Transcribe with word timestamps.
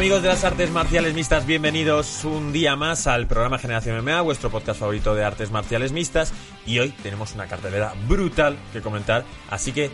amigos 0.00 0.22
de 0.22 0.28
las 0.28 0.44
artes 0.44 0.70
marciales 0.70 1.12
mixtas, 1.12 1.44
bienvenidos 1.44 2.24
un 2.24 2.54
día 2.54 2.74
más 2.74 3.06
al 3.06 3.26
programa 3.26 3.58
Generación 3.58 4.02
MMA, 4.02 4.22
vuestro 4.22 4.48
podcast 4.48 4.80
favorito 4.80 5.14
de 5.14 5.24
artes 5.24 5.50
marciales 5.50 5.92
mixtas. 5.92 6.32
Y 6.64 6.78
hoy 6.78 6.88
tenemos 7.02 7.34
una 7.34 7.46
cartelera 7.48 7.92
brutal 8.08 8.56
que 8.72 8.80
comentar, 8.80 9.26
así 9.50 9.72
que 9.72 9.90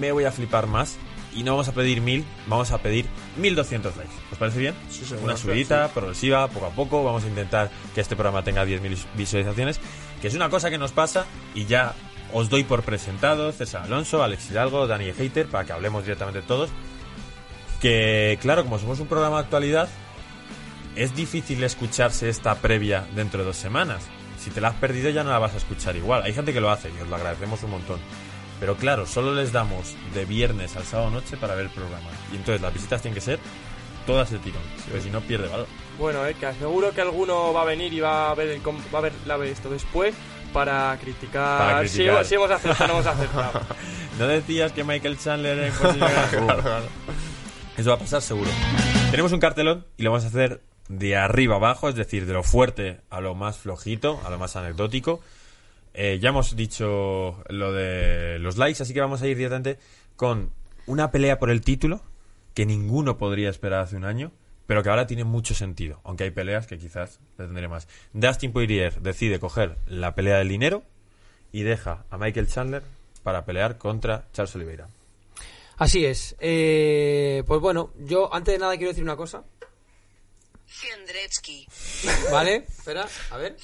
me 0.00 0.10
voy 0.10 0.24
a 0.24 0.32
flipar 0.32 0.68
más. 0.68 0.96
Y 1.34 1.42
no 1.42 1.50
vamos 1.50 1.68
a 1.68 1.72
pedir 1.72 2.00
mil, 2.00 2.24
vamos 2.46 2.70
a 2.70 2.78
pedir 2.78 3.04
1200 3.36 3.94
likes. 3.98 4.14
¿Os 4.32 4.38
parece 4.38 4.58
bien? 4.58 4.74
Sí, 4.88 5.04
seguro, 5.04 5.26
Una 5.26 5.36
sí, 5.36 5.42
subidita, 5.42 5.86
sí. 5.86 5.90
progresiva, 5.92 6.48
poco 6.48 6.64
a 6.64 6.70
poco. 6.70 7.04
Vamos 7.04 7.24
a 7.24 7.28
intentar 7.28 7.70
que 7.94 8.00
este 8.00 8.16
programa 8.16 8.42
tenga 8.42 8.64
10.000 8.64 9.04
visualizaciones, 9.16 9.80
que 10.22 10.28
es 10.28 10.34
una 10.34 10.48
cosa 10.48 10.70
que 10.70 10.78
nos 10.78 10.92
pasa 10.92 11.26
y 11.54 11.66
ya 11.66 11.92
os 12.32 12.48
doy 12.48 12.64
por 12.64 12.84
presentados 12.84 13.56
César 13.56 13.82
Alonso, 13.82 14.22
Alex 14.22 14.50
Hidalgo, 14.50 14.86
Dani 14.86 15.12
Hater, 15.12 15.46
para 15.46 15.66
que 15.66 15.74
hablemos 15.74 16.04
directamente 16.04 16.40
todos. 16.40 16.70
Que, 17.82 18.38
claro, 18.40 18.62
como 18.62 18.78
somos 18.78 19.00
un 19.00 19.08
programa 19.08 19.36
de 19.36 19.42
actualidad, 19.42 19.88
es 20.94 21.14
difícil 21.14 21.62
escucharse 21.64 22.28
esta 22.28 22.54
previa 22.54 23.04
dentro 23.14 23.40
de 23.40 23.46
dos 23.46 23.56
semanas. 23.56 24.04
Si 24.38 24.50
te 24.50 24.60
la 24.60 24.68
has 24.68 24.74
perdido 24.76 25.10
ya 25.10 25.24
no 25.24 25.30
la 25.30 25.38
vas 25.38 25.54
a 25.54 25.56
escuchar 25.56 25.96
igual. 25.96 26.22
Hay 26.22 26.32
gente 26.32 26.52
que 26.52 26.60
lo 26.60 26.70
hace 26.70 26.90
y 26.90 27.02
os 27.02 27.08
lo 27.08 27.16
agradecemos 27.16 27.62
un 27.64 27.72
montón. 27.72 28.00
Pero 28.60 28.76
claro, 28.76 29.06
solo 29.06 29.34
les 29.34 29.50
damos 29.50 29.96
de 30.14 30.24
viernes 30.24 30.76
al 30.76 30.84
sábado 30.84 31.10
noche 31.10 31.36
para 31.36 31.56
ver 31.56 31.66
el 31.66 31.70
programa. 31.72 32.08
Y 32.32 32.36
entonces 32.36 32.62
las 32.62 32.72
visitas 32.72 33.02
tienen 33.02 33.16
que 33.16 33.20
ser 33.20 33.40
todas 34.06 34.30
de 34.30 34.38
tirón, 34.38 34.62
si 35.02 35.10
no 35.10 35.20
pierde 35.20 35.48
valor. 35.48 35.66
Bueno, 35.98 36.24
eh, 36.26 36.34
que 36.38 36.46
aseguro 36.46 36.92
que 36.92 37.00
alguno 37.00 37.52
va 37.52 37.62
a 37.62 37.64
venir 37.64 37.92
y 37.92 38.00
va 38.00 38.30
a 38.30 38.34
ver, 38.34 38.48
el 38.48 38.60
va 38.60 38.98
a 38.98 39.02
ver 39.02 39.12
la 39.26 39.36
esto 39.44 39.68
después 39.68 40.14
para 40.52 40.96
criticar, 41.00 41.58
Para 41.58 41.80
criticar. 41.80 42.24
Si, 42.24 42.28
si 42.28 42.34
hemos 42.36 42.50
acertado 42.50 42.86
no 42.86 42.94
hemos 43.00 43.06
acertado. 43.06 43.60
¿No 44.18 44.26
decías 44.28 44.72
que 44.72 44.84
Michael 44.84 45.18
Chandler 45.18 45.58
era 45.58 45.66
imposible 45.68 46.06
ganar? 46.32 46.82
Eso 47.76 47.90
va 47.90 47.96
a 47.96 47.98
pasar 47.98 48.20
seguro. 48.20 48.50
Tenemos 49.10 49.32
un 49.32 49.40
cartelón 49.40 49.86
y 49.96 50.02
lo 50.02 50.10
vamos 50.10 50.24
a 50.24 50.28
hacer 50.28 50.60
de 50.88 51.16
arriba 51.16 51.56
abajo, 51.56 51.88
es 51.88 51.94
decir, 51.94 52.26
de 52.26 52.34
lo 52.34 52.42
fuerte 52.42 53.00
a 53.08 53.20
lo 53.20 53.34
más 53.34 53.56
flojito, 53.58 54.20
a 54.24 54.30
lo 54.30 54.38
más 54.38 54.56
anecdótico. 54.56 55.20
Eh, 55.94 56.18
ya 56.20 56.30
hemos 56.30 56.54
dicho 56.56 57.42
lo 57.48 57.72
de 57.72 58.38
los 58.40 58.56
likes, 58.58 58.82
así 58.82 58.92
que 58.92 59.00
vamos 59.00 59.22
a 59.22 59.26
ir 59.26 59.36
directamente 59.36 59.78
con 60.16 60.50
una 60.86 61.10
pelea 61.10 61.38
por 61.38 61.50
el 61.50 61.62
título 61.62 62.02
que 62.54 62.66
ninguno 62.66 63.16
podría 63.16 63.48
esperar 63.48 63.80
hace 63.80 63.96
un 63.96 64.04
año, 64.04 64.32
pero 64.66 64.82
que 64.82 64.90
ahora 64.90 65.06
tiene 65.06 65.24
mucho 65.24 65.54
sentido, 65.54 66.00
aunque 66.04 66.24
hay 66.24 66.30
peleas 66.30 66.66
que 66.66 66.78
quizás 66.78 67.20
le 67.38 67.46
tendré 67.46 67.68
más. 67.68 67.88
Dustin 68.12 68.52
Poirier 68.52 69.00
decide 69.00 69.40
coger 69.40 69.78
la 69.86 70.14
pelea 70.14 70.38
del 70.38 70.48
dinero 70.48 70.82
y 71.52 71.62
deja 71.62 72.04
a 72.10 72.18
Michael 72.18 72.48
Chandler 72.48 72.82
para 73.22 73.44
pelear 73.44 73.78
contra 73.78 74.24
Charles 74.32 74.54
Oliveira. 74.56 74.88
Así 75.82 76.04
es. 76.06 76.36
Eh, 76.38 77.42
pues 77.46 77.60
bueno, 77.60 77.92
yo 77.98 78.32
antes 78.32 78.54
de 78.54 78.58
nada 78.58 78.76
quiero 78.76 78.90
decir 78.90 79.02
una 79.04 79.16
cosa, 79.16 79.42
Jendretsky. 80.66 81.66
¿vale? 82.30 82.64
Espera, 82.68 83.06
a 83.30 83.36
ver. 83.36 83.56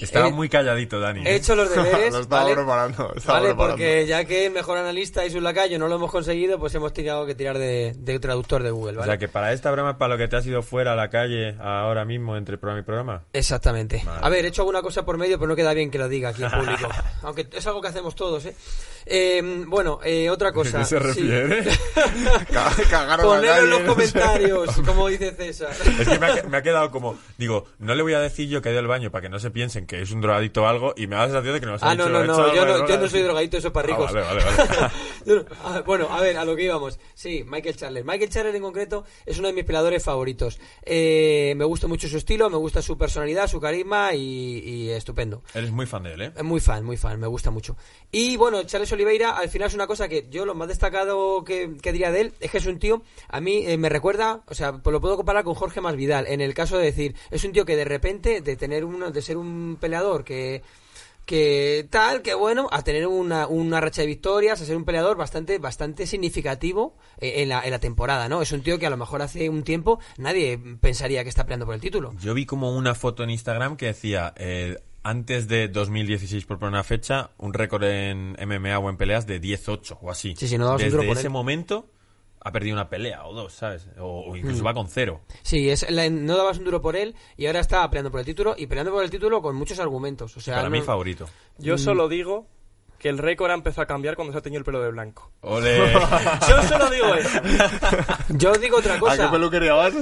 Estaba 0.00 0.28
Eh, 0.28 0.32
muy 0.32 0.48
calladito, 0.48 0.98
Dani. 0.98 1.26
He 1.26 1.34
hecho 1.36 1.54
los 1.54 1.68
deberes, 1.74 2.12
Lo 2.12 2.20
estaba 2.20 2.42
¿vale? 2.44 2.54
preparando, 2.54 3.12
estaba 3.14 3.38
Vale, 3.40 3.48
preparando. 3.50 3.76
porque 3.76 4.06
ya 4.06 4.24
que 4.24 4.46
el 4.46 4.52
mejor 4.52 4.78
analista 4.78 5.24
es 5.24 5.34
un 5.34 5.44
lacayo 5.44 5.78
no 5.78 5.88
lo 5.88 5.96
hemos 5.96 6.10
conseguido, 6.10 6.58
pues 6.58 6.74
hemos 6.74 6.92
tenido 6.92 7.26
que 7.26 7.34
tirar 7.34 7.58
de, 7.58 7.92
de 7.96 8.18
traductor 8.18 8.62
de 8.62 8.70
Google, 8.70 8.92
O 8.96 9.00
¿vale? 9.00 9.10
sea 9.12 9.18
que 9.18 9.28
para 9.28 9.52
esta 9.52 9.70
broma, 9.70 9.98
para 9.98 10.14
lo 10.14 10.18
que 10.18 10.26
te 10.28 10.36
has 10.36 10.46
ido 10.46 10.62
fuera 10.62 10.92
a 10.94 10.96
la 10.96 11.10
calle 11.10 11.54
ahora 11.60 12.04
mismo 12.04 12.36
entre 12.36 12.56
programa 12.56 12.80
y 12.80 12.84
programa. 12.84 13.24
Exactamente. 13.32 14.02
Vale. 14.04 14.20
A 14.22 14.28
ver, 14.30 14.44
he 14.44 14.48
hecho 14.48 14.62
alguna 14.62 14.80
cosa 14.80 15.04
por 15.04 15.18
medio, 15.18 15.38
pero 15.38 15.48
no 15.48 15.56
queda 15.56 15.74
bien 15.74 15.90
que 15.90 15.98
lo 15.98 16.08
diga 16.08 16.30
aquí 16.30 16.42
en 16.44 16.50
público. 16.50 16.88
Aunque 17.22 17.46
es 17.52 17.66
algo 17.66 17.82
que 17.82 17.88
hacemos 17.88 18.14
todos, 18.14 18.46
¿eh? 18.46 18.56
Eh, 19.06 19.42
bueno, 19.66 19.98
eh, 20.04 20.30
otra 20.30 20.52
cosa. 20.52 20.78
¿A 20.78 20.80
qué 20.82 20.86
se 20.86 20.98
sí. 20.98 21.04
refiere? 21.04 21.64
La 22.52 23.16
Ponedlo 23.22 23.56
en 23.64 23.70
los 23.70 23.80
comentarios, 23.82 24.70
como 24.86 25.08
dice 25.08 25.32
César. 25.32 25.70
Es 25.98 26.08
que 26.08 26.18
me 26.18 26.26
ha, 26.26 26.42
me 26.44 26.56
ha 26.58 26.62
quedado 26.62 26.90
como, 26.90 27.18
digo, 27.38 27.66
no 27.78 27.94
le 27.94 28.02
voy 28.02 28.14
a 28.14 28.20
decir 28.20 28.48
yo 28.48 28.62
que 28.62 28.68
he 28.68 28.72
ido 28.72 28.80
al 28.80 28.86
baño 28.86 29.10
para 29.10 29.22
que 29.22 29.28
no 29.28 29.38
se 29.38 29.50
piensen 29.50 29.86
que 29.86 30.02
es 30.02 30.10
un 30.12 30.20
drogadicto 30.20 30.62
o 30.62 30.66
algo 30.66 30.94
y 30.96 31.06
me 31.06 31.16
da 31.16 31.22
la 31.22 31.28
sensación 31.28 31.54
de 31.54 31.60
que 31.60 31.66
ha 31.66 31.72
Ah, 31.82 31.94
no, 31.94 32.08
no, 32.08 32.20
"He 32.20 32.24
hecho 32.24 32.32
no, 32.32 32.54
yo 32.54 32.60
de 32.64 32.66
no, 32.66 32.76
droga". 32.78 32.88
yo 32.94 33.00
no 33.00 33.08
soy 33.08 33.22
drogadito, 33.22 33.56
eso 33.58 33.68
es 33.68 33.72
para 33.72 33.88
Ah, 33.88 33.90
ricos. 33.96 34.12
vale, 34.12 34.26
vale, 34.26 34.44
vale. 34.44 34.90
Yo 35.24 35.36
no- 35.36 35.44
ah, 35.64 35.82
bueno, 35.86 36.08
a 36.10 36.20
ver, 36.20 36.36
a 36.36 36.44
lo 36.44 36.54
que 36.56 36.64
íbamos. 36.64 36.98
Sí, 37.14 37.44
Michael 37.46 37.76
Chandler. 37.76 38.04
Michael 38.04 38.30
Chandler 38.30 38.54
en 38.56 38.62
concreto 38.62 39.04
es 39.26 39.38
uno 39.38 39.48
de 39.48 39.54
mis 39.54 39.64
peleadores 39.64 40.02
favoritos. 40.02 40.58
Eh, 40.82 41.54
me 41.56 41.64
gusta 41.64 41.86
mucho 41.86 42.08
su 42.08 42.16
estilo, 42.18 42.50
me 42.50 42.56
gusta 42.56 42.82
su 42.82 42.96
personalidad, 42.98 43.48
su 43.48 43.60
carisma 43.60 44.14
y, 44.14 44.58
y 44.58 44.90
estupendo. 44.90 45.42
Eres 45.54 45.70
muy 45.70 45.86
fan 45.86 46.02
de 46.04 46.14
él, 46.14 46.22
¿eh? 46.22 46.32
Muy 46.42 46.60
fan, 46.60 46.84
muy 46.84 46.96
fan, 46.96 47.18
me 47.18 47.26
gusta 47.26 47.50
mucho. 47.50 47.76
Y 48.10 48.36
bueno, 48.36 48.62
Charles 48.64 48.91
Oliveira, 48.92 49.36
al 49.36 49.48
final 49.48 49.68
es 49.68 49.74
una 49.74 49.86
cosa 49.86 50.08
que 50.08 50.26
yo 50.30 50.44
lo 50.44 50.54
más 50.54 50.68
destacado 50.68 51.44
que, 51.44 51.68
diría 51.68 52.10
de 52.10 52.20
él 52.20 52.34
es 52.40 52.50
que 52.50 52.58
es 52.58 52.66
un 52.66 52.78
tío, 52.78 53.02
a 53.28 53.40
mí 53.40 53.64
eh, 53.66 53.76
me 53.76 53.88
recuerda, 53.88 54.42
o 54.46 54.54
sea, 54.54 54.72
pues 54.72 54.92
lo 54.92 55.00
puedo 55.00 55.16
comparar 55.16 55.44
con 55.44 55.54
Jorge 55.54 55.80
Masvidal, 55.80 56.26
en 56.26 56.40
el 56.40 56.54
caso 56.54 56.78
de 56.78 56.84
decir, 56.84 57.14
es 57.30 57.44
un 57.44 57.52
tío 57.52 57.64
que 57.64 57.76
de 57.76 57.84
repente, 57.84 58.40
de 58.40 58.56
tener 58.56 58.84
uno, 58.84 59.10
de 59.10 59.22
ser 59.22 59.36
un 59.36 59.76
peleador 59.80 60.24
que 60.24 60.62
que 61.24 61.86
tal, 61.90 62.22
que 62.22 62.34
bueno, 62.34 62.68
a 62.72 62.82
tener 62.82 63.06
una, 63.06 63.46
una 63.46 63.80
racha 63.80 64.02
de 64.02 64.08
victorias, 64.08 64.60
a 64.60 64.64
ser 64.64 64.76
un 64.76 64.84
peleador 64.84 65.16
bastante, 65.16 65.58
bastante 65.58 66.06
significativo 66.06 66.96
eh, 67.18 67.42
en, 67.42 67.48
la, 67.48 67.62
en 67.64 67.70
la 67.70 67.78
temporada, 67.78 68.28
¿no? 68.28 68.42
Es 68.42 68.52
un 68.52 68.62
tío 68.62 68.78
que 68.78 68.86
a 68.86 68.90
lo 68.90 68.96
mejor 68.96 69.22
hace 69.22 69.48
un 69.48 69.62
tiempo 69.62 70.00
nadie 70.18 70.58
pensaría 70.80 71.22
que 71.22 71.28
está 71.28 71.44
peleando 71.44 71.66
por 71.66 71.74
el 71.74 71.80
título. 71.80 72.12
Yo 72.20 72.34
vi 72.34 72.44
como 72.44 72.76
una 72.76 72.94
foto 72.94 73.22
en 73.22 73.30
Instagram 73.30 73.76
que 73.76 73.86
decía, 73.86 74.34
eh, 74.36 74.78
antes 75.02 75.48
de 75.48 75.68
2016, 75.68 76.44
por 76.46 76.58
poner 76.58 76.72
una 76.74 76.84
fecha, 76.84 77.30
un 77.38 77.52
récord 77.54 77.82
en 77.84 78.36
MMA 78.40 78.78
o 78.78 78.88
en 78.88 78.96
peleas 78.96 79.26
de 79.26 79.40
10-8 79.40 79.98
o 80.00 80.10
así. 80.10 80.34
Sí, 80.36 80.46
sí, 80.48 80.58
no 80.58 80.66
dabas 80.66 80.80
un 80.80 80.84
Desde 80.86 80.96
duro 80.96 81.08
por 81.08 81.16
ese 81.18 81.26
él. 81.26 81.32
momento 81.32 81.88
ha 82.44 82.50
perdido 82.50 82.74
una 82.74 82.88
pelea 82.88 83.24
o 83.24 83.32
dos, 83.34 83.52
¿sabes? 83.52 83.86
O, 83.98 84.20
o 84.26 84.32
Mm. 84.32 84.36
incluso 84.36 84.64
va 84.64 84.74
con 84.74 84.88
cero. 84.88 85.20
Sí, 85.42 85.70
es, 85.70 85.88
la- 85.90 86.08
no 86.10 86.36
dabas 86.36 86.58
un 86.58 86.64
duro 86.64 86.80
por 86.82 86.96
él 86.96 87.14
y 87.36 87.46
ahora 87.46 87.60
está 87.60 87.88
peleando 87.88 88.10
por 88.10 88.20
el 88.20 88.26
título 88.26 88.54
y 88.58 88.66
peleando 88.66 88.92
por 88.92 89.04
el 89.04 89.10
título 89.10 89.40
con 89.42 89.54
muchos 89.56 89.78
argumentos. 89.78 90.36
O 90.36 90.40
sea, 90.40 90.56
Para 90.56 90.68
no- 90.68 90.76
mí 90.76 90.82
favorito. 90.82 91.28
Yo 91.58 91.78
solo 91.78 92.08
digo 92.08 92.46
que 93.02 93.08
el 93.08 93.18
récord 93.18 93.50
ha 93.50 93.54
empezado 93.54 93.82
a 93.82 93.86
cambiar 93.86 94.14
cuando 94.14 94.32
se 94.32 94.38
ha 94.38 94.42
teñido 94.42 94.60
el 94.60 94.64
pelo 94.64 94.80
de 94.80 94.92
blanco. 94.92 95.32
Ole. 95.40 95.76
Yo 96.48 96.62
solo 96.62 96.88
digo 96.88 97.12
eso. 97.16 97.40
Yo 98.28 98.52
digo 98.52 98.76
otra 98.76 98.92
¿A 98.92 98.94
qué 98.94 99.00
cosa. 99.00 99.28
peluquería 99.28 99.74
vas? 99.74 99.92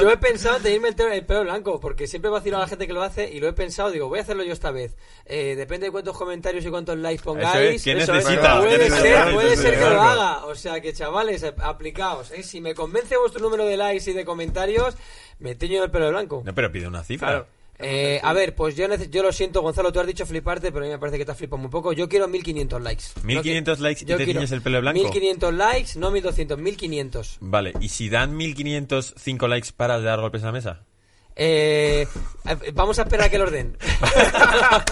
Yo 0.00 0.10
he 0.10 0.16
pensado 0.16 0.56
en 0.56 0.62
tenerme 0.62 0.88
el, 0.88 1.12
el 1.12 1.26
pelo 1.26 1.42
blanco, 1.42 1.78
porque 1.80 2.06
siempre 2.06 2.30
vacilo 2.30 2.56
a 2.56 2.60
la 2.60 2.66
gente 2.66 2.86
que 2.86 2.94
lo 2.94 3.02
hace 3.02 3.30
y 3.30 3.40
lo 3.40 3.48
he 3.48 3.52
pensado, 3.52 3.90
digo, 3.90 4.08
voy 4.08 4.20
a 4.20 4.22
hacerlo 4.22 4.42
yo 4.42 4.54
esta 4.54 4.70
vez. 4.70 4.96
Eh, 5.26 5.54
depende 5.54 5.86
de 5.88 5.92
cuántos 5.92 6.16
comentarios 6.16 6.64
y 6.64 6.70
cuántos 6.70 6.96
likes 6.96 7.22
pongáis. 7.22 7.82
¿quién 7.82 7.98
eso 7.98 8.14
es. 8.14 8.24
necesita? 8.24 8.60
Puede 8.60 8.78
¿Quién 8.78 8.92
ser, 8.92 9.34
puede 9.34 9.56
ser 9.56 9.78
que 9.78 9.90
lo 9.90 10.00
haga. 10.00 10.46
O 10.46 10.54
sea 10.54 10.80
que, 10.80 10.94
chavales, 10.94 11.42
eh, 11.42 11.54
aplicaos. 11.62 12.30
¿eh? 12.30 12.42
Si 12.42 12.62
me 12.62 12.74
convence 12.74 13.18
vuestro 13.18 13.42
número 13.42 13.66
de 13.66 13.76
likes 13.76 14.10
y 14.10 14.14
de 14.14 14.24
comentarios, 14.24 14.96
me 15.40 15.54
teño 15.54 15.84
el 15.84 15.90
pelo 15.90 16.06
de 16.06 16.12
blanco. 16.12 16.42
No, 16.42 16.54
pero 16.54 16.72
pide 16.72 16.88
una 16.88 17.04
cifra. 17.04 17.28
Claro. 17.28 17.46
Eh, 17.78 18.20
a 18.22 18.32
ver, 18.32 18.54
pues 18.54 18.76
yo, 18.76 18.86
yo 19.10 19.22
lo 19.22 19.32
siento, 19.32 19.60
Gonzalo, 19.60 19.92
tú 19.92 20.00
has 20.00 20.06
dicho 20.06 20.24
fliparte, 20.24 20.70
pero 20.70 20.84
a 20.84 20.88
mí 20.88 20.92
me 20.92 20.98
parece 20.98 21.18
que 21.18 21.24
te 21.24 21.32
has 21.32 21.38
flipado 21.38 21.60
muy 21.60 21.70
poco. 21.70 21.92
Yo 21.92 22.08
quiero 22.08 22.28
1500 22.28 22.80
likes. 22.80 23.04
No 23.16 23.22
1500 23.24 23.78
qui- 23.78 23.82
likes 23.82 24.02
y 24.02 24.06
te 24.06 24.24
tiñes 24.24 24.52
el 24.52 24.62
pelo 24.62 24.80
blanco. 24.80 25.00
1500 25.02 25.54
likes, 25.54 25.98
no 25.98 26.10
1200, 26.10 26.58
1500. 26.58 27.36
Vale, 27.40 27.72
¿y 27.80 27.88
si 27.88 28.08
dan 28.08 28.36
1505 28.36 29.48
likes 29.48 29.70
para 29.76 29.98
de 29.98 30.04
dar 30.04 30.20
golpes 30.20 30.42
a 30.44 30.46
la 30.46 30.52
mesa? 30.52 30.84
Eh, 31.36 32.06
eh, 32.48 32.70
vamos 32.74 32.96
a 33.00 33.02
esperar 33.02 33.26
a 33.26 33.30
que 33.30 33.38
los 33.38 33.50
den. 33.50 33.76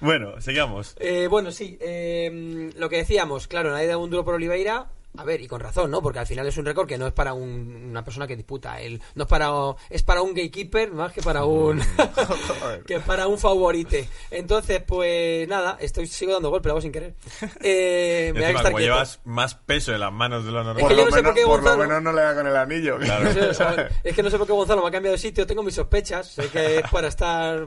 bueno, 0.00 0.40
sigamos. 0.40 0.96
Eh, 0.98 1.26
bueno, 1.28 1.50
sí, 1.52 1.76
eh, 1.80 2.70
lo 2.76 2.88
que 2.88 2.96
decíamos, 2.98 3.46
claro, 3.46 3.70
nadie 3.70 3.86
da 3.86 3.98
un 3.98 4.10
duro 4.10 4.24
por 4.24 4.34
Oliveira. 4.34 4.86
A 5.16 5.22
ver, 5.24 5.40
y 5.40 5.46
con 5.46 5.60
razón, 5.60 5.90
¿no? 5.92 6.02
Porque 6.02 6.18
al 6.18 6.26
final 6.26 6.44
es 6.48 6.56
un 6.56 6.64
récord 6.64 6.88
que 6.88 6.98
no 6.98 7.06
es 7.06 7.12
para 7.12 7.34
un- 7.34 7.86
una 7.90 8.02
persona 8.04 8.26
que 8.26 8.34
disputa. 8.34 8.80
El, 8.80 9.00
no 9.14 9.22
es 9.24 9.28
para, 9.28 9.48
es 9.88 10.02
para 10.02 10.22
un 10.22 10.30
gatekeeper 10.34 10.90
más 10.92 11.12
que 11.12 11.22
para 11.22 11.44
un 11.44 11.80
que 12.86 12.98
para 12.98 13.28
un 13.28 13.38
favorite. 13.38 14.08
Entonces, 14.32 14.82
pues 14.84 15.46
nada, 15.46 15.76
estoy 15.80 16.08
sigo 16.08 16.32
dando 16.32 16.50
golpe, 16.50 16.66
lo 16.68 16.72
hago 16.74 16.80
sin 16.80 16.90
querer. 16.90 17.14
Eh, 17.60 18.32
me 18.34 18.40
voy 18.40 18.42
a 18.42 18.46
Encima, 18.48 18.58
estar 18.58 18.64
como 18.72 18.76
quieto. 18.78 18.92
llevas 18.94 19.20
más 19.24 19.54
peso 19.54 19.92
en 19.94 20.00
las 20.00 20.12
manos 20.12 20.44
de 20.44 20.50
lo 20.50 20.64
normal. 20.64 20.78
Es 20.78 20.82
Por, 20.82 20.88
que 20.90 20.96
yo 20.96 21.04
lo 21.04 21.10
no 21.10 21.16
sé 21.16 21.22
menos, 21.22 21.30
por 21.30 21.34
qué 21.40 21.46
por 21.46 21.62
lo 21.62 21.70
Gonzalo- 21.70 21.88
menos 21.88 22.02
no 22.02 22.12
le 22.12 22.22
da 22.22 22.34
con 22.34 22.46
el 22.48 22.56
anillo. 22.56 22.98
Claro. 22.98 23.24
No 23.34 23.54
sé, 23.54 23.88
es 24.04 24.14
que 24.16 24.22
no 24.22 24.30
sé 24.30 24.38
por 24.38 24.46
qué 24.48 24.52
Gonzalo 24.52 24.82
me 24.82 24.88
ha 24.88 24.90
cambiado 24.90 25.12
de 25.12 25.18
sitio, 25.18 25.46
tengo 25.46 25.62
mis 25.62 25.74
sospechas, 25.76 26.26
sé 26.26 26.48
que 26.48 26.78
es 26.78 26.90
para 26.90 27.06
estar 27.08 27.66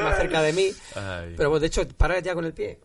más 0.00 0.16
cerca 0.16 0.40
de 0.42 0.52
mí, 0.54 0.70
Ay. 0.94 1.34
pero 1.36 1.50
pues, 1.50 1.60
de 1.60 1.66
hecho, 1.68 1.86
para 1.96 2.18
ya 2.20 2.34
con 2.34 2.44
el 2.46 2.52
pie. 2.54 2.78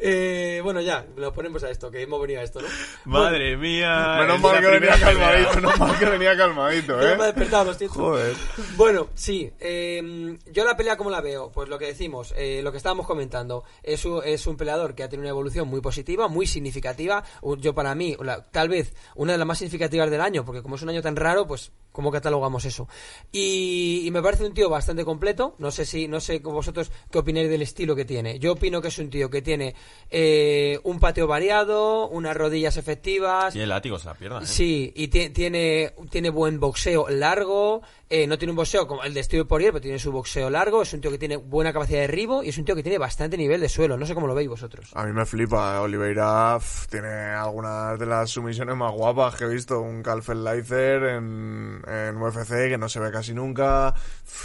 Eh, 0.00 0.60
bueno, 0.62 0.80
ya, 0.80 1.06
nos 1.16 1.32
ponemos 1.32 1.62
a 1.64 1.70
esto, 1.70 1.90
que 1.90 2.02
hemos 2.02 2.20
venido 2.20 2.40
a 2.40 2.44
esto, 2.44 2.60
¿no? 2.60 2.68
Madre 3.04 3.56
mía. 3.56 4.16
Menos 4.20 4.40
mal 4.40 4.60
que 4.60 4.66
venía 4.68 4.98
calmadito, 5.00 5.54
menos 5.56 5.78
mal 5.78 5.98
que 5.98 6.04
venía 6.04 6.36
calmadito, 6.36 6.94
Bueno, 6.96 7.16
me 7.16 7.22
ha 7.24 7.28
¿eh? 7.28 7.32
despertado. 7.32 7.74
Joder. 7.88 8.36
Bueno, 8.76 9.08
sí. 9.14 9.50
eh, 9.58 10.38
yo 10.52 10.64
la 10.64 10.76
pelea, 10.76 10.96
¿cómo 10.96 11.10
la 11.10 11.20
veo? 11.20 11.50
Pues 11.50 11.68
lo 11.68 11.78
que 11.78 11.86
decimos, 11.86 12.32
eh, 12.36 12.60
lo 12.62 12.70
que 12.70 12.76
estábamos 12.78 13.06
comentando. 13.06 13.64
Es 13.82 14.04
un, 14.04 14.22
es 14.24 14.46
un 14.46 14.56
peleador 14.56 14.94
que 14.94 15.02
ha 15.02 15.08
tenido 15.08 15.22
una 15.24 15.30
evolución 15.30 15.66
muy 15.68 15.80
positiva, 15.80 16.28
muy 16.28 16.46
significativa. 16.46 17.24
Yo, 17.58 17.74
para 17.74 17.94
mí, 17.94 18.16
la- 18.22 18.42
tal 18.50 18.68
vez 18.68 18.94
una 19.16 19.32
de 19.32 19.38
las 19.38 19.46
más 19.46 19.58
significativas 19.58 20.10
del 20.10 20.20
año, 20.20 20.44
porque 20.44 20.62
como 20.62 20.76
es 20.76 20.82
un 20.82 20.90
año 20.90 21.02
tan 21.02 21.16
raro, 21.16 21.46
pues 21.46 21.72
cómo 21.98 22.12
catalogamos 22.12 22.64
eso. 22.64 22.86
Y, 23.32 24.02
y 24.04 24.10
me 24.12 24.22
parece 24.22 24.44
un 24.46 24.54
tío 24.54 24.70
bastante 24.70 25.04
completo. 25.04 25.56
No 25.58 25.72
sé 25.72 25.84
si, 25.84 26.06
no 26.06 26.20
sé 26.20 26.38
vosotros 26.38 26.92
qué 27.10 27.18
opináis 27.18 27.50
del 27.50 27.60
estilo 27.62 27.96
que 27.96 28.04
tiene. 28.04 28.38
Yo 28.38 28.52
opino 28.52 28.80
que 28.80 28.86
es 28.86 28.98
un 29.00 29.10
tío 29.10 29.28
que 29.28 29.42
tiene 29.42 29.74
eh, 30.08 30.78
un 30.84 31.00
pateo 31.00 31.26
variado, 31.26 32.06
unas 32.06 32.36
rodillas 32.36 32.76
efectivas. 32.76 33.52
Tiene 33.52 33.66
látigos 33.66 34.02
en 34.04 34.06
la 34.10 34.14
pierna, 34.14 34.38
¿eh? 34.38 34.46
Sí, 34.46 34.92
y 34.94 35.08
ti- 35.08 35.30
tiene, 35.30 35.92
tiene 36.08 36.30
buen 36.30 36.60
boxeo 36.60 37.08
largo, 37.08 37.82
eh, 38.08 38.28
no 38.28 38.38
tiene 38.38 38.52
un 38.52 38.56
boxeo 38.58 38.86
como 38.86 39.02
el 39.02 39.12
de 39.12 39.24
Steve 39.24 39.44
Poirier, 39.44 39.72
pero 39.72 39.82
tiene 39.82 39.98
su 39.98 40.12
boxeo 40.12 40.48
largo, 40.50 40.82
es 40.82 40.92
un 40.92 41.00
tío 41.00 41.10
que 41.10 41.18
tiene 41.18 41.36
buena 41.36 41.72
capacidad 41.72 41.98
de 41.98 42.06
derribo 42.06 42.44
y 42.44 42.50
es 42.50 42.58
un 42.58 42.64
tío 42.64 42.76
que 42.76 42.84
tiene 42.84 42.98
bastante 42.98 43.36
nivel 43.36 43.60
de 43.60 43.68
suelo, 43.68 43.96
no 43.98 44.06
sé 44.06 44.14
cómo 44.14 44.28
lo 44.28 44.36
veis 44.36 44.48
vosotros. 44.48 44.90
A 44.94 45.04
mí 45.04 45.12
me 45.12 45.26
flipa, 45.26 45.80
Oliveira 45.80 46.58
tiene 46.88 47.08
algunas 47.08 47.98
de 47.98 48.06
las 48.06 48.30
sumisiones 48.30 48.76
más 48.76 48.92
guapas 48.92 49.34
que 49.34 49.44
he 49.44 49.48
visto. 49.48 49.80
Un 49.80 50.02
Kalfenleizer 50.04 51.02
en, 51.02 51.82
en 51.88 52.16
UFC 52.16 52.68
que 52.68 52.78
no 52.78 52.88
se 52.88 53.00
ve 53.00 53.10
casi 53.10 53.34
nunca. 53.34 53.94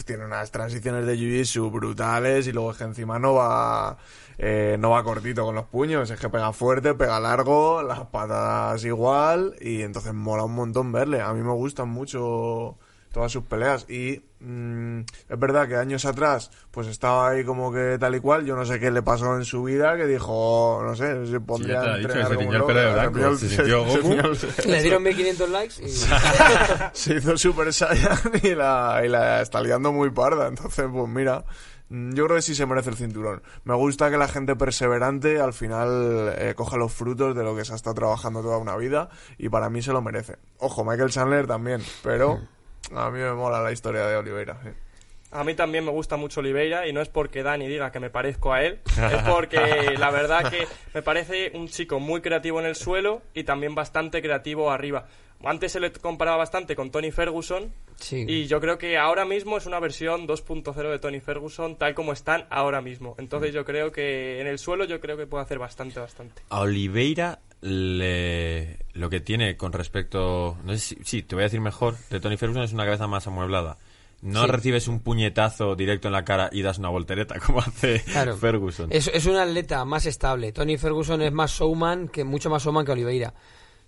Tiene 0.06 0.26
unas 0.26 0.52
transiciones 0.52 1.06
de 1.06 1.16
Jiu-Jitsu 1.16 1.72
brutales 1.72 2.48
y 2.48 2.52
luego 2.52 2.72
es 2.72 2.78
que 2.78 2.84
encima 2.86 3.20
no 3.20 3.34
va, 3.34 3.98
eh, 4.38 4.78
no 4.80 4.92
va 4.92 5.04
cortito 5.04 5.44
con 5.46 5.56
los 5.56 5.66
puños. 5.66 6.10
Es 6.10 6.20
que 6.20 6.30
pega 6.30 6.54
fuerte, 6.54 6.94
pega 6.94 7.20
largo, 7.20 7.84
las 7.84 8.02
patadas 8.08 8.84
igual 8.86 9.56
y 9.60 9.82
entonces 9.82 10.14
mola 10.14 10.44
un 10.44 10.56
montón 10.56 10.92
verle. 10.92 11.22
A 11.22 11.34
mí 11.34 11.42
me 11.42 11.54
gustan 11.54 11.90
mucho 11.90 12.78
todas 13.12 13.32
sus 13.32 13.44
peleas 13.44 13.90
y 13.90 14.24
mm, 14.44 15.00
es 15.30 15.40
verdad 15.40 15.68
que 15.68 15.76
años 15.76 16.06
atrás 16.06 16.52
pues 16.72 16.88
estaba 16.88 17.30
ahí 17.30 17.44
como 17.44 17.72
que 17.72 17.98
tal 18.00 18.16
y 18.16 18.20
cual 18.20 18.46
yo 18.46 18.56
no 18.56 18.66
sé 18.66 18.80
qué 18.80 18.92
le 18.92 19.02
pasó 19.02 19.36
en 19.36 19.46
su 19.46 19.64
vida 19.64 19.96
que 19.98 20.06
dijo 20.06 20.82
no 20.84 20.96
sé 20.96 21.26
se 21.26 21.40
pondría 21.40 21.84
lo 21.84 21.92
a 21.92 21.98
dicho, 21.98 22.10
entrenar 22.10 22.36
como 22.36 22.54
loco, 22.54 22.74
de 22.74 22.94
blanco, 22.94 23.38
se 23.38 23.50
sintió 23.50 23.86
Goku. 23.86 24.16
Le 24.66 24.82
dieron 24.82 25.04
1500 25.04 25.50
likes 25.50 25.76
y... 25.84 25.90
se 26.94 27.16
hizo 27.16 27.38
Super 27.38 27.74
Saiyan 27.74 28.18
y 28.42 28.56
la, 28.56 29.02
y 29.04 29.10
la 29.10 29.42
está 29.42 29.62
liando 29.62 29.92
muy 29.92 30.10
parda. 30.12 30.48
Entonces, 30.48 30.86
pues 30.92 31.10
mira, 31.10 31.46
mm, 31.90 32.14
yo 32.14 32.26
creo 32.26 32.38
que 32.38 32.42
sí 32.42 32.56
se 32.56 32.66
merece 32.66 32.90
el 32.90 32.96
cinturón. 32.96 33.42
Me 33.64 33.76
gusta 33.76 34.10
que 34.10 34.18
la 34.18 34.28
gente 34.28 34.56
perseverante 34.56 35.40
al 35.40 35.54
final 35.54 36.34
eh, 36.38 36.54
coja 36.56 36.78
los 36.78 36.92
frutos 36.92 37.36
de 37.36 37.44
lo 37.44 37.56
que 37.56 37.66
se 37.66 37.74
ha 37.74 37.76
estado 37.76 37.96
trabajando 37.96 38.42
toda 38.42 38.58
una 38.58 38.76
vida 38.76 39.10
y 39.38 39.50
para 39.50 39.70
mí 39.70 39.82
se 39.82 39.92
lo 39.92 40.02
merece. 40.02 40.38
Ojo, 40.58 40.84
Michael 40.84 41.10
Chandler 41.10 41.48
también, 41.48 41.82
pero 42.04 42.40
a 42.96 43.10
mí 43.12 43.20
me 43.20 43.34
mola 43.34 43.62
la 43.62 43.72
historia 43.72 44.06
de 44.08 44.16
Oliveira. 44.18 44.58
sí. 44.64 44.70
A 45.32 45.44
mí 45.44 45.56
también 45.56 45.84
me 45.84 45.90
gusta 45.90 46.16
mucho 46.16 46.42
Oliveira 46.42 46.88
y 46.88 46.94
no 46.94 47.02
es 47.02 47.10
porque 47.10 47.42
Dani 47.42 47.68
diga 47.68 47.92
que 47.92 48.00
me 48.00 48.12
parezco 48.12 48.54
a 48.54 48.62
él, 48.64 48.82
es 48.86 49.22
porque 49.28 49.96
la 49.98 50.12
verdad 50.12 50.48
que 50.52 50.68
me 50.94 51.02
parece 51.02 51.52
un 51.56 51.68
chico 51.68 52.00
muy 52.00 52.22
creativo 52.22 52.60
en 52.60 52.68
el 52.68 52.76
suelo 52.76 53.24
y 53.34 53.44
también 53.44 53.74
bastante 53.74 54.22
creativo 54.22 54.70
arriba. 54.70 55.08
Antes 55.44 55.72
se 55.72 55.80
le 55.80 55.92
comparaba 55.92 56.38
bastante 56.38 56.76
con 56.76 56.92
Tony 56.92 57.12
Ferguson 57.12 57.74
Sí. 57.96 58.26
y 58.28 58.46
yo 58.46 58.60
creo 58.62 58.78
que 58.78 58.98
ahora 58.98 59.26
mismo 59.26 59.58
es 59.58 59.66
una 59.66 59.80
versión 59.80 60.28
2.0 60.28 60.92
de 60.92 61.00
Tony 61.00 61.20
Ferguson 61.20 61.78
tal 61.78 61.96
como 61.96 62.14
están 62.14 62.46
ahora 62.52 62.82
mismo. 62.82 63.16
Entonces 63.18 63.54
yo 63.56 63.66
creo 63.66 63.92
que 63.92 64.40
en 64.40 64.46
el 64.46 64.60
suelo 64.60 64.86
yo 64.86 65.00
creo 65.00 65.18
que 65.18 65.26
puede 65.26 65.44
hacer 65.44 65.58
bastante, 65.58 66.00
bastante. 66.00 66.44
A 66.50 66.60
Oliveira 66.62 67.40
le... 67.64 68.80
lo 68.94 69.10
que 69.10 69.20
tiene 69.20 69.58
con 69.58 69.72
respecto... 69.74 70.58
No 70.64 70.74
sé 70.74 70.80
si, 70.80 70.98
sí, 71.04 71.22
te 71.24 71.36
voy 71.36 71.44
a 71.44 71.46
decir 71.46 71.62
mejor. 71.62 71.96
De 72.10 72.20
Tony 72.20 72.38
Ferguson 72.38 72.64
es 72.64 72.74
una 72.74 72.86
cabeza 72.86 73.08
más 73.08 73.26
amueblada. 73.28 73.78
No 74.22 74.44
Sí. 74.46 74.48
recibes 74.52 74.88
un 74.88 75.00
puñetazo 75.02 75.76
directo 75.76 76.08
en 76.08 76.14
la 76.14 76.24
cara 76.24 76.50
y 76.52 76.62
das 76.62 76.78
una 76.78 76.90
voltereta 76.90 77.40
como 77.46 77.60
hace 77.60 78.02
Claro. 78.04 78.38
Ferguson. 78.38 78.88
Es, 78.92 79.08
es 79.14 79.26
un 79.26 79.36
atleta 79.36 79.84
más 79.86 80.06
estable. 80.06 80.52
Tony 80.52 80.78
Ferguson 80.78 81.22
es 81.22 81.32
más 81.32 81.52
showman, 81.52 82.08
que 82.08 82.24
mucho 82.24 82.50
más 82.50 82.64
showman 82.64 82.86
que 82.86 82.92
Oliveira. 82.94 83.34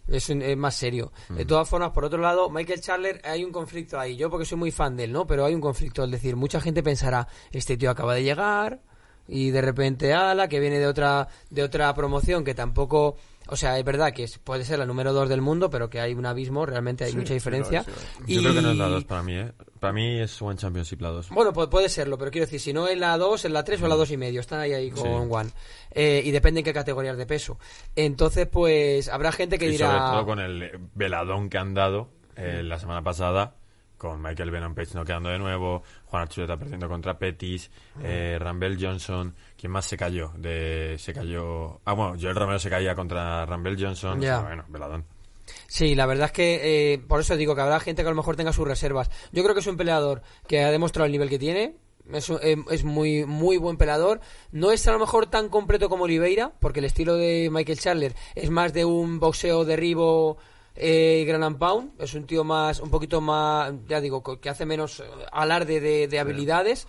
Es, 0.07 0.29
un- 0.29 0.41
es 0.41 0.55
más 0.57 0.75
serio. 0.75 1.11
De 1.29 1.45
todas 1.45 1.67
formas, 1.67 1.89
por 1.91 2.05
otro 2.05 2.19
lado, 2.21 2.49
Michael 2.49 2.79
Chandler, 2.81 3.21
hay 3.23 3.43
un 3.43 3.51
conflicto 3.51 3.99
ahí. 3.99 4.15
Yo 4.15 4.29
porque 4.29 4.45
soy 4.45 4.57
muy 4.57 4.71
fan 4.71 4.95
de 4.95 5.05
él, 5.05 5.11
¿no? 5.11 5.25
Pero 5.25 5.45
hay 5.45 5.55
un 5.55 5.61
conflicto. 5.61 6.03
Es 6.03 6.11
decir, 6.11 6.35
mucha 6.35 6.59
gente 6.61 6.83
pensará, 6.83 7.27
este 7.51 7.75
tío 7.77 7.89
acaba 7.89 8.13
de 8.13 8.23
llegar 8.23 8.81
y 9.27 9.49
de 9.49 9.61
repente, 9.61 10.13
ala, 10.13 10.47
que 10.47 10.59
viene 10.59 10.77
de 10.79 10.85
otra, 10.85 11.27
de 11.49 11.63
otra 11.63 11.93
promoción 11.95 12.43
que 12.43 12.53
tampoco... 12.53 13.17
O 13.47 13.55
sea, 13.55 13.77
es 13.77 13.85
verdad 13.85 14.11
que 14.13 14.23
es- 14.23 14.39
puede 14.39 14.65
ser 14.65 14.79
la 14.79 14.85
número 14.85 15.13
dos 15.13 15.29
del 15.29 15.41
mundo, 15.41 15.69
pero 15.69 15.89
que 15.89 15.99
hay 15.99 16.13
un 16.13 16.25
abismo, 16.25 16.65
realmente 16.65 17.03
hay 17.03 17.13
mucha 17.13 17.33
diferencia. 17.33 17.83
sí, 17.83 17.91
sí. 17.95 18.33
Yo 18.33 18.39
Y- 18.39 18.43
creo 18.43 18.53
que 18.55 18.61
no 18.61 18.71
es 18.71 18.77
la 18.77 18.87
2 18.87 19.03
para 19.05 19.21
mí, 19.23 19.33
¿eh? 19.35 19.51
Para 19.79 19.93
mí 19.93 20.19
es 20.19 20.41
One 20.41 20.57
Championship 20.57 21.01
la 21.01 21.09
2. 21.09 21.29
bueno, 21.29 21.53
pu- 21.53 21.69
puede 21.69 21.89
serlo, 21.89 22.17
pero 22.17 22.31
quiero 22.31 22.45
decir, 22.47 22.59
si 22.59 22.73
no 22.73 22.87
en 22.87 22.99
la 22.99 23.17
2, 23.17 23.45
en 23.45 23.53
la 23.53 23.63
3 23.63 23.81
o 23.83 23.87
la 23.87 23.95
2 23.95 24.09
y 24.11 24.17
medio, 24.17 24.39
están 24.41 24.59
ahí, 24.59 24.73
ahí 24.73 24.89
con 24.89 25.03
Sí. 25.03 25.09
One. 25.29 25.49
Eh, 25.91 26.21
y 26.25 26.31
depende 26.31 26.61
en 26.61 26.63
qué 26.65 26.73
categorías 26.73 27.17
de 27.17 27.25
peso. 27.27 27.59
Entonces, 27.95 28.47
pues, 28.47 29.09
habrá 29.09 29.31
gente 29.31 29.59
que 29.59 29.67
Y 29.67 29.71
dirá... 29.71 29.87
sobre 29.87 29.99
todo 30.11 30.25
con 30.25 30.39
el 30.39 30.71
veladón 30.95 31.49
que 31.49 31.57
han 31.57 31.73
dado 31.73 32.09
eh, 32.37 32.63
la 32.63 32.79
semana 32.79 33.01
pasada, 33.01 33.55
con 33.97 34.21
Michael 34.21 34.51
Venom 34.51 34.75
Page 34.75 34.93
no 34.93 35.05
quedando 35.05 35.29
de 35.29 35.39
nuevo, 35.39 35.83
Juan 36.05 36.23
Archuleta 36.23 36.57
perdiendo 36.57 36.87
contra 36.87 37.17
Petis, 37.17 37.69
eh, 38.01 38.37
Rambel 38.39 38.77
Johnson, 38.79 39.35
¿quién 39.57 39.71
más 39.71 39.85
se 39.85 39.97
cayó? 39.97 40.31
De, 40.37 40.95
se 40.99 41.13
cayó... 41.13 41.79
Ah, 41.85 41.93
bueno, 41.93 42.17
Joel 42.19 42.35
Romero 42.35 42.59
se 42.59 42.69
caía 42.69 42.95
contra 42.95 43.45
Rambel 43.45 43.77
Johnson. 43.79 44.19
Ya. 44.21 44.37
o 44.37 44.39
sea, 44.39 44.47
bueno, 44.47 44.65
veladón. 44.69 45.05
Sí, 45.67 45.95
la 45.95 46.05
verdad 46.05 46.27
es 46.27 46.31
que 46.31 46.93
eh, 46.93 46.99
por 46.99 47.19
eso 47.19 47.35
digo 47.37 47.55
que 47.55 47.61
habrá 47.61 47.79
gente 47.79 48.01
que 48.01 48.07
a 48.07 48.11
lo 48.11 48.15
mejor 48.15 48.35
tenga 48.35 48.53
sus 48.53 48.67
reservas. 48.67 49.09
Yo 49.31 49.43
creo 49.43 49.53
que 49.53 49.61
es 49.61 49.67
un 49.67 49.77
peleador 49.77 50.21
que 50.47 50.63
ha 50.63 50.71
demostrado 50.71 51.05
el 51.05 51.11
nivel 51.11 51.29
que 51.29 51.39
tiene. 51.39 51.75
Es, 52.11 52.29
eh, 52.29 52.55
es 52.69 52.83
muy 52.83 53.25
muy 53.25 53.57
buen 53.57 53.77
peleador. 53.77 54.21
No 54.51 54.71
es 54.71 54.87
a 54.87 54.91
lo 54.91 54.99
mejor 54.99 55.27
tan 55.27 55.49
completo 55.49 55.89
como 55.89 56.03
Oliveira, 56.03 56.53
porque 56.59 56.79
el 56.79 56.85
estilo 56.85 57.15
de 57.15 57.49
Michael 57.51 57.79
Chandler 57.79 58.15
es 58.35 58.49
más 58.49 58.73
de 58.73 58.85
un 58.85 59.19
boxeo 59.19 59.65
derribo 59.65 60.37
eh, 60.75 61.23
gran 61.27 61.57
pound. 61.57 61.99
Es 62.01 62.13
un 62.13 62.25
tío 62.25 62.43
más, 62.43 62.79
un 62.79 62.89
poquito 62.89 63.21
más, 63.21 63.73
ya 63.87 64.01
digo, 64.01 64.21
que 64.23 64.49
hace 64.49 64.65
menos 64.65 64.99
eh, 64.99 65.03
alarde 65.31 65.79
de, 65.79 66.07
de 66.07 66.19
habilidades. 66.19 66.87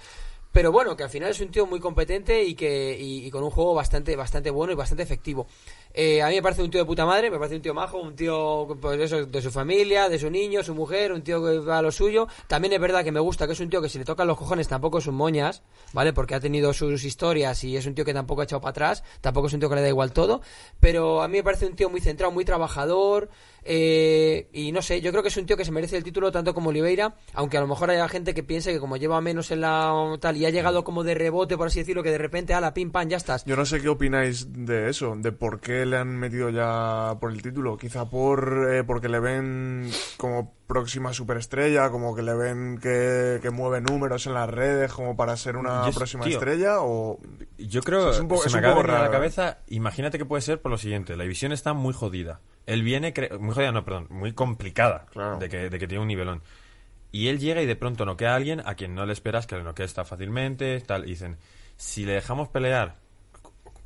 Pero 0.53 0.73
bueno, 0.73 0.97
que 0.97 1.03
al 1.03 1.11
final 1.11 1.31
es 1.31 1.41
un 1.41 1.51
tío 1.51 1.67
muy 1.67 1.81
competente 1.81 2.43
y 2.43 2.55
que 2.55 2.97
y, 2.99 3.27
y 3.27 3.31
con 3.31 3.45
un 3.45 3.51
juego 3.51 3.75
bastante 3.75 4.17
bastante 4.17 4.49
bueno 4.49 4.73
y 4.73 4.75
bastante 4.75 5.03
efectivo. 5.03 5.47
Eh, 5.93 6.23
a 6.23 6.29
mí 6.29 6.35
me 6.37 6.43
parece 6.43 6.63
un 6.63 6.71
tío 6.71 6.81
de 6.81 6.87
puta 6.87 7.05
madre, 7.05 7.31
me 7.31 7.37
parece 7.37 7.57
un 7.57 7.63
tío 7.63 7.75
majo, 7.75 7.99
un 7.99 8.17
tío 8.17 8.67
pues 8.81 8.99
eso, 8.99 9.27
de 9.27 9.43
su 9.43 9.51
familia, 9.51 10.09
de 10.09 10.19
su 10.19 10.31
niño, 10.31 10.63
su 10.63 10.75
mujer, 10.75 11.13
un 11.13 11.21
tío 11.21 11.45
que 11.45 11.59
va 11.59 11.79
a 11.79 11.83
lo 11.83 11.93
suyo. 11.93 12.27
También 12.49 12.73
es 12.73 12.81
verdad 12.81 13.05
que 13.05 13.13
me 13.13 13.21
gusta 13.21 13.47
que 13.47 13.53
es 13.53 13.61
un 13.61 13.69
tío 13.69 13.83
que 13.83 13.91
si 13.91 13.99
le 13.99 14.07
tocan 14.07 14.27
los 14.27 14.39
cojones 14.39 14.67
tampoco 14.67 14.97
es 14.97 15.07
un 15.07 15.17
moñas, 15.17 15.63
¿vale? 15.93 16.15
Porque 16.15 16.35
ha 16.35 16.41
tenido 16.41 16.73
sus 16.73 17.05
historias 17.05 17.63
y 17.63 17.77
es 17.77 17.85
un 17.85 17.95
tío 17.95 18.07
que 18.07 18.15
tampoco 18.15 18.41
ha 18.41 18.45
echado 18.45 18.63
para 18.63 18.71
atrás, 18.71 19.05
tampoco 19.21 19.49
es 19.49 19.53
un 19.53 19.61
tío 19.61 19.69
que 19.69 19.75
le 19.75 19.83
da 19.83 19.89
igual 19.89 20.13
todo. 20.15 20.41
Pero 20.81 21.21
a 21.21 21.29
mí 21.29 21.37
me 21.37 21.45
parece 21.45 21.67
un 21.67 21.77
tío 21.77 21.91
muy 21.91 22.01
centrado, 22.01 22.33
muy 22.33 22.47
trabajador. 22.47 23.29
Eh, 23.69 24.49
y 24.53 24.71
no 24.73 24.81
sé, 24.81 25.01
yo 25.01 25.11
creo 25.11 25.23
que 25.23 25.29
es 25.29 25.37
un 25.37 25.47
tío 25.47 25.57
que 25.57 25.65
se 25.65 25.73
merece 25.73 25.97
el 25.97 26.05
título 26.05 26.31
tanto 26.31 26.55
como 26.55 26.71
Oliveira, 26.71 27.17
aunque 27.35 27.57
a 27.57 27.61
lo 27.61 27.67
mejor 27.67 27.91
haya 27.91 28.09
gente 28.09 28.33
que 28.33 28.43
piense 28.43 28.73
que 28.73 28.79
como 28.79 28.97
lleva 28.97 29.21
menos 29.21 29.51
en 29.51 29.61
la 29.61 30.17
tal 30.21 30.37
y 30.37 30.47
ha 30.47 30.51
llegado 30.51 30.85
como 30.85 31.05
de 31.05 31.15
rebote, 31.15 31.57
por 31.57 31.67
así 31.67 31.81
decirlo, 31.81 32.03
que 32.03 32.11
de 32.11 32.19
repente, 32.19 32.55
a 32.55 32.61
la 32.61 32.73
pim 32.73 32.91
pam, 32.91 33.09
ya 33.09 33.17
estás. 33.17 33.45
Yo 33.45 33.57
no 33.57 33.67
sé 33.67 33.81
qué 33.81 33.89
opináis 33.89 34.53
de 34.53 34.89
eso, 34.89 35.15
de 35.17 35.33
por 35.33 35.61
qué 35.61 35.85
le 35.85 35.97
han 35.97 36.17
metido 36.17 36.51
ya 36.51 37.17
por 37.21 37.33
el 37.33 37.43
título. 37.43 37.77
Quizá 37.77 38.09
por 38.09 38.69
eh, 38.73 38.85
porque 38.85 39.09
le 39.09 39.21
ven 39.21 39.91
como 40.17 40.56
próxima 40.67 41.13
superestrella, 41.13 41.91
como 41.91 42.15
que 42.17 42.23
le 42.23 42.35
ven 42.35 42.79
que, 42.83 43.39
que 43.41 43.51
mueve 43.51 43.81
números 43.81 44.27
en 44.27 44.35
las 44.35 44.49
redes 44.51 44.93
como 44.93 45.17
para 45.17 45.37
ser 45.37 45.57
una 45.57 45.87
Yo- 45.89 45.93
próxima 45.97 46.25
tío, 46.25 46.39
estrella 46.39 46.81
o 46.81 47.21
Yo 47.59 47.83
creo, 47.83 48.11
Es 48.11 48.19
un 48.21 48.29
poco- 48.29 48.43
se 48.43 48.49
es 48.49 48.55
me 48.55 48.61
un 48.61 48.65
acaba 48.67 48.83
de 48.83 48.89
la 49.03 49.07
¿eh? 49.07 49.11
cabeza, 49.11 49.59
imagínate 49.69 50.19
que 50.19 50.25
puede 50.25 50.43
ser 50.43 50.61
por 50.61 50.71
lo 50.73 50.79
siguiente, 50.79 51.17
la 51.17 51.23
división 51.23 51.53
está 51.53 51.73
muy 51.73 51.95
jodida. 51.95 52.41
Él 52.67 52.83
viene, 52.83 53.15
cre- 53.15 53.39
muy 53.39 53.55
jodida, 53.55 53.71
no, 53.73 53.85
perdón, 53.85 54.07
muy 54.11 54.33
complicada, 54.33 55.07
Claro. 55.13 55.39
de, 55.39 55.49
que, 55.49 55.71
de 55.71 55.79
que 55.79 55.87
tiene 55.87 56.03
un 56.03 56.09
nivelón. 56.09 56.43
Y 57.13 57.29
él 57.29 57.39
llega 57.39 57.63
y 57.63 57.67
de 57.67 57.77
pronto 57.77 58.05
noquea 58.05 58.33
a 58.33 58.37
alguien 58.37 58.61
a 58.67 58.75
quien 58.75 58.95
no 58.95 59.07
le 59.07 59.13
esperas 59.13 59.47
que 59.47 59.57
le 59.57 59.63
noquee 59.63 59.87
está 59.87 60.05
fácilmente, 60.05 60.81
tal, 60.81 61.05
y 61.05 61.11
dicen, 61.11 61.37
si 61.77 62.05
le 62.05 62.13
dejamos 62.15 62.49
pelear 62.49 62.97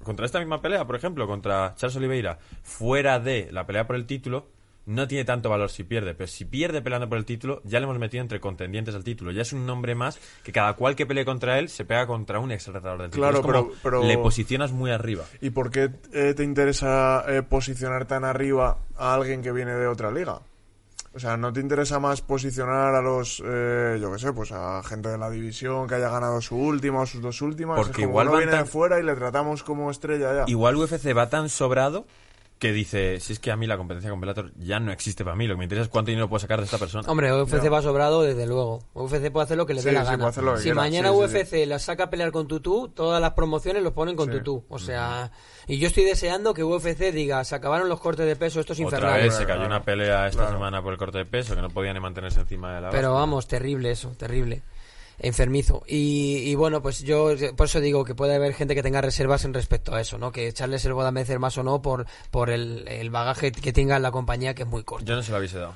contra 0.03 0.25
esta 0.25 0.39
misma 0.39 0.63
pelea, 0.63 0.87
por 0.87 0.97
ejemplo, 0.97 1.27
contra 1.27 1.75
Charles 1.77 1.97
Oliveira, 1.97 2.39
fuera 2.63 3.21
de 3.21 3.49
la 3.53 3.67
pelea 3.67 3.87
por 3.87 3.97
el 3.97 4.07
título, 4.07 4.49
no 4.87 5.07
tiene 5.07 5.25
tanto 5.25 5.49
valor 5.51 5.71
si 5.71 5.85
pierde, 5.85 6.15
pero 6.15 6.27
si 6.27 6.45
pierde 6.45 6.83
peleando 6.83 7.09
por 7.09 7.19
el 7.19 7.25
título, 7.25 7.61
ya 7.65 7.79
le 7.79 7.85
hemos 7.85 7.99
metido 7.99 8.23
entre 8.23 8.41
contendientes 8.41 8.95
al 8.95 9.05
título. 9.05 9.31
Ya 9.31 9.43
es 9.43 9.53
un 9.53 9.67
nombre 9.67 9.95
más 9.95 10.19
que 10.43 10.53
cada 10.53 10.73
cual 10.75 10.97
que 10.97 11.07
pelee 11.07 11.25
contra 11.25 11.59
él 11.59 11.69
se 11.69 11.85
pega 11.85 12.07
contra 12.07 12.41
un 12.41 12.51
ex 12.51 12.67
retador 12.69 13.03
del 13.03 13.11
título. 13.11 13.31
Claro, 13.31 13.47
pero- 13.47 13.71
pero- 13.83 14.03
le 14.05 14.19
posicionas 14.19 14.73
muy 14.73 14.91
arriba. 14.91 15.25
¿Y 15.41 15.51
por 15.51 15.71
qué 15.71 15.91
eh, 16.13 16.35
te 16.35 16.43
interesa 16.45 17.25
eh, 17.29 17.43
posicionar 17.43 18.07
tan 18.07 18.25
arriba 18.25 18.79
a 18.97 19.15
alguien 19.15 19.43
que 19.43 19.53
viene 19.53 19.73
de 19.75 19.87
otra 19.87 20.11
liga? 20.11 20.41
O 21.13 21.19
sea, 21.19 21.37
¿no 21.37 21.53
te 21.53 21.59
interesa 21.61 21.99
más 21.99 22.21
posicionar 22.23 22.95
a 22.95 23.03
los, 23.03 23.43
eh, 23.45 23.99
yo 24.01 24.13
qué 24.13 24.19
sé, 24.21 24.33
pues 24.33 24.53
a 24.53 24.81
gente 24.85 25.09
de 25.09 25.19
la 25.19 25.29
división 25.29 25.89
que 25.89 25.97
haya 25.97 26.09
ganado 26.09 26.41
su 26.41 26.57
última 26.57 27.01
o 27.01 27.07
sus 27.07 27.21
dos 27.21 27.43
últimas? 27.43 27.77
Porque 27.79 27.91
es 27.91 27.97
como 27.97 28.09
igual 28.11 28.29
van 28.29 28.37
viene 28.39 28.53
tan- 28.53 28.65
de 28.65 28.71
fuera 28.71 29.01
y 29.01 29.03
le 29.03 29.17
tratamos 29.17 29.65
como 29.65 29.91
estrella 29.91 30.33
ya. 30.35 30.45
Igual 30.47 30.77
UFC 30.77 31.13
va 31.17 31.29
tan 31.29 31.49
sobrado 31.49 32.07
que 32.61 32.73
dice, 32.73 33.19
si 33.21 33.33
es 33.33 33.41
que 33.41 33.51
a 33.51 33.57
mí 33.57 33.67
la 33.67 33.77
competencia 33.79 34.11
con 34.11 34.21
Bellator 34.21 34.53
ya 34.59 34.79
no 34.79 34.93
existe 34.93 35.25
para 35.25 35.35
mí, 35.35 35.47
lo 35.49 35.55
que 35.55 35.59
me 35.59 35.65
interesa 35.65 35.85
es 35.85 35.89
cuánto 35.89 36.11
dinero 36.11 36.29
puedo 36.29 36.39
sacar 36.41 36.59
de 36.61 36.67
esta 36.67 36.77
persona. 36.79 37.11
Hombre, 37.11 37.33
UFC 37.33 37.73
va 37.73 37.81
sobrado, 37.81 38.23
desde 38.23 38.47
luego. 38.47 38.85
UFC 38.93 39.31
puede 39.33 39.45
hacer 39.45 39.57
lo 39.57 39.65
que 39.67 39.73
le 39.75 39.81
Sí, 39.81 39.87
dé 39.89 39.93
la 39.95 40.05
sí, 40.05 40.11
gana. 40.11 40.31
puede 40.31 40.57
si 40.59 40.63
quiera, 40.65 40.75
mañana 40.77 41.09
sí, 41.09 41.15
sí, 41.15 41.21
UFC 41.39 41.67
la 41.67 41.79
saca 41.79 42.05
a 42.05 42.11
pelear 42.11 42.31
con 42.33 42.47
Tutú, 42.47 42.89
todas 42.95 43.19
las 43.21 43.33
promociones 43.33 43.83
los 43.83 43.95
ponen 43.95 44.15
con 44.15 44.31
Sí. 44.31 44.37
Tutú. 44.39 44.63
O 44.69 44.79
sea, 44.79 45.33
y 45.67 45.79
yo 45.79 45.89
estoy 45.89 46.05
deseando 46.05 46.53
que 46.53 46.63
UFC 46.63 47.11
diga, 47.13 47.43
se 47.45 47.55
acabaron 47.55 47.89
los 47.89 47.99
cortes 47.99 48.27
de 48.27 48.37
peso, 48.37 48.61
esto 48.61 48.75
es 48.75 48.81
Otra 48.81 48.99
infernal. 48.99 49.23
vez 49.23 49.35
se 49.35 49.47
cayó 49.47 49.65
una 49.65 49.83
pelea 49.83 50.29
esta 50.29 50.51
semana 50.51 50.83
por 50.83 50.93
el 50.93 50.99
corte 50.99 51.17
de 51.17 51.25
peso, 51.25 51.57
que 51.57 51.63
no 51.63 51.71
podían 51.71 51.95
ni 51.95 52.01
mantenerse 52.01 52.41
encima 52.41 52.75
de 52.75 52.83
la 52.83 52.91
Pero 52.91 53.09
base. 53.15 53.21
vamos, 53.21 53.49
terrible 53.49 53.91
eso, 53.91 54.11
terrible. 54.19 54.61
Enfermizo. 55.21 55.83
Y, 55.87 56.39
y 56.47 56.55
bueno, 56.55 56.83
pues 56.83 57.03
yo 57.03 57.31
por 57.57 57.67
eso 57.67 57.81
digo 57.81 58.05
que 58.05 58.15
puede 58.15 58.35
haber 58.35 58.55
gente 58.55 58.75
que 58.75 58.83
tenga 58.83 59.01
reservas 59.01 59.45
en 59.45 59.55
respecto 59.55 59.95
a 59.95 60.01
eso, 60.01 60.19
¿no? 60.19 60.33
Que 60.33 60.53
Charles 60.53 60.83
se 60.83 60.89
lo 60.89 60.95
pueda 60.95 61.13
más 61.39 61.59
o 61.59 61.63
no 61.63 61.83
por, 61.83 62.07
por 62.31 62.51
el, 62.51 62.87
el 62.89 63.11
bagaje 63.11 63.53
que 63.53 63.73
tenga 63.73 63.97
en 63.97 64.03
la 64.03 64.11
compañía, 64.11 64.55
que 64.55 64.63
es 64.63 64.69
muy 64.69 64.83
corto. 64.83 65.05
Yo 65.05 65.17
no 65.17 65.23
se 65.23 65.33
lo 65.33 65.39
hubiese 65.39 65.59
dado. 65.59 65.75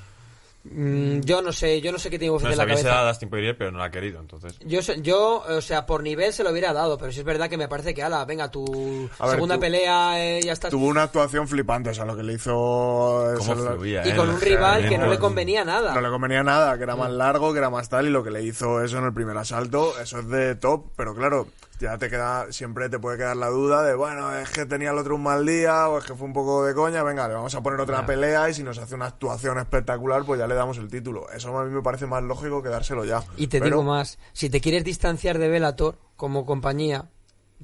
Mm, 0.66 1.20
yo 1.20 1.42
no 1.42 1.52
sé, 1.52 1.82
yo 1.82 1.92
no 1.92 1.98
sé 1.98 2.08
qué 2.08 2.18
tiene 2.18 2.32
UFC 2.32 2.44
No 2.44 2.48
en 2.50 2.54
se 2.54 2.58
la 2.62 2.66
cabeza. 2.66 2.88
dado 2.88 3.06
a 3.06 3.08
Dustin 3.10 3.28
Poirier, 3.28 3.56
pero 3.56 3.70
no 3.70 3.76
lo 3.78 3.84
ha 3.84 3.90
querido, 3.90 4.18
entonces. 4.18 4.58
Yo, 4.64 4.80
sé- 4.80 5.02
yo, 5.02 5.44
o 5.46 5.60
sea, 5.60 5.84
por 5.84 6.02
nivel 6.02 6.32
se 6.32 6.42
lo 6.42 6.50
hubiera 6.50 6.72
dado, 6.72 6.96
pero 6.96 7.12
sí 7.12 7.18
es 7.18 7.24
verdad 7.24 7.50
que 7.50 7.58
me 7.58 7.68
parece 7.68 7.92
que, 7.92 8.02
ala, 8.02 8.24
venga, 8.24 8.50
tu 8.50 9.08
A 9.18 9.26
ver, 9.26 9.34
segunda 9.34 9.56
tú- 9.56 9.60
pelea, 9.60 10.14
eh, 10.24 10.40
ya 10.42 10.52
está. 10.54 10.70
Tuvo 10.70 10.86
una 10.86 11.02
actuación 11.02 11.46
flipante, 11.48 11.90
o 11.90 11.94
sea, 11.94 12.06
lo 12.06 12.16
que 12.16 12.22
le 12.22 12.32
hizo... 12.32 13.34
Fluía, 13.74 14.06
Y 14.06 14.10
eh, 14.10 14.16
con 14.16 14.30
un 14.30 14.40
rival 14.40 14.88
que 14.88 14.96
no 14.96 15.06
le 15.08 15.18
convenía 15.18 15.64
nada. 15.64 15.92
No 15.94 16.00
le 16.00 16.08
convenía 16.08 16.42
nada, 16.42 16.76
que 16.78 16.84
era 16.84 16.96
más 16.96 17.10
largo, 17.12 17.52
que 17.52 17.58
era 17.58 17.68
más 17.68 17.88
tal, 17.90 18.06
y 18.06 18.10
lo 18.10 18.24
que 18.24 18.30
le 18.30 18.42
hizo 18.42 18.82
eso 18.82 18.96
en 18.98 19.04
el 19.04 19.12
primer 19.12 19.36
asalto, 19.36 19.92
eso 20.00 20.18
es 20.20 20.28
de 20.28 20.54
top, 20.54 20.86
pero 20.96 21.14
claro, 21.14 21.46
ya 21.84 21.98
te 21.98 22.10
queda, 22.10 22.50
siempre 22.50 22.88
te 22.88 22.98
puede 22.98 23.16
quedar 23.18 23.36
la 23.36 23.48
duda 23.48 23.82
de, 23.82 23.94
bueno, 23.94 24.34
es 24.36 24.50
que 24.50 24.66
tenía 24.66 24.90
el 24.90 24.98
otro 24.98 25.14
un 25.14 25.22
mal 25.22 25.46
día, 25.46 25.88
o 25.88 25.98
es 25.98 26.04
que 26.04 26.14
fue 26.14 26.26
un 26.26 26.32
poco 26.32 26.64
de 26.64 26.74
coña, 26.74 27.02
venga, 27.02 27.28
le 27.28 27.34
vamos 27.34 27.54
a 27.54 27.62
poner 27.62 27.80
otra 27.80 28.04
pelea, 28.06 28.48
y 28.50 28.54
si 28.54 28.62
nos 28.62 28.78
hace 28.78 28.94
una 28.94 29.06
actuación 29.06 29.58
espectacular, 29.58 30.24
pues 30.24 30.40
ya 30.40 30.46
le 30.46 30.54
damos 30.54 30.78
el 30.78 30.88
título. 30.88 31.30
Eso 31.30 31.56
a 31.56 31.64
mí 31.64 31.70
me 31.70 31.82
parece 31.82 32.06
más 32.06 32.22
lógico 32.22 32.62
que 32.62 32.68
dárselo 32.68 33.04
ya. 33.04 33.22
Y 33.36 33.46
te 33.46 33.58
Pero- 33.60 33.76
digo 33.78 33.82
más, 33.82 34.18
si 34.32 34.50
te 34.50 34.60
quieres 34.60 34.84
distanciar 34.84 35.38
de 35.38 35.48
Bellator 35.48 35.98
como 36.16 36.44
compañía, 36.46 37.10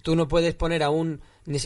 tú 0.02 0.16
no 0.16 0.28
puedes 0.28 0.54
poner 0.54 0.82
a 0.82 0.90
un 0.90 1.20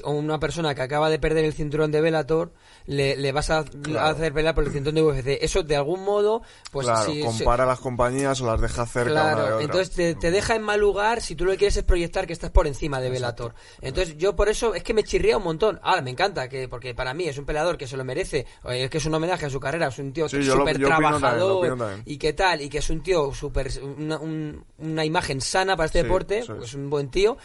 a 0.04 0.08
una 0.10 0.38
persona 0.38 0.74
que 0.74 0.82
acaba 0.82 1.10
de 1.10 1.18
perder 1.18 1.44
el 1.44 1.52
cinturón 1.52 1.90
de 1.90 2.00
Bellator, 2.00 2.52
le, 2.86 3.16
le 3.16 3.32
vas 3.32 3.50
a, 3.50 3.64
hacer 4.00 4.32
pelear 4.32 4.54
por 4.54 4.64
el 4.64 4.70
cinturón 4.72 4.94
de 4.94 5.02
UFC. 5.02 5.38
Eso 5.42 5.62
de 5.62 5.76
algún 5.76 6.04
modo, 6.04 6.42
pues 6.70 6.86
claro, 6.86 7.04
si- 7.10 7.16
si- 7.20 7.22
compara 7.26 7.66
las 7.66 7.80
compañías 7.80 8.40
o 8.40 8.46
las 8.46 8.60
deja 8.60 8.86
cerca 8.86 9.10
una 9.12 9.24
de 9.28 9.32
Claro, 9.34 9.46
otra. 9.56 9.64
entonces 9.64 9.90
te, 9.94 10.14
te 10.14 10.30
deja 10.30 10.54
en 10.54 10.62
mal 10.62 10.80
lugar 10.80 11.20
si 11.20 11.34
tú 11.34 11.44
lo 11.44 11.50
que 11.52 11.58
quieres 11.58 11.76
es 11.76 11.82
proyectar 11.82 12.26
que 12.26 12.32
estás 12.32 12.50
por 12.50 12.66
encima 12.66 13.00
de 13.00 13.10
Velator. 13.10 13.54
Entonces 13.80 14.16
yo 14.16 14.36
por 14.36 14.48
eso 14.48 14.74
es 14.74 14.82
que 14.84 14.94
me 14.94 15.02
chirría 15.02 15.36
un 15.36 15.44
montón. 15.44 15.80
Ahora 15.82 16.02
me 16.02 16.10
encanta, 16.10 16.48
que 16.48 16.68
porque 16.68 16.94
para 16.94 17.12
mí 17.12 17.24
es 17.24 17.36
un 17.36 17.44
peleador 17.44 17.76
que 17.76 17.86
se 17.86 17.96
lo 17.96 18.04
merece, 18.04 18.46
eh, 18.68 18.84
es 18.84 18.90
que 18.90 18.98
es 18.98 19.06
un 19.06 19.14
homenaje 19.14 19.46
a 19.46 19.50
su 19.50 19.58
carrera, 19.60 19.88
es 19.88 19.98
un 19.98 20.12
tío 20.12 20.28
Sí, 20.28 20.42
súper 20.44 20.78
también, 20.78 20.88
trabajador 20.88 21.68
también. 21.78 22.02
y 22.06 22.16
qué 22.16 22.32
tal, 22.32 22.60
y 22.62 22.68
que 22.68 22.78
es 22.78 22.88
un 22.90 23.02
tío 23.02 23.34
súper, 23.34 23.70
una, 23.82 24.18
un- 24.18 24.64
una 24.78 25.04
imagen 25.04 25.40
sana 25.40 25.76
para 25.76 25.86
este 25.86 25.98
Sí, 26.00 26.04
deporte, 26.04 26.38
es. 26.38 26.48
es 26.48 26.74
un 26.74 26.88
buen 26.90 27.10
tío, 27.10 27.36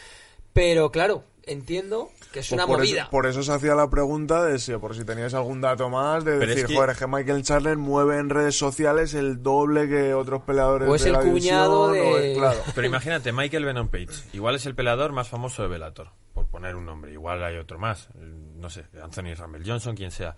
pero 0.54 0.92
claro, 0.92 1.24
entiendo 1.52 2.10
que 2.32 2.40
es 2.40 2.48
Pues 2.48 2.52
una 2.54 2.66
por 2.68 2.78
movida. 2.80 3.02
Eso, 3.04 3.12
por 3.12 3.26
eso 3.26 3.44
se 3.44 3.52
hacía 3.52 3.76
la 3.76 3.90
pregunta 3.90 4.44
de 4.46 4.60
si, 4.60 4.76
por 4.78 4.96
si 4.96 5.04
teníais 5.04 5.34
algún 5.34 5.62
dato 5.62 5.90
más, 5.90 6.24
de 6.24 6.34
Pero 6.34 6.44
es 6.44 6.50
decir, 6.50 6.66
que- 6.68 6.76
joder, 6.76 6.90
es 6.92 6.98
que 6.98 7.08
Michael 7.08 7.44
Chandler 7.44 7.78
mueve 7.78 8.18
en 8.20 8.30
redes 8.30 8.58
sociales 8.58 9.14
el 9.14 9.42
doble 9.44 9.88
que 9.90 10.14
otros 10.14 10.44
peleadores 10.44 10.88
O 10.88 10.96
es 10.96 11.02
de 11.04 11.08
el 11.10 11.14
la 11.14 11.20
cuñado 11.22 11.92
división, 11.92 12.14
o 12.14 12.18
de- 12.18 12.32
es- 12.34 12.38
claro. 12.38 12.60
Pero 12.76 12.88
imagínate, 12.88 13.32
Michael 13.32 13.66
Venom 13.66 13.88
Page. 13.90 14.08
Igual 14.34 14.56
es 14.56 14.66
el 14.66 14.76
peleador 14.76 15.12
más 15.12 15.28
famoso 15.28 15.62
de 15.64 15.68
Bellator, 15.70 16.10
por 16.34 16.48
poner 16.48 16.76
un 16.76 16.86
nombre. 16.86 17.12
Igual 17.12 17.44
hay 17.44 17.58
otro 17.58 17.80
más. 17.80 18.10
No 18.16 18.70
sé, 18.70 18.86
Anthony 19.02 19.34
Rumble 19.38 19.64
Johnson, 19.66 19.96
quien 19.96 20.12
sea. 20.12 20.36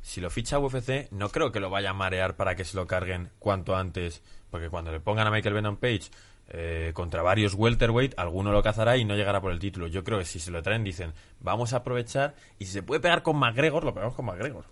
Si 0.00 0.20
lo 0.20 0.28
ficha 0.28 0.58
UFC, 0.58 1.08
no 1.12 1.30
creo 1.30 1.50
que 1.50 1.60
lo 1.60 1.70
vaya 1.70 1.90
a 1.90 1.94
marear 1.94 2.36
para 2.36 2.54
que 2.56 2.64
se 2.64 2.76
lo 2.76 2.86
carguen 2.86 3.30
cuanto 3.38 3.74
antes. 3.74 4.22
Porque 4.50 4.68
cuando 4.68 4.92
le 4.92 5.00
pongan 5.00 5.26
a 5.26 5.30
Michael 5.30 5.54
Venom 5.54 5.76
Page 5.78 6.10
eh, 6.48 6.92
contra 6.94 7.22
varios 7.22 7.54
welterweight, 7.54 8.18
alguno 8.18 8.52
lo 8.52 8.62
cazará 8.62 8.96
y 8.96 9.04
no 9.04 9.16
llegará 9.16 9.40
por 9.40 9.52
el 9.52 9.58
título. 9.58 9.86
Yo 9.86 10.04
creo 10.04 10.18
que 10.18 10.24
si 10.24 10.38
se 10.38 10.50
lo 10.50 10.62
traen, 10.62 10.84
dicen, 10.84 11.12
vamos 11.40 11.72
a 11.72 11.78
aprovechar. 11.78 12.34
Y 12.58 12.66
si 12.66 12.72
se 12.72 12.82
puede 12.82 13.00
pegar 13.00 13.22
con 13.22 13.36
McGregor, 13.36 13.84
lo 13.84 13.94
pegamos 13.94 14.14
con 14.14 14.26
McGregor. 14.26 14.66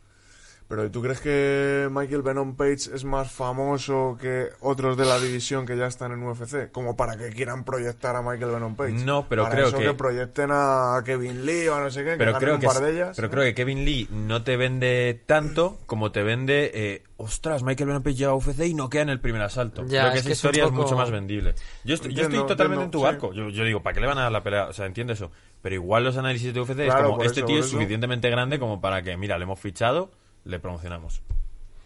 Pero 0.69 0.91
¿tú 0.91 1.03
crees 1.03 1.21
que 1.21 1.89
Michael 1.91 2.23
Venom 2.23 2.57
Page 2.57 2.95
es 2.95 3.05
más 3.05 3.31
famoso 3.31 4.17
que 4.19 4.47
otros 4.61 4.97
de 4.97 5.05
la 5.05 5.19
división 5.21 5.67
que 5.67 5.77
ya 5.77 5.87
están 5.87 6.13
en 6.13 6.23
UFC? 6.23 6.71
Como 6.73 6.97
para 6.97 7.19
que 7.19 7.29
quieran 7.29 7.65
proyectar 7.65 8.17
a 8.17 8.23
Michael 8.23 8.53
Venom 8.53 8.75
Page. 8.75 8.93
No, 9.05 9.27
pero 9.29 9.43
Para 9.43 9.55
creo 9.55 9.69
eso 9.69 9.79
que- 9.79 9.93
proyecten 9.93 10.49
a 10.51 11.03
Kevin 11.05 11.45
Lee 11.45 11.69
o 11.69 11.75
a 11.75 11.81
no 11.81 11.91
sé 11.91 12.05
qué, 12.05 12.13
que 12.13 12.17
pero 12.17 12.33
ganen 12.33 12.41
creo 12.45 12.55
un 12.55 12.61
que 12.63 12.67
par 12.69 12.77
es- 12.77 12.83
de 12.83 12.91
ellas. 12.93 13.17
pero 13.17 13.29
¿no? 13.29 13.33
creo 13.33 13.45
que 13.45 13.55
Kevin 13.55 13.85
Lee 13.85 14.09
no 14.11 14.43
te 14.43 14.57
vende 14.57 15.21
tanto 15.27 15.79
como 15.87 16.11
te 16.11 16.23
vende 16.23 16.71
eh, 16.75 17.03
ostras 17.19 17.63
Michael 17.63 17.89
Venom 17.89 18.03
Page 18.03 18.17
llega 18.17 18.31
a 18.31 18.35
UFC 18.35 18.67
y 18.67 18.75
no 18.75 18.89
queda 18.89 19.03
en 19.03 19.09
el 19.11 19.21
primer 19.21 19.43
asalto 19.43 19.85
Ya, 19.87 20.01
creo 20.03 20.13
que 20.13 20.19
es 20.19 20.21
esa 20.21 20.29
que 20.29 20.33
historia 20.33 20.65
es 20.65 20.71
poco- 20.71 20.83
mucho 20.83 20.97
más 20.97 21.11
vendible 21.11 21.55
yo, 21.85 21.95
estoy- 21.95 22.15
yo 22.15 22.23
Entiendo, 22.23 22.37
estoy 22.37 22.49
totalmente 22.49 22.85
entiendo, 22.85 22.85
en 22.85 22.91
tu 22.91 23.01
barco 23.27 23.33
yo, 23.35 23.51
yo 23.51 23.65
digo 23.65 23.83
para 23.83 23.95
qué 23.95 24.01
le 24.01 24.07
van 24.07 24.19
a 24.19 24.23
dar 24.23 24.33
la 24.33 24.43
pelea 24.43 24.67
o 24.69 24.73
sea 24.73 24.87
entiendo 24.87 25.13
eso 25.13 25.31
pero 25.61 25.75
igual 25.75 26.03
los 26.05 26.17
análisis 26.17 26.53
de 26.55 26.61
UFC 26.61 26.81
es 26.87 26.95
como 26.95 27.23
este 27.23 27.41
eso, 27.41 27.47
tío 27.47 27.59
es 27.59 27.67
eso. 27.67 27.77
suficientemente 27.77 28.31
grande 28.31 28.59
como 28.59 28.81
para 28.81 29.03
que 29.03 29.17
mira 29.17 29.37
le 29.39 29.45
hemos 29.45 29.61
fichado 29.61 30.11
le 30.45 30.59
promocionamos 30.59 31.23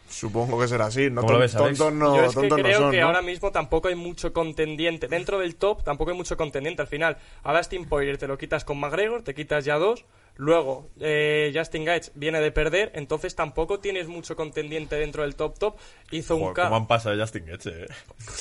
Supongo 0.08 0.58
que 0.60 0.68
será 0.68 0.86
así. 0.86 1.10
No 1.10 1.22
¿Cómo 1.22 1.32
lo 1.34 1.38
ves, 1.40 1.56
Alex? 1.56 1.78
tontos 1.78 1.92
no, 1.98 2.16
Yo 2.16 2.22
es 2.22 2.28
que 2.28 2.34
tontos 2.34 2.58
no 2.58 2.64
creo 2.64 2.78
son, 2.78 2.90
que 2.92 3.00
¿no? 3.00 3.06
ahora 3.08 3.22
mismo 3.22 3.50
tampoco 3.50 3.88
hay 3.88 3.96
mucho 3.96 4.32
contendiente. 4.32 5.08
Dentro 5.08 5.40
del 5.40 5.56
top 5.56 5.82
tampoco 5.82 6.12
hay 6.12 6.16
mucho 6.16 6.36
contendiente. 6.36 6.80
Al 6.80 6.86
final, 6.86 7.18
a 7.42 7.52
Dustin 7.56 7.86
Poirier 7.88 8.16
te 8.16 8.28
lo 8.28 8.38
quitas 8.38 8.64
con 8.64 8.78
McGregor, 8.78 9.22
te 9.22 9.34
quitas 9.34 9.64
ya 9.64 9.78
dos. 9.78 10.04
Luego, 10.36 10.86
eh, 11.00 11.50
Justin 11.54 11.84
Gates 11.86 12.12
viene 12.14 12.40
de 12.40 12.52
perder, 12.52 12.92
entonces 12.94 13.34
tampoco 13.34 13.80
tienes 13.80 14.06
mucho 14.06 14.36
contendiente 14.36 14.94
dentro 14.94 15.22
del 15.25 15.34
top 15.34 15.58
top. 15.58 15.76
Hizo 16.12 16.36
un 16.36 16.42
Joder, 16.42 16.54
K. 16.54 16.62
cómo 16.64 16.76
han 16.76 16.86
pasado 16.86 17.18
Justin 17.20 17.46
Gaethje 17.46 17.70
eh. 17.70 17.86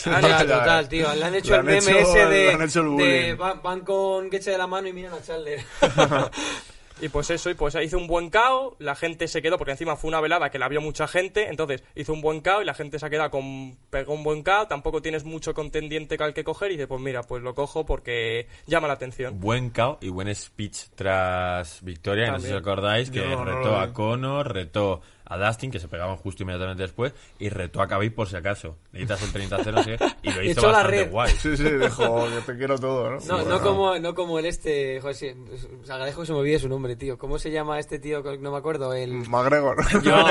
Ah, 0.06 0.22
Ya, 0.22 0.44
no, 0.44 0.60
total, 0.60 0.88
tío. 0.90 1.16
Le 1.16 1.26
han 1.26 1.34
hecho 1.36 1.50
Le 1.50 1.56
el 1.56 1.60
han 1.62 1.66
meme 1.66 1.78
hecho- 1.80 1.98
ese 1.98 2.26
le 2.26 2.36
de, 2.36 2.52
han 2.54 2.62
hecho 2.62 2.80
el 2.82 2.86
de 2.86 2.92
bullying. 2.92 3.38
van, 3.38 3.62
van 3.64 3.80
con 3.82 4.30
Getche 4.30 4.52
de 4.52 4.58
la 4.60 4.68
mano 4.68 4.88
y 4.88 4.94
miran 4.94 5.14
a 5.16 5.22
Chandler. 5.24 5.62
Y 7.02 7.10
pues 7.10 7.30
eso, 7.30 7.50
y 7.50 7.56
pues 7.56 7.76
hizo 7.76 7.98
un 7.98 8.08
buen 8.08 8.30
KO, 8.30 8.78
la 8.80 8.96
gente 8.96 9.28
se 9.28 9.42
quedó, 9.42 9.58
porque 9.58 9.72
encima 9.72 9.98
fue 9.98 10.08
una 10.08 10.22
velada 10.22 10.50
que 10.50 10.60
la 10.60 10.70
vio 10.70 10.80
mucha 10.80 11.08
gente, 11.08 11.50
entonces 11.50 11.84
hizo 11.94 12.14
un 12.14 12.22
buen 12.22 12.40
KO 12.40 12.62
y 12.62 12.66
la 12.66 12.74
gente 12.74 13.00
se 13.00 13.06
ha 13.06 13.10
quedado 13.10 13.32
con, 13.32 13.78
pegó 13.90 14.14
un 14.14 14.24
buen 14.24 14.44
KO, 14.44 14.68
tampoco 14.68 15.02
tienes 15.02 15.26
mucho 15.26 15.54
contendiente 15.54 16.16
al 16.20 16.34
que 16.34 16.44
coger 16.46 16.72
y 16.72 16.76
dice, 16.76 16.88
pues 16.88 17.02
mira, 17.02 17.24
pues 17.24 17.44
lo 17.44 17.54
cojo 17.54 17.86
porque 17.86 18.48
llama 18.66 18.88
la 18.88 18.94
atención. 18.94 19.40
buen 19.40 19.72
KO 19.72 19.98
y 20.02 20.10
buen 20.10 20.34
speech 20.34 20.90
tras 20.96 21.84
victoria. 21.84 22.32
No 22.32 22.40
sé 22.40 22.48
si 22.48 22.54
os 22.54 22.60
acordáis 22.60 23.12
que 23.12 23.20
Yo 23.20 23.26
no, 23.26 23.44
no 23.44 23.46
retó 23.46 23.76
a. 23.76 23.94
Conor, 23.94 24.54
retó 24.54 25.02
a 25.26 25.38
Dustin, 25.38 25.72
que 25.72 25.80
se 25.80 25.88
pegaban 25.88 26.16
justo 26.18 26.44
inmediatamente 26.44 26.84
después, 26.84 27.14
y 27.40 27.50
retó 27.50 27.82
a 27.82 27.88
Khabib 27.88 28.14
por 28.14 28.28
si 28.30 28.36
acaso. 28.36 28.78
Le 28.92 29.00
quitas 29.02 29.22
el 29.24 29.34
30-0 29.34 29.72
no 29.72 29.84
sé 29.84 29.98
qué, 29.98 30.06
y 30.24 30.32
lo 30.32 30.44
hizo 30.44 30.60
echó 30.60 30.68
la 30.68 30.74
bastante 30.74 31.04
red. 31.04 31.12
guay. 31.12 31.32
Sí, 31.40 31.58
sí, 31.58 31.64
dijo 31.64 32.28
que 32.30 32.42
te 32.54 32.58
quiero 32.58 32.78
todo, 32.80 33.10
¿no? 33.12 33.20
No, 33.20 33.36
Bueno, 33.38 33.50
no 33.50 33.62
como, 33.62 34.00
no 34.00 34.14
como 34.16 34.40
el 34.40 34.46
este, 34.46 35.00
joder, 35.02 35.16
sí, 35.16 35.32
os 35.84 35.90
agradezco 35.90 36.22
que 36.22 36.28
se 36.28 36.34
me 36.34 36.40
olvide 36.40 36.60
su 36.60 36.70
nombre, 36.70 36.96
tío. 36.96 37.18
¿Cómo 37.18 37.40
se 37.40 37.52
llama 37.52 37.80
este 37.80 38.00
tío? 38.00 38.22
No 38.40 38.52
me 38.52 38.58
acuerdo, 38.58 38.94
el... 38.94 39.12
McGregor. 39.28 39.78
No, 40.04 40.28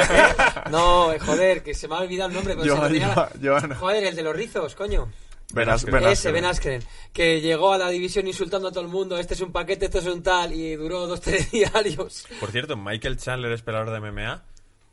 no, 0.71 1.13
eh, 1.13 1.19
joder, 1.19 1.63
que 1.63 1.75
se 1.75 1.89
me 1.89 1.97
ha 1.97 1.99
olvidado 1.99 2.31
el 2.31 2.37
nombre. 2.37 2.57
pero 2.57 2.77
se 2.77 2.89
tenía 2.89 3.29
Johan. 3.43 3.75
Joder, 3.75 4.05
el 4.05 4.17
de 4.17 4.23
los 4.23 4.37
rizos, 4.37 4.75
coño. 4.75 5.09
Ben 5.53 5.69
As- 5.69 5.85
Ben 5.85 5.95
Ben 5.95 6.03
Ese, 6.05 6.13
Askren. 6.29 6.35
Ben 6.35 6.45
Askren, 6.47 6.83
que 7.13 7.41
llegó 7.41 7.73
a 7.73 7.79
la 7.79 7.89
división 7.91 8.27
insultando 8.27 8.69
a 8.69 8.71
todo 8.73 8.81
el 8.83 8.89
mundo, 8.89 9.19
este 9.19 9.35
es 9.35 9.41
un 9.41 9.53
paquete, 9.53 9.85
esto 9.87 9.99
es 9.99 10.07
un 10.07 10.23
tal, 10.23 10.53
y 10.53 10.75
duró 10.75 11.07
dos, 11.07 11.21
tres 11.21 11.51
diarios. 11.53 12.27
Por 12.41 12.51
cierto, 12.51 12.77
Michael 12.77 13.19
Chandler 13.19 13.53
es 13.53 13.63
peleador 13.63 13.91
de 13.91 14.01
MMA 14.01 14.43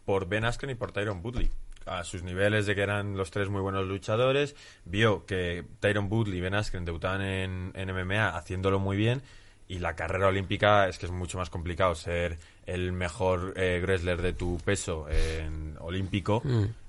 por 0.06 0.28
Ben 0.28 0.46
Askren 0.46 0.72
y 0.72 0.76
por 0.76 0.92
Tyron 0.92 1.22
Woodley. 1.24 1.50
A 1.86 2.04
sus 2.04 2.22
niveles 2.24 2.68
de 2.68 2.76
que 2.76 2.82
eran 2.82 3.18
los 3.18 3.32
tres 3.32 3.50
muy 3.50 3.62
buenos 3.62 3.88
luchadores, 3.88 4.56
vio 4.86 5.26
que 5.26 5.64
Tyron 5.80 6.08
Woodley 6.12 6.38
y 6.38 6.42
Ben 6.42 6.54
Askren 6.54 6.86
debutaban 6.86 7.22
en, 7.22 7.72
en 7.76 7.92
MMA 7.92 8.30
haciéndolo 8.38 8.80
muy 8.80 8.96
bien 8.98 9.22
y 9.68 9.80
la 9.80 9.96
carrera 9.96 10.28
olímpica 10.28 10.88
es 10.88 10.98
que 11.00 11.06
es 11.08 11.12
mucho 11.12 11.38
más 11.38 11.50
complicado 11.50 11.96
ser 11.96 12.38
el 12.68 12.92
mejor 12.92 13.54
eh, 13.56 13.80
wrestler 13.82 14.22
de 14.22 14.34
tu 14.34 14.58
peso 14.64 15.08
en 15.10 15.76
olímpico 15.80 16.44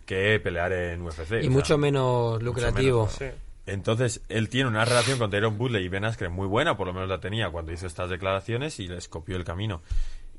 que 0.05 0.39
pelear 0.41 0.73
en 0.73 1.01
UFC. 1.03 1.21
o 1.21 1.35
Mm. 1.35 1.39
Y 1.39 1.43
sea, 1.43 1.51
mucho 1.51 1.79
menos 1.79 2.43
lucrativo. 2.43 3.03
menos, 3.07 3.13
Sí. 3.15 3.27
entonces, 3.67 4.21
él 4.29 4.49
tiene 4.49 4.69
una 4.69 4.85
relación 4.85 5.19
con 5.19 5.31
Tyron 5.31 5.59
Woodley 5.59 5.85
y 5.85 5.89
Ben 5.89 6.05
Askren 6.05 6.33
muy 6.33 6.47
buena, 6.49 6.77
por 6.77 6.87
lo 6.89 6.93
menos 6.93 7.09
la 7.09 7.21
tenía 7.21 7.49
cuando 7.51 7.73
hizo 7.73 7.87
estas 7.87 8.11
declaraciones 8.11 8.79
y 8.81 8.89
les 8.89 9.09
copió 9.09 9.37
el 9.37 9.45
camino. 9.45 9.81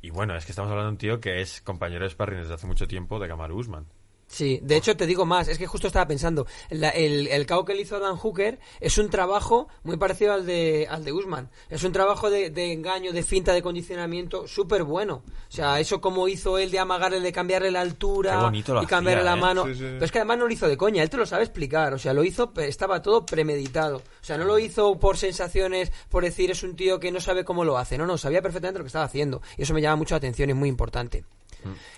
Y 0.03 0.09
bueno, 0.09 0.35
es 0.35 0.45
que 0.45 0.51
estamos 0.51 0.69
hablando 0.69 0.89
de 0.89 0.91
un 0.91 0.97
tío 0.97 1.21
que 1.21 1.39
es 1.39 1.61
compañero 1.61 2.03
de 2.03 2.09
sparring 2.09 2.41
desde 2.41 2.53
hace 2.53 2.67
mucho 2.67 2.89
tiempo 2.89 3.19
de 3.19 3.29
Kamaru 3.29 3.57
Usman. 3.57 3.87
Sí, 4.33 4.59
de 4.63 4.77
hecho 4.77 4.97
te 4.97 5.05
digo 5.05 5.27
más, 5.27 5.47
es 5.47 5.59
que 5.59 5.67
justo 5.67 5.85
estaba 5.85 6.07
pensando, 6.07 6.47
la- 6.71 6.89
el, 6.89 7.27
el 7.27 7.45
que 7.45 7.73
le 7.75 7.81
hizo 7.81 7.99
Dan 7.99 8.15
Hooker 8.17 8.57
es 8.79 8.97
un 8.97 9.11
trabajo 9.11 9.67
muy 9.83 9.97
parecido 9.97 10.33
al 10.33 10.47
de, 10.47 10.87
al 10.89 11.05
de 11.05 11.13
Usman. 11.13 11.51
Es 11.69 11.83
un 11.83 11.91
trabajo 11.91 12.31
de, 12.31 12.49
de 12.49 12.71
engaño, 12.73 13.13
de 13.13 13.21
finta, 13.21 13.53
de 13.53 13.61
condicionamiento 13.61 14.47
súper 14.47 14.83
bueno. 14.83 15.21
O 15.49 15.51
sea, 15.51 15.79
eso 15.79 16.01
como 16.01 16.27
hizo 16.27 16.57
él 16.57 16.71
de 16.71 16.79
amagarle, 16.79 17.19
de 17.19 17.31
cambiarle 17.31 17.69
la 17.69 17.81
altura 17.81 18.31
Qué 18.31 18.37
bonito 18.43 18.73
lo 18.73 18.81
y 18.81 18.87
cambiarle 18.87 19.21
hacía, 19.21 19.31
la 19.33 19.37
¿eh? 19.37 19.41
mano. 19.41 19.65
Sí, 19.67 19.75
sí. 19.75 19.79
Pero 19.83 20.05
es 20.05 20.11
que 20.11 20.17
además 20.17 20.39
no 20.39 20.47
lo 20.47 20.53
hizo 20.53 20.67
de 20.67 20.77
coña, 20.77 21.03
él 21.03 21.11
te 21.11 21.17
lo 21.17 21.27
sabe 21.27 21.43
explicar. 21.43 21.93
O 21.93 21.99
sea, 21.99 22.13
lo 22.13 22.23
hizo, 22.23 22.51
estaba 22.57 23.03
todo 23.03 23.27
premeditado. 23.27 23.97
O 23.97 24.23
sea, 24.25 24.39
no 24.39 24.45
lo 24.45 24.57
hizo 24.57 24.97
por 24.97 25.17
sensaciones, 25.17 25.91
por 26.09 26.23
decir 26.23 26.49
es 26.49 26.63
un 26.63 26.75
tío 26.75 26.99
que 26.99 27.11
no 27.11 27.21
sabe 27.21 27.45
cómo 27.45 27.63
lo 27.65 27.77
hace. 27.77 27.99
No, 27.99 28.07
no, 28.07 28.17
sabía 28.17 28.41
perfectamente 28.41 28.79
lo 28.79 28.83
que 28.83 28.87
estaba 28.87 29.05
haciendo. 29.05 29.43
Y 29.57 29.61
eso 29.61 29.75
me 29.75 29.81
llama 29.81 29.97
mucho 29.97 30.15
la 30.15 30.17
atención 30.17 30.49
y 30.49 30.53
es 30.53 30.57
muy 30.57 30.69
importante. 30.69 31.23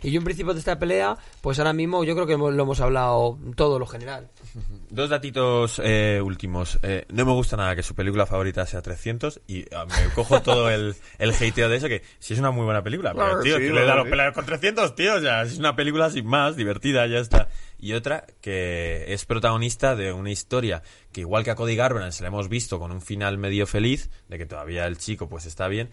Y 0.03 0.11
yo 0.11 0.19
en 0.19 0.23
principio 0.23 0.53
de 0.53 0.59
esta 0.59 0.77
pelea, 0.79 1.17
pues 1.41 1.59
ahora 1.59 1.73
mismo 1.73 2.03
yo 2.03 2.13
creo 2.15 2.25
que 2.27 2.33
hemos- 2.33 2.53
lo 2.53 2.63
hemos 2.63 2.79
hablado 2.81 3.37
todo 3.55 3.79
lo 3.79 3.85
general. 3.87 4.29
Dos 4.89 5.09
datitos 5.09 5.81
eh, 5.83 6.21
últimos. 6.23 6.79
Eh, 6.83 7.05
no 7.09 7.25
me 7.25 7.31
gusta 7.33 7.57
nada 7.57 7.75
que 7.75 7.83
su 7.83 7.95
película 7.95 8.25
favorita 8.25 8.65
sea 8.65 8.81
300 8.81 9.41
y 9.47 9.65
ah, 9.75 9.85
me 9.85 10.13
cojo 10.13 10.41
todo 10.41 10.69
el, 10.69 10.95
el 11.17 11.31
hateo 11.31 11.67
de 11.69 11.77
eso, 11.77 11.87
que 11.87 12.01
si 12.19 12.33
es 12.33 12.39
una 12.39 12.51
muy 12.51 12.65
buena 12.65 12.83
película. 12.83 13.13
Pero, 13.13 13.25
Claro, 13.25 13.41
tío, 13.41 13.57
sí, 13.57 13.63
que 13.63 13.73
le 13.73 13.85
da 13.85 13.95
los 13.95 14.05
sí. 14.05 14.09
peleas 14.11 14.33
con 14.33 14.45
300, 14.45 14.95
tío. 14.95 15.19
Sea, 15.19 15.41
es 15.43 15.57
una 15.57 15.75
película 15.75 16.09
sin 16.09 16.25
más, 16.25 16.55
divertida, 16.55 17.05
ya 17.07 17.19
está. 17.19 17.49
Y 17.77 17.93
otra 17.93 18.25
que 18.41 19.05
es 19.13 19.25
protagonista 19.25 19.95
de 19.95 20.13
una 20.13 20.31
historia 20.31 20.81
que 21.11 21.21
igual 21.21 21.43
que 21.43 21.51
a 21.51 21.55
Cody 21.55 21.75
Garbrandt 21.75 22.13
se 22.13 22.23
la 22.23 22.29
hemos 22.29 22.47
visto 22.49 22.79
con 22.79 22.91
un 22.91 23.01
final 23.01 23.37
medio 23.37 23.67
feliz, 23.67 24.09
de 24.29 24.37
que 24.37 24.45
todavía 24.45 24.85
el 24.87 24.97
chico 24.97 25.27
pues 25.29 25.45
está 25.45 25.67
bien, 25.67 25.89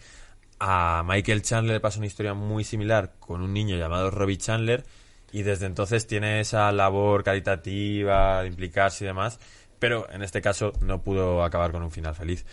a 0.65 1.03
Michael 1.05 1.41
Chandler 1.41 1.73
le 1.73 1.79
pasa 1.81 1.97
una 1.97 2.07
historia 2.07 2.33
muy 2.33 2.63
similar 2.63 3.15
con 3.19 3.41
un 3.41 3.53
niño 3.53 3.75
llamado 3.75 4.09
Robbie 4.09 4.37
Chandler 4.37 4.85
y 5.33 5.43
desde 5.43 5.65
entonces 5.65 6.07
tiene 6.07 6.39
esa 6.39 6.71
labor 6.71 7.25
caritativa 7.25 8.41
de 8.41 8.47
implicarse 8.47 9.03
y 9.03 9.07
demás, 9.07 9.41
pero 9.77 10.09
en 10.09 10.23
este 10.23 10.41
caso 10.41 10.71
no 10.79 11.01
pudo 11.01 11.43
acabar 11.43 11.73
con 11.73 11.83
un 11.83 11.91
final 11.91 12.15
feliz. 12.15 12.45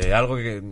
Eh, 0.00 0.14
algo 0.14 0.36
que 0.36 0.62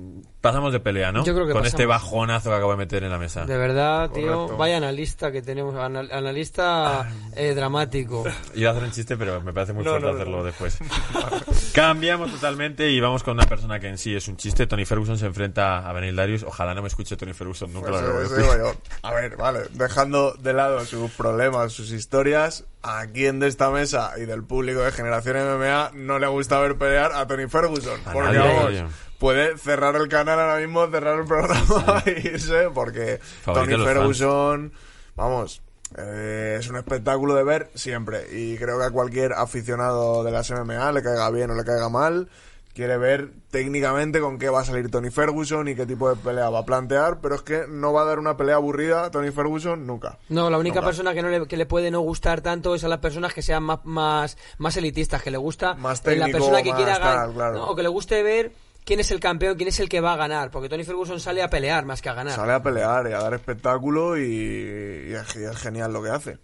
pasamos 0.40 0.72
de 0.72 0.78
pelea, 0.78 1.10
¿no? 1.10 1.24
Yo 1.24 1.34
creo 1.34 1.46
que 1.46 1.52
con 1.52 1.62
pasamos. 1.62 1.66
este 1.80 1.84
bajonazo 1.86 2.50
que 2.50 2.54
acabo 2.56 2.70
de 2.70 2.76
meter 2.76 3.02
en 3.02 3.10
la 3.10 3.18
mesa. 3.18 3.44
De 3.44 3.56
verdad, 3.58 4.08
tío, 4.10 4.32
Correcto. 4.34 4.56
vaya 4.56 4.76
analista 4.76 5.32
que 5.32 5.42
tenemos, 5.42 5.74
anal- 5.74 6.10
analista 6.12 7.10
eh, 7.34 7.52
dramático. 7.54 8.24
Iba 8.54 8.70
a 8.70 8.72
hacer 8.72 8.84
un 8.84 8.92
chiste, 8.92 9.16
pero 9.16 9.40
me 9.40 9.52
parece 9.52 9.72
muy 9.72 9.82
No, 9.84 9.90
fuerte 9.90 10.06
no, 10.06 10.12
no, 10.12 10.18
hacerlo 10.18 10.36
no. 10.38 10.44
después. 10.44 10.78
Cambiamos 11.74 12.30
totalmente 12.30 12.88
y 12.90 13.00
vamos 13.00 13.22
con 13.22 13.34
una 13.34 13.46
persona 13.46 13.78
que 13.80 13.88
en 13.88 13.98
sí 13.98 14.14
es 14.14 14.28
un 14.28 14.36
chiste. 14.36 14.66
Tony 14.66 14.84
Ferguson 14.84 15.18
se 15.18 15.26
enfrenta 15.26 15.88
a 15.88 15.92
Benil 15.92 16.16
Darius. 16.16 16.42
Ojalá 16.44 16.74
no 16.74 16.82
me 16.82 16.88
escuche 16.88 17.16
Tony 17.16 17.32
Ferguson, 17.34 17.72
nunca 17.72 17.90
Pues 17.90 18.02
lo 18.02 18.20
decir. 18.20 18.36
digo 18.38 18.56
yo. 18.56 18.74
A 19.02 19.12
ver, 19.12 19.36
vale, 19.36 19.60
dejando 19.72 20.34
de 20.34 20.52
lado 20.52 20.84
sus 20.84 21.10
problemas, 21.12 21.72
sus 21.72 21.90
historias, 21.90 22.64
¿a 22.82 23.06
quién 23.06 23.40
de 23.40 23.48
esta 23.48 23.70
mesa 23.70 24.12
y 24.16 24.26
del 24.26 24.44
público 24.44 24.80
de 24.80 24.92
Generación 24.92 25.36
MMA 25.36 25.92
no 25.94 26.18
le 26.18 26.26
gusta 26.26 26.60
ver 26.60 26.76
pelear 26.76 27.12
a 27.12 27.26
Tony 27.26 27.48
Ferguson? 27.48 28.00
A 28.04 28.12
Porque 28.12 28.38
nadie, 28.38 28.80
vamos, 28.80 28.92
puede 29.18 29.58
cerrar 29.58 29.96
el 29.96 30.08
canal 30.08 30.38
ahora 30.38 30.58
mismo, 30.58 30.86
cerrar 30.88 31.18
el 31.18 31.26
programa 31.26 32.02
y 32.06 32.10
irse, 32.28 32.68
porque 32.72 33.18
Favorito 33.42 33.76
Tony 33.76 33.84
Ferguson, 33.84 34.72
vamos, 35.16 35.62
eh, 35.96 36.56
es 36.58 36.68
un 36.68 36.76
espectáculo 36.76 37.34
de 37.34 37.44
ver 37.44 37.70
siempre. 37.74 38.26
Y 38.32 38.56
creo 38.56 38.78
que 38.78 38.84
a 38.84 38.90
cualquier 38.90 39.32
aficionado 39.32 40.24
de 40.24 40.30
las 40.30 40.50
MMA, 40.50 40.92
le 40.92 41.02
caiga 41.02 41.30
bien 41.30 41.50
o 41.50 41.54
le 41.54 41.64
caiga 41.64 41.88
mal, 41.88 42.28
quiere 42.76 42.98
ver 42.98 43.30
técnicamente 43.50 44.20
con 44.20 44.38
qué 44.38 44.50
va 44.50 44.60
a 44.60 44.64
salir 44.64 44.90
Tony 44.90 45.10
Ferguson 45.10 45.66
y 45.66 45.74
qué 45.74 45.86
tipo 45.86 46.10
de 46.10 46.16
pelea 46.16 46.50
va 46.50 46.58
a 46.60 46.64
plantear, 46.66 47.20
pero 47.22 47.34
es 47.34 47.40
que 47.42 47.64
no 47.66 47.94
va 47.94 48.02
a 48.02 48.04
dar 48.04 48.18
una 48.18 48.36
pelea 48.36 48.56
aburrida 48.56 49.06
a 49.06 49.10
Tony 49.10 49.30
Ferguson 49.30 49.86
nunca. 49.86 50.18
No, 50.28 50.50
la 50.50 50.58
única 50.58 50.76
Nunca. 50.76 50.88
persona 50.88 51.14
que 51.14 51.22
no 51.22 51.30
le, 51.30 51.46
que 51.48 51.56
le 51.56 51.64
puede 51.64 51.90
no 51.90 52.00
gustar 52.00 52.42
tanto 52.42 52.74
es 52.74 52.84
a 52.84 52.88
las 52.88 52.98
personas 52.98 53.32
que 53.32 53.40
sean 53.40 53.62
más, 53.62 53.80
más, 53.84 54.36
más 54.58 54.76
elitistas, 54.76 55.22
que 55.22 55.30
le 55.30 55.38
gusta 55.38 55.74
Más 55.74 56.00
eh, 56.00 56.16
la 56.16 56.26
técnico, 56.26 56.38
persona 56.38 56.62
que 56.62 56.68
más 56.70 56.76
quiera 56.76 56.98
ganar, 56.98 57.32
claro. 57.32 57.64
o 57.66 57.74
que 57.74 57.82
le 57.82 57.88
guste 57.88 58.22
ver 58.22 58.52
quién 58.84 59.00
es 59.00 59.10
el 59.10 59.20
campeón, 59.20 59.56
quién 59.56 59.68
es 59.70 59.80
el 59.80 59.88
que 59.88 60.02
va 60.02 60.12
a 60.12 60.16
ganar, 60.16 60.50
porque 60.50 60.68
Tony 60.68 60.84
Ferguson 60.84 61.18
sale 61.18 61.42
a 61.42 61.48
pelear 61.48 61.86
más 61.86 62.02
que 62.02 62.10
a 62.10 62.14
ganar. 62.14 62.34
Sale 62.34 62.52
a 62.52 62.62
pelear 62.62 63.08
y 63.08 63.14
a 63.14 63.20
dar 63.20 63.32
espectáculo 63.32 64.18
y, 64.18 64.22
y 64.22 65.14
es, 65.14 65.34
y 65.34 65.44
es 65.44 65.56
genial 65.56 65.94
lo 65.94 66.02
que 66.02 66.10
hace. 66.10 66.38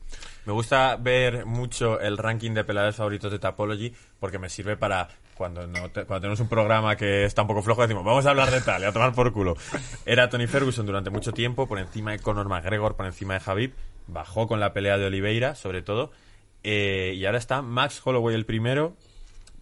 Me 0.46 0.52
gusta 0.52 0.96
ver 0.96 1.44
mucho 1.46 2.00
el 2.00 2.16
ranking 2.18 2.52
de 2.52 2.64
peleadores 2.64 2.96
favoritos 2.96 3.30
de 3.30 3.38
Tapology 3.38 3.94
porque 4.18 4.40
me 4.40 4.48
sirve 4.48 4.76
para 4.76 5.08
cuando 5.34 5.66
no 5.66 5.88
te- 5.90 6.04
cuando 6.04 6.20
tenemos 6.22 6.40
un 6.40 6.48
programa 6.48 6.96
que 6.96 7.24
está 7.24 7.42
un 7.42 7.48
poco 7.48 7.62
flojo 7.62 7.82
decimos 7.82 8.04
vamos 8.04 8.26
a 8.26 8.30
hablar 8.30 8.50
de 8.50 8.60
tal 8.60 8.82
y 8.82 8.84
a 8.84 8.92
tomar 8.92 9.12
por 9.14 9.32
culo. 9.32 9.56
Era 10.06 10.28
Tony 10.28 10.46
Ferguson 10.46 10.86
durante 10.86 11.10
mucho 11.10 11.32
tiempo 11.32 11.66
por 11.66 11.78
encima 11.78 12.12
de 12.12 12.18
Conor 12.18 12.48
McGregor, 12.48 12.96
por 12.96 13.06
encima 13.06 13.34
de 13.34 13.40
Javib, 13.40 13.72
bajó 14.06 14.46
con 14.46 14.60
la 14.60 14.72
pelea 14.72 14.98
de 14.98 15.06
Oliveira 15.06 15.54
sobre 15.54 15.82
todo 15.82 16.10
eh, 16.64 17.14
y 17.16 17.24
ahora 17.26 17.38
está 17.38 17.62
Max 17.62 18.00
Holloway 18.04 18.34
el 18.36 18.46
primero, 18.46 18.94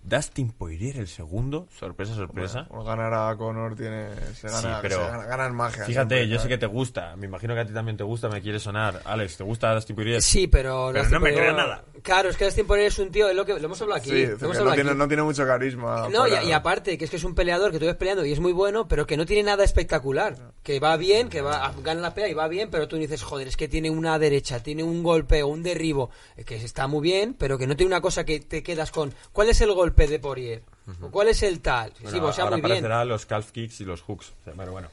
Dustin 0.02 0.50
Poirier 0.52 0.96
el 0.96 1.08
segundo, 1.08 1.68
sorpresa 1.78 2.14
sorpresa. 2.14 2.64
Por 2.64 2.84
ganar 2.84 3.12
a 3.12 3.36
Conor 3.36 3.76
tiene, 3.76 4.08
se 4.34 4.48
gana, 4.48 4.60
Sí, 4.60 4.78
pero 4.82 4.96
se 4.96 5.10
gana, 5.10 5.24
ganan 5.24 5.54
magia. 5.54 5.84
Fíjate, 5.84 6.16
siempre, 6.16 6.28
yo 6.28 6.38
sé 6.40 6.48
que 6.48 6.58
te 6.58 6.66
gusta, 6.66 7.16
me 7.16 7.26
imagino 7.26 7.54
que 7.54 7.60
a 7.60 7.66
ti 7.66 7.72
también 7.72 7.96
te 7.96 8.04
gusta, 8.04 8.28
me 8.28 8.40
quiere 8.40 8.58
sonar. 8.58 9.02
Alex, 9.04 9.36
¿te 9.36 9.44
gusta 9.44 9.74
Dustin 9.74 9.96
Poirier? 9.96 10.22
Sí, 10.22 10.46
pero... 10.46 10.90
Pero 10.92 11.02
Dustin 11.02 11.12
no 11.12 11.20
me 11.20 11.32
creo 11.32 11.52
nada. 11.52 11.84
Claro, 12.02 12.30
es 12.30 12.36
que 12.36 12.44
Dustin 12.46 12.66
Poirier 12.66 12.88
es 12.88 12.98
un 12.98 13.10
tío, 13.10 13.28
es 13.28 13.36
lo 13.36 13.44
que 13.44 13.52
lo 13.52 13.66
hemos 13.66 13.80
hablado 13.82 14.00
aquí. 14.00 14.10
Sí, 14.10 14.22
hemos 14.22 14.42
hablado 14.42 14.64
no, 14.64 14.74
tiene, 14.74 14.90
aquí. 14.90 14.98
no 14.98 15.08
tiene 15.08 15.22
mucho 15.22 15.46
carisma. 15.46 16.08
No, 16.10 16.26
y, 16.26 16.52
aparte, 16.52 16.96
que 16.96 17.04
es 17.04 17.10
que 17.10 17.16
es 17.16 17.24
un 17.24 17.34
peleador 17.34 17.70
que 17.70 17.78
tú 17.78 17.84
ves 17.84 17.96
peleando 17.96 18.24
y 18.24 18.32
es 18.32 18.40
muy 18.40 18.52
bueno, 18.52 18.88
pero 18.88 19.06
que 19.06 19.16
no 19.16 19.26
tiene 19.26 19.42
nada 19.42 19.64
espectacular. 19.64 20.36
Que 20.62 20.80
va 20.80 20.96
bien, 20.96 21.28
que 21.28 21.42
va 21.42 21.74
gana 21.82 22.00
la 22.00 22.14
pelea 22.14 22.30
y 22.30 22.34
va 22.34 22.48
bien, 22.48 22.70
pero 22.70 22.88
tú 22.88 22.96
dices, 22.96 23.22
joder, 23.22 23.48
es 23.48 23.56
que 23.56 23.68
tiene 23.68 23.90
una 23.90 24.18
derecha, 24.18 24.62
tiene 24.62 24.82
un 24.82 25.02
golpeo, 25.02 25.46
un 25.46 25.62
derribo, 25.62 26.10
que 26.46 26.56
está 26.56 26.86
muy 26.86 27.02
bien, 27.02 27.34
pero 27.38 27.58
que 27.58 27.66
no 27.66 27.76
tiene 27.76 27.88
una 27.88 28.00
cosa 28.00 28.24
que 28.24 28.40
te 28.40 28.62
quedas 28.62 28.90
con, 28.90 29.14
¿cuál 29.32 29.48
es 29.48 29.60
el 29.60 29.72
golpe 29.72 29.89
de 29.94 30.18
Poirier? 30.18 30.62
¿O 31.02 31.10
¿Cuál 31.10 31.28
es 31.28 31.42
el 31.42 31.60
tal? 31.60 31.92
Bueno, 32.00 32.10
sí, 32.10 32.20
pues 32.20 32.34
sea 32.34 32.44
ahora 32.44 32.56
muy 32.56 32.70
bien. 32.70 33.08
los 33.08 33.26
calf 33.26 33.50
kicks 33.52 33.80
y 33.80 33.84
los 33.84 34.02
hooks. 34.02 34.30
O 34.30 34.44
sea, 34.44 34.54
Pero 34.56 34.72
bueno. 34.72 34.88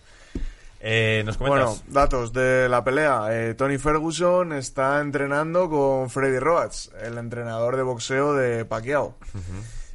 Eh, 0.79 1.23
¿Nos 1.25 1.39
Bueno, 1.39 1.65
comentas? 1.65 1.91
datos 1.91 2.33
de 2.33 2.69
la 2.69 2.83
pelea. 2.83 3.27
Eh, 3.31 3.55
Tony 3.55 3.79
Ferguson 3.79 4.53
está 4.53 5.01
entrenando 5.01 5.69
con 5.69 6.09
Freddy 6.11 6.37
Roach, 6.37 6.89
el 7.01 7.17
entrenador 7.17 7.77
de 7.77 7.83
boxeo 7.83 8.33
de 8.35 8.63
Pacquiao. 8.63 9.15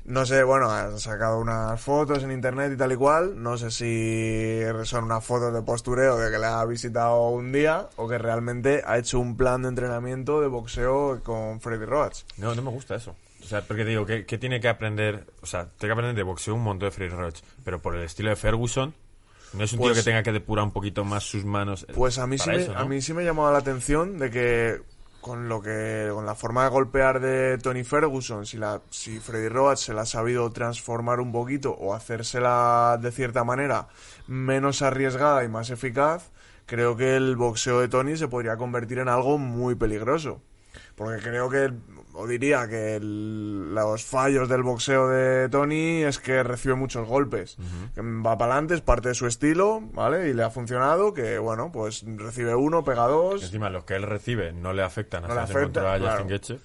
No 0.05 0.27
sé, 0.27 0.43
bueno, 0.43 0.69
han 0.69 0.99
sacado 0.99 1.39
unas 1.39 1.81
fotos 1.81 2.25
en 2.25 2.33
internet 2.33 2.73
y 2.75 2.77
tal 2.77 2.91
y 2.91 2.97
cual. 2.97 3.41
No 3.41 3.57
sé 3.57 3.71
si 3.71 4.61
son 4.85 5.05
unas 5.05 5.25
fotos 5.25 5.55
de 5.55 5.63
postureo 5.63 6.17
de 6.19 6.33
que 6.33 6.39
le 6.39 6.47
ha 6.47 6.65
visitado 6.65 7.29
un 7.29 7.53
día 7.53 7.89
o 7.95 8.09
que 8.09 8.19
realmente 8.19 8.83
ha 8.85 8.99
hecho 8.99 9.21
un 9.21 9.37
plan 9.37 9.63
de 9.63 9.69
entrenamiento 9.69 10.41
de 10.41 10.49
boxeo 10.49 11.21
con 11.23 11.61
Freddy 11.61 11.85
Roach. 11.85 12.23
No, 12.39 12.53
no 12.57 12.63
me 12.63 12.71
gusta 12.71 12.97
eso. 12.97 13.15
O 13.45 13.47
sea, 13.49 13.63
porque 13.63 13.85
digo, 13.85 14.07
¿qué, 14.07 14.25
qué 14.25 14.39
tiene 14.39 14.61
que 14.61 14.69
aprender? 14.69 15.27
O 15.43 15.47
sea, 15.47 15.65
tiene 15.67 15.89
que 15.89 15.93
aprender 15.93 16.15
de 16.17 16.23
boxeo 16.23 16.55
un 16.55 16.63
montón 16.63 16.89
de 16.89 16.91
Free 16.95 17.09
Roach. 17.09 17.41
Pero 17.65 17.81
por 17.81 17.97
el 17.97 18.03
estilo 18.05 18.31
de 18.31 18.37
Ferguson, 18.37 18.95
no 19.53 19.65
es 19.65 19.73
un 19.73 19.79
Pues- 19.81 19.93
tío 19.95 20.03
que 20.03 20.05
tenga 20.11 20.23
que 20.23 20.33
depurar 20.33 20.65
un 20.65 20.73
poquito 20.73 21.05
más 21.05 21.25
sus 21.25 21.45
manos. 21.45 21.85
eh, 21.89 21.93
Pues 21.95 22.19
a 22.19 22.27
mí, 22.27 22.39
sí 22.39 22.51
me, 22.51 22.67
a 22.75 22.85
mí 22.85 23.03
sí 23.03 23.13
me 23.13 23.25
llamaba 23.25 23.53
la 23.53 23.59
atención 23.59 24.19
de 24.19 24.31
que 24.31 24.81
con 25.21 25.49
lo 25.49 25.61
que 25.63 26.09
con 26.13 26.27
la 26.27 26.35
forma 26.35 26.65
de 26.65 26.71
golpear 26.71 27.21
de 27.21 27.57
Tony 27.59 27.85
Ferguson, 27.85 28.45
si 28.45 28.57
la 28.57 28.81
si 28.91 29.21
Freddy 29.21 29.49
Roach 29.49 29.79
se 29.79 29.95
la 29.95 30.03
ha 30.03 30.07
sabido 30.07 30.51
transformar 30.51 31.21
un 31.21 31.31
poquito 31.31 31.71
o 31.73 31.95
hacérsela 31.95 32.99
de 33.01 33.13
cierta 33.13 33.45
manera 33.45 33.87
menos 34.27 34.83
arriesgada 34.83 35.45
y 35.45 35.49
más 35.49 35.71
eficaz, 35.71 36.31
creo 36.67 36.97
que 36.97 37.15
el 37.17 37.37
boxeo 37.37 37.81
de 37.81 37.87
Tony 37.89 38.17
se 38.17 38.27
podría 38.29 38.57
convertir 38.57 38.99
en 38.99 39.09
algo 39.09 39.39
muy 39.39 39.75
peligroso. 39.77 40.41
Porque 40.95 41.23
creo 41.23 41.49
que, 41.49 41.73
o 42.13 42.27
diría 42.27 42.69
que 42.69 42.97
el- 42.97 43.75
los 43.75 44.05
fallos 44.05 44.49
del 44.49 44.63
boxeo 44.63 45.09
de 45.09 45.49
Tony 45.49 46.03
es 46.05 46.19
que 46.19 46.43
recibe 46.43 46.75
muchos 46.75 47.09
golpes. 47.09 47.57
Va 47.99 48.37
para 48.37 48.53
adelante, 48.53 48.75
es 48.75 48.83
parte 48.83 49.09
de 49.09 49.15
su 49.15 49.27
estilo, 49.27 49.81
¿vale? 49.95 50.29
Y 50.29 50.35
le 50.35 50.43
ha 50.43 50.51
funcionado, 50.51 51.15
que 51.15 51.39
bueno, 51.39 51.71
pues 51.73 52.05
recibe 52.19 52.55
uno, 52.55 52.85
pega 52.85 53.07
dos. 53.09 53.43
Encima, 53.43 53.71
los 53.71 53.85
que 53.85 53.95
él 53.95 54.03
recibe 54.03 54.53
no 54.53 54.73
le 54.75 54.83
afectan 54.83 55.23
No 55.23 55.33
se 55.33 55.41
afecta, 55.41 55.61
encontró 55.61 55.89
a 55.91 55.99
claro. 55.99 56.27
Justin. 56.29 56.61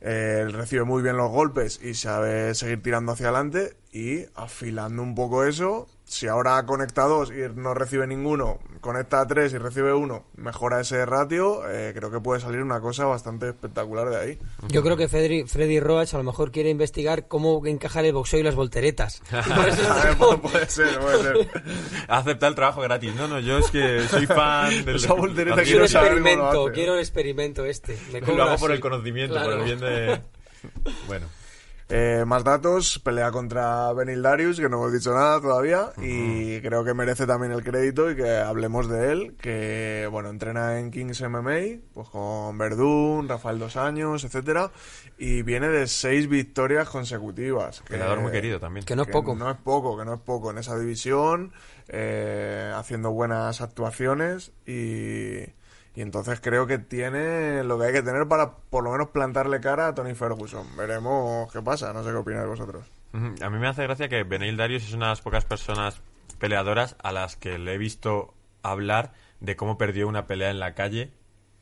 Eh, 0.00 0.42
él 0.46 0.52
recibe 0.52 0.84
muy 0.84 1.02
bien 1.02 1.16
los 1.16 1.30
golpes 1.30 1.80
y 1.82 1.94
sabe 1.94 2.54
seguir 2.54 2.80
tirando 2.82 3.12
hacia 3.12 3.26
adelante 3.30 3.76
y 3.92 4.26
afilando 4.36 5.02
un 5.02 5.16
poco 5.16 5.42
eso. 5.44 5.88
Si 6.10 6.26
ahora 6.26 6.64
conecta 6.64 7.02
dos 7.02 7.30
y 7.30 7.34
no 7.54 7.74
recibe 7.74 8.06
ninguno, 8.06 8.60
conecta 8.80 9.20
a 9.20 9.26
tres 9.26 9.52
y 9.52 9.58
recibe 9.58 9.92
uno, 9.92 10.24
mejora 10.36 10.80
ese 10.80 11.04
ratio, 11.04 11.68
eh, 11.70 11.92
creo 11.94 12.10
que 12.10 12.18
puede 12.18 12.40
salir 12.40 12.62
una 12.62 12.80
cosa 12.80 13.04
bastante 13.04 13.50
espectacular 13.50 14.08
de 14.08 14.16
ahí. 14.16 14.38
Yo 14.68 14.82
creo 14.82 14.96
que 14.96 15.06
Freddy, 15.06 15.44
Freddy 15.44 15.80
Roach 15.80 16.14
a 16.14 16.16
lo 16.16 16.22
mejor 16.24 16.50
quiere 16.50 16.70
investigar 16.70 17.28
cómo 17.28 17.64
encajar 17.66 18.06
el 18.06 18.14
boxeo 18.14 18.40
y 18.40 18.42
las 18.42 18.54
volteretas. 18.54 19.20
Y 19.30 19.50
por 19.52 19.68
eso 19.68 19.82
A 19.82 19.96
está 19.98 20.04
ver, 20.08 20.16
con- 20.16 20.40
puede 20.40 20.66
ser, 20.70 20.98
puede 20.98 21.22
ser. 21.22 21.62
Acepta 22.08 22.48
el 22.48 22.54
trabajo 22.54 22.80
gratis. 22.80 23.14
No, 23.14 23.28
no, 23.28 23.38
yo 23.40 23.58
es 23.58 23.70
que 23.70 24.08
soy 24.08 24.24
fan 24.26 24.86
del... 24.86 24.96
Esa 24.96 25.12
voltereta 25.12 25.62
Quiero 25.62 25.84
experimento, 25.84 26.70
quiero 26.72 26.94
el 26.94 27.00
experimento 27.00 27.66
este. 27.66 27.98
Me 28.14 28.20
Lo 28.22 28.44
hago 28.44 28.56
por 28.56 28.70
así. 28.70 28.76
el 28.76 28.80
conocimiento, 28.80 29.34
Claro. 29.34 29.50
por 29.50 29.58
el 29.58 29.64
bien 29.64 29.80
de... 29.80 30.20
Bueno. 31.06 31.26
Eh, 31.90 32.24
más 32.26 32.44
datos, 32.44 32.98
pelea 32.98 33.30
contra 33.30 33.90
Benil 33.94 34.20
Darius, 34.20 34.60
que 34.60 34.68
no 34.68 34.76
hemos 34.76 34.92
dicho 34.92 35.14
nada 35.14 35.40
todavía, 35.40 35.90
y 35.96 36.60
creo 36.60 36.84
que 36.84 36.92
merece 36.92 37.26
también 37.26 37.50
el 37.52 37.64
crédito 37.64 38.10
y 38.10 38.16
que 38.16 38.36
hablemos 38.36 38.90
de 38.90 39.10
él, 39.10 39.36
que 39.40 40.06
bueno, 40.10 40.28
entrena 40.28 40.78
en 40.78 40.90
Kings 40.90 41.22
MMA, 41.22 41.80
pues 41.94 42.08
con 42.10 42.58
Verdún, 42.58 43.26
Rafael 43.26 43.58
Dos 43.58 43.76
Años, 43.78 44.22
etcétera, 44.24 44.70
y 45.16 45.40
viene 45.40 45.68
de 45.68 45.86
seis 45.86 46.28
victorias 46.28 46.90
consecutivas. 46.90 47.80
que- 47.80 47.92
Peleador 47.94 48.20
muy 48.20 48.32
querido 48.32 48.60
también. 48.60 48.84
Que 48.84 48.94
no 48.94 49.02
es 49.02 49.06
que 49.08 49.12
poco. 49.12 49.34
No 49.34 49.50
es 49.50 49.56
poco, 49.56 49.96
que 49.98 50.04
no 50.04 50.12
es 50.14 50.20
poco 50.20 50.50
en 50.50 50.58
esa 50.58 50.78
división, 50.78 51.52
eh, 51.88 52.70
haciendo 52.76 53.12
buenas 53.12 53.62
actuaciones 53.62 54.52
y, 54.66 55.38
y 55.98 56.02
entonces 56.02 56.40
creo 56.40 56.68
que 56.68 56.78
tiene 56.78 57.64
lo 57.64 57.76
que 57.76 57.86
hay 57.86 57.92
que 57.92 58.02
tener 58.04 58.28
para 58.28 58.52
por 58.70 58.84
lo 58.84 58.92
menos 58.92 59.08
plantarle 59.08 59.60
cara 59.60 59.88
a 59.88 59.94
Tony 59.96 60.14
Ferguson. 60.14 60.64
Veremos 60.76 61.52
qué 61.52 61.60
pasa, 61.60 61.92
no 61.92 62.04
sé 62.04 62.10
qué 62.10 62.16
opináis 62.16 62.46
vosotros. 62.46 62.86
A 63.12 63.50
mí 63.50 63.58
me 63.58 63.66
hace 63.66 63.82
gracia 63.82 64.08
que 64.08 64.22
Beneil 64.22 64.56
Darius 64.56 64.84
es 64.84 64.92
una 64.92 65.06
de 65.06 65.10
las 65.12 65.22
pocas 65.22 65.44
personas 65.44 66.00
peleadoras 66.38 66.94
a 67.02 67.10
las 67.10 67.34
que 67.34 67.58
le 67.58 67.74
he 67.74 67.78
visto 67.78 68.32
hablar 68.62 69.12
de 69.40 69.56
cómo 69.56 69.76
perdió 69.76 70.06
una 70.06 70.28
pelea 70.28 70.50
en 70.50 70.60
la 70.60 70.74
calle 70.74 71.10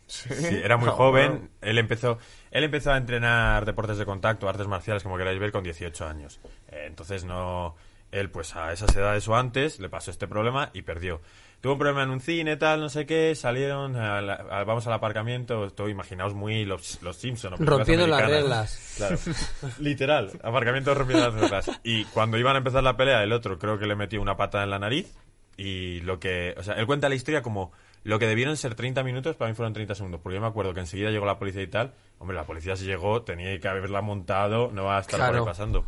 Sí, 0.06 0.28
era 0.62 0.76
muy 0.76 0.88
joven. 0.92 1.30
bueno. 1.30 1.48
Él 1.62 1.78
empezó, 1.78 2.18
él 2.50 2.62
empezó 2.64 2.92
a 2.92 2.98
entrenar 2.98 3.64
deportes 3.64 3.96
de 3.96 4.04
contacto, 4.04 4.48
artes 4.50 4.66
marciales, 4.66 5.02
como 5.02 5.16
queráis 5.16 5.40
ver, 5.40 5.50
con 5.50 5.64
18 5.64 6.06
años. 6.06 6.40
Eh, 6.68 6.84
entonces 6.86 7.24
no, 7.24 7.74
él 8.12 8.30
pues 8.30 8.54
a 8.54 8.72
esas 8.72 8.94
edades 8.94 9.26
o 9.28 9.34
antes 9.34 9.80
le 9.80 9.88
pasó 9.88 10.10
este 10.10 10.28
problema 10.28 10.68
y 10.74 10.82
perdió. 10.82 11.22
Tuvo 11.66 11.72
un 11.72 11.78
problema 11.80 12.04
en 12.04 12.10
un 12.10 12.20
cine, 12.20 12.56
tal, 12.56 12.78
no 12.78 12.88
sé 12.88 13.06
qué, 13.06 13.34
salieron, 13.34 13.96
a 13.96 14.20
la- 14.20 14.34
a- 14.34 14.62
vamos 14.62 14.86
al 14.86 14.92
aparcamiento, 14.92 15.68
todo, 15.72 15.88
imaginaos 15.88 16.32
muy 16.32 16.64
los, 16.64 17.02
los 17.02 17.16
Simpson. 17.16 17.54
o 17.54 17.56
películas 17.56 17.78
Rompiendo 17.78 18.06
las 18.06 18.24
reglas. 18.30 18.94
Claro. 18.96 19.18
Literal, 19.80 20.30
aparcamiento 20.44 20.94
rompiendo 20.94 21.28
las 21.28 21.34
reglas. 21.40 21.80
Y 21.82 22.04
cuando 22.04 22.38
iban 22.38 22.54
a 22.54 22.58
empezar 22.58 22.84
la 22.84 22.96
pelea, 22.96 23.20
el 23.24 23.32
otro 23.32 23.58
creo 23.58 23.80
que 23.80 23.86
le 23.86 23.96
metió 23.96 24.22
una 24.22 24.36
patada 24.36 24.62
en 24.62 24.70
la 24.70 24.78
nariz. 24.78 25.12
Y 25.56 26.02
lo 26.02 26.20
que. 26.20 26.54
O 26.56 26.62
sea, 26.62 26.74
él 26.74 26.86
cuenta 26.86 27.08
la 27.08 27.16
historia 27.16 27.42
como 27.42 27.72
lo 28.04 28.20
que 28.20 28.28
debieron 28.28 28.56
ser 28.56 28.76
30 28.76 29.02
minutos, 29.02 29.34
para 29.34 29.50
mí 29.50 29.56
fueron 29.56 29.72
30 29.72 29.96
segundos. 29.96 30.20
Porque 30.22 30.36
yo 30.36 30.40
me 30.40 30.46
acuerdo 30.46 30.72
que 30.72 30.78
enseguida 30.78 31.10
llegó 31.10 31.26
la 31.26 31.36
policía 31.40 31.62
y 31.62 31.66
tal. 31.66 31.94
Hombre, 32.20 32.36
la 32.36 32.44
policía 32.44 32.76
se 32.76 32.84
llegó, 32.84 33.22
tenía 33.22 33.58
que 33.58 33.66
haberla 33.66 34.02
montado, 34.02 34.70
no 34.72 34.84
va 34.84 34.98
a 34.98 35.00
estar 35.00 35.18
por 35.18 35.34
ahí 35.40 35.44
pasando. 35.44 35.84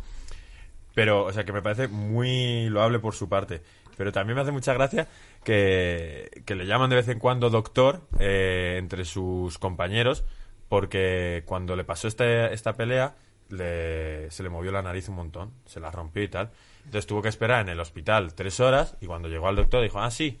Pero, 0.93 1.23
o 1.23 1.31
sea, 1.31 1.45
que 1.45 1.53
me 1.53 1.61
parece 1.61 1.87
muy 1.87 2.67
loable 2.67 2.99
por 2.99 3.13
su 3.15 3.29
parte. 3.29 3.61
Pero 3.99 4.13
también 4.13 4.35
me 4.37 4.43
hace 4.43 4.53
mucha 4.53 4.73
gracia 4.73 5.09
que, 5.43 6.29
que 6.45 6.55
le 6.55 6.65
llaman 6.65 6.89
de 6.89 6.95
vez 6.95 7.09
en 7.09 7.19
cuando 7.19 7.49
doctor 7.49 7.99
eh, 8.17 8.77
entre 8.79 9.03
sus 9.03 9.57
compañeros, 9.57 10.23
porque 10.69 11.43
cuando 11.45 11.75
le 11.75 11.83
pasó 11.83 12.07
este, 12.07 12.53
esta 12.53 12.77
pelea, 12.77 13.15
le- 13.49 14.31
se 14.31 14.41
le 14.41 14.47
movió 14.47 14.71
la 14.71 14.81
nariz 14.81 15.09
un 15.09 15.15
montón, 15.15 15.51
se 15.65 15.81
la 15.81 15.91
rompió 15.91 16.23
y 16.23 16.29
tal. 16.29 16.49
Entonces 16.85 17.07
tuvo 17.07 17.21
que 17.21 17.27
esperar 17.27 17.59
en 17.59 17.67
el 17.67 17.79
hospital 17.81 18.33
tres 18.35 18.61
horas 18.61 18.95
y 19.01 19.05
cuando 19.05 19.27
llegó 19.27 19.49
al 19.49 19.57
doctor 19.57 19.83
dijo, 19.83 19.99
ah, 19.99 20.09
sí, 20.11 20.39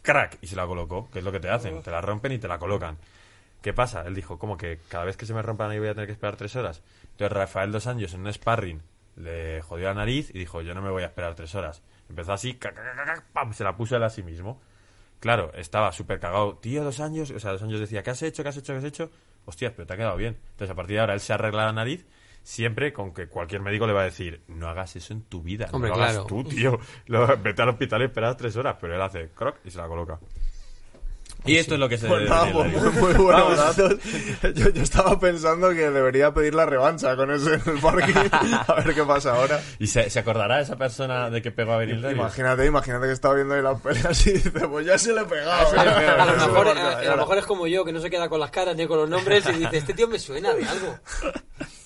crack, 0.00 0.38
y 0.40 0.46
se 0.46 0.56
la 0.56 0.66
colocó, 0.66 1.10
que 1.10 1.18
es 1.18 1.24
lo 1.26 1.30
que 1.30 1.40
te 1.40 1.50
hacen, 1.50 1.82
te 1.82 1.90
la 1.90 2.00
rompen 2.00 2.32
y 2.32 2.38
te 2.38 2.48
la 2.48 2.58
colocan. 2.58 2.96
¿Qué 3.60 3.74
pasa? 3.74 4.02
Él 4.06 4.14
dijo, 4.14 4.38
¿cómo 4.38 4.56
que 4.56 4.78
cada 4.88 5.04
vez 5.04 5.18
que 5.18 5.26
se 5.26 5.34
me 5.34 5.42
rompa 5.42 5.64
la 5.64 5.68
nariz 5.68 5.80
voy 5.80 5.88
a 5.90 5.94
tener 5.94 6.06
que 6.06 6.12
esperar 6.14 6.36
tres 6.36 6.56
horas? 6.56 6.80
Entonces 7.10 7.32
Rafael 7.36 7.70
Dos 7.70 7.86
Años 7.86 8.14
en 8.14 8.20
un 8.22 8.32
sparring 8.32 8.80
le 9.16 9.60
jodió 9.60 9.88
la 9.88 9.94
nariz 9.94 10.30
y 10.34 10.38
dijo, 10.38 10.62
yo 10.62 10.74
no 10.74 10.80
me 10.80 10.90
voy 10.90 11.02
a 11.02 11.06
esperar 11.06 11.34
tres 11.34 11.54
horas. 11.54 11.82
Empezó 12.08 12.32
así, 12.32 12.58
pam, 13.32 13.52
se 13.52 13.64
la 13.64 13.76
puso 13.76 13.96
él 13.96 14.02
a 14.02 14.10
sí 14.10 14.22
mismo. 14.22 14.60
Claro, 15.20 15.52
estaba 15.54 15.90
súper 15.92 16.20
cagado. 16.20 16.56
Tío, 16.58 16.84
dos 16.84 17.00
años, 17.00 17.30
o 17.30 17.38
sea, 17.40 17.52
dos 17.52 17.62
años 17.62 17.80
decía, 17.80 18.02
¿qué 18.02 18.10
has 18.10 18.22
hecho? 18.22 18.42
¿Qué 18.42 18.48
has 18.50 18.56
hecho? 18.56 18.72
¿Qué 18.74 18.78
has 18.78 18.84
hecho? 18.84 19.10
Hostias, 19.46 19.72
pero 19.74 19.86
te 19.86 19.94
ha 19.94 19.96
quedado 19.96 20.16
bien. 20.16 20.36
Entonces, 20.50 20.70
a 20.70 20.74
partir 20.74 20.96
de 20.96 21.00
ahora, 21.00 21.14
él 21.14 21.20
se 21.20 21.32
arregla 21.32 21.66
la 21.66 21.72
nariz 21.72 22.06
siempre 22.42 22.92
con 22.92 23.14
que 23.14 23.26
cualquier 23.26 23.62
médico 23.62 23.86
le 23.86 23.94
va 23.94 24.02
a 24.02 24.04
decir, 24.04 24.42
no 24.48 24.68
hagas 24.68 24.96
eso 24.96 25.14
en 25.14 25.22
tu 25.22 25.42
vida, 25.42 25.68
Hombre, 25.72 25.88
no 25.90 25.96
lo 25.96 26.02
hagas 26.02 26.14
claro. 26.16 26.26
tú, 26.28 26.44
tío. 26.44 26.78
Lo- 27.06 27.26
vete 27.38 27.62
al 27.62 27.70
hospital 27.70 28.02
y 28.02 28.04
esperas 28.04 28.36
tres 28.36 28.54
horas, 28.56 28.76
pero 28.78 28.94
él 28.94 29.00
hace 29.00 29.30
croc 29.30 29.56
y 29.64 29.70
se 29.70 29.78
la 29.78 29.86
coloca. 29.88 30.18
Y 31.46 31.56
esto 31.58 31.74
es 31.74 31.80
lo 31.80 31.88
que 31.88 31.98
se 31.98 32.06
Pues 32.08 32.20
debe 32.20 32.30
nada, 32.30 32.52
pues 32.52 32.72
muy, 32.72 32.90
muy 32.92 33.12
buenos 33.14 33.56
datos. 33.56 33.96
Yo, 34.54 34.70
yo 34.70 34.82
estaba 34.82 35.18
pensando 35.18 35.68
que 35.70 35.90
debería 35.90 36.32
pedir 36.32 36.54
la 36.54 36.64
revancha 36.66 37.14
con 37.16 37.30
ese 37.30 37.54
en 37.54 37.62
el 37.66 37.78
parking. 37.80 38.14
A 38.66 38.74
ver 38.82 38.94
qué 38.94 39.02
pasa 39.04 39.34
ahora. 39.34 39.60
¿Y 39.78 39.86
se, 39.86 40.08
se 40.08 40.18
acordará 40.18 40.60
esa 40.60 40.76
persona 40.76 41.28
de 41.30 41.42
que 41.42 41.50
pegó 41.50 41.72
a 41.74 41.78
Darius? 41.78 42.10
Imagínate, 42.10 42.64
imagínate 42.66 43.06
que 43.06 43.12
estaba 43.12 43.34
viendo 43.34 43.54
ahí 43.54 43.62
las 43.62 43.80
peleas 43.80 44.26
y 44.26 44.32
dice, 44.32 44.50
pues 44.68 44.86
ya 44.86 44.96
se 44.98 45.12
le 45.12 45.20
he 45.20 45.24
pegado. 45.24 45.74
le 45.74 45.82
he 45.82 45.94
pegado. 45.94 46.22
A 46.22 46.26
lo, 46.26 46.36
mejor, 46.46 46.68
a- 46.78 46.98
a 46.98 47.04
lo 47.04 47.16
mejor 47.18 47.38
es 47.38 47.44
como 47.46 47.66
yo, 47.66 47.84
que 47.84 47.92
no 47.92 48.00
se 48.00 48.08
queda 48.10 48.28
con 48.28 48.40
las 48.40 48.50
caras 48.50 48.74
ni 48.76 48.86
con 48.86 48.98
los 48.98 49.08
nombres 49.10 49.44
y 49.48 49.52
dice, 49.58 49.76
este 49.76 49.92
tío 49.94 50.08
me 50.08 50.18
suena 50.18 50.54
de 50.54 50.64
algo. 50.64 50.98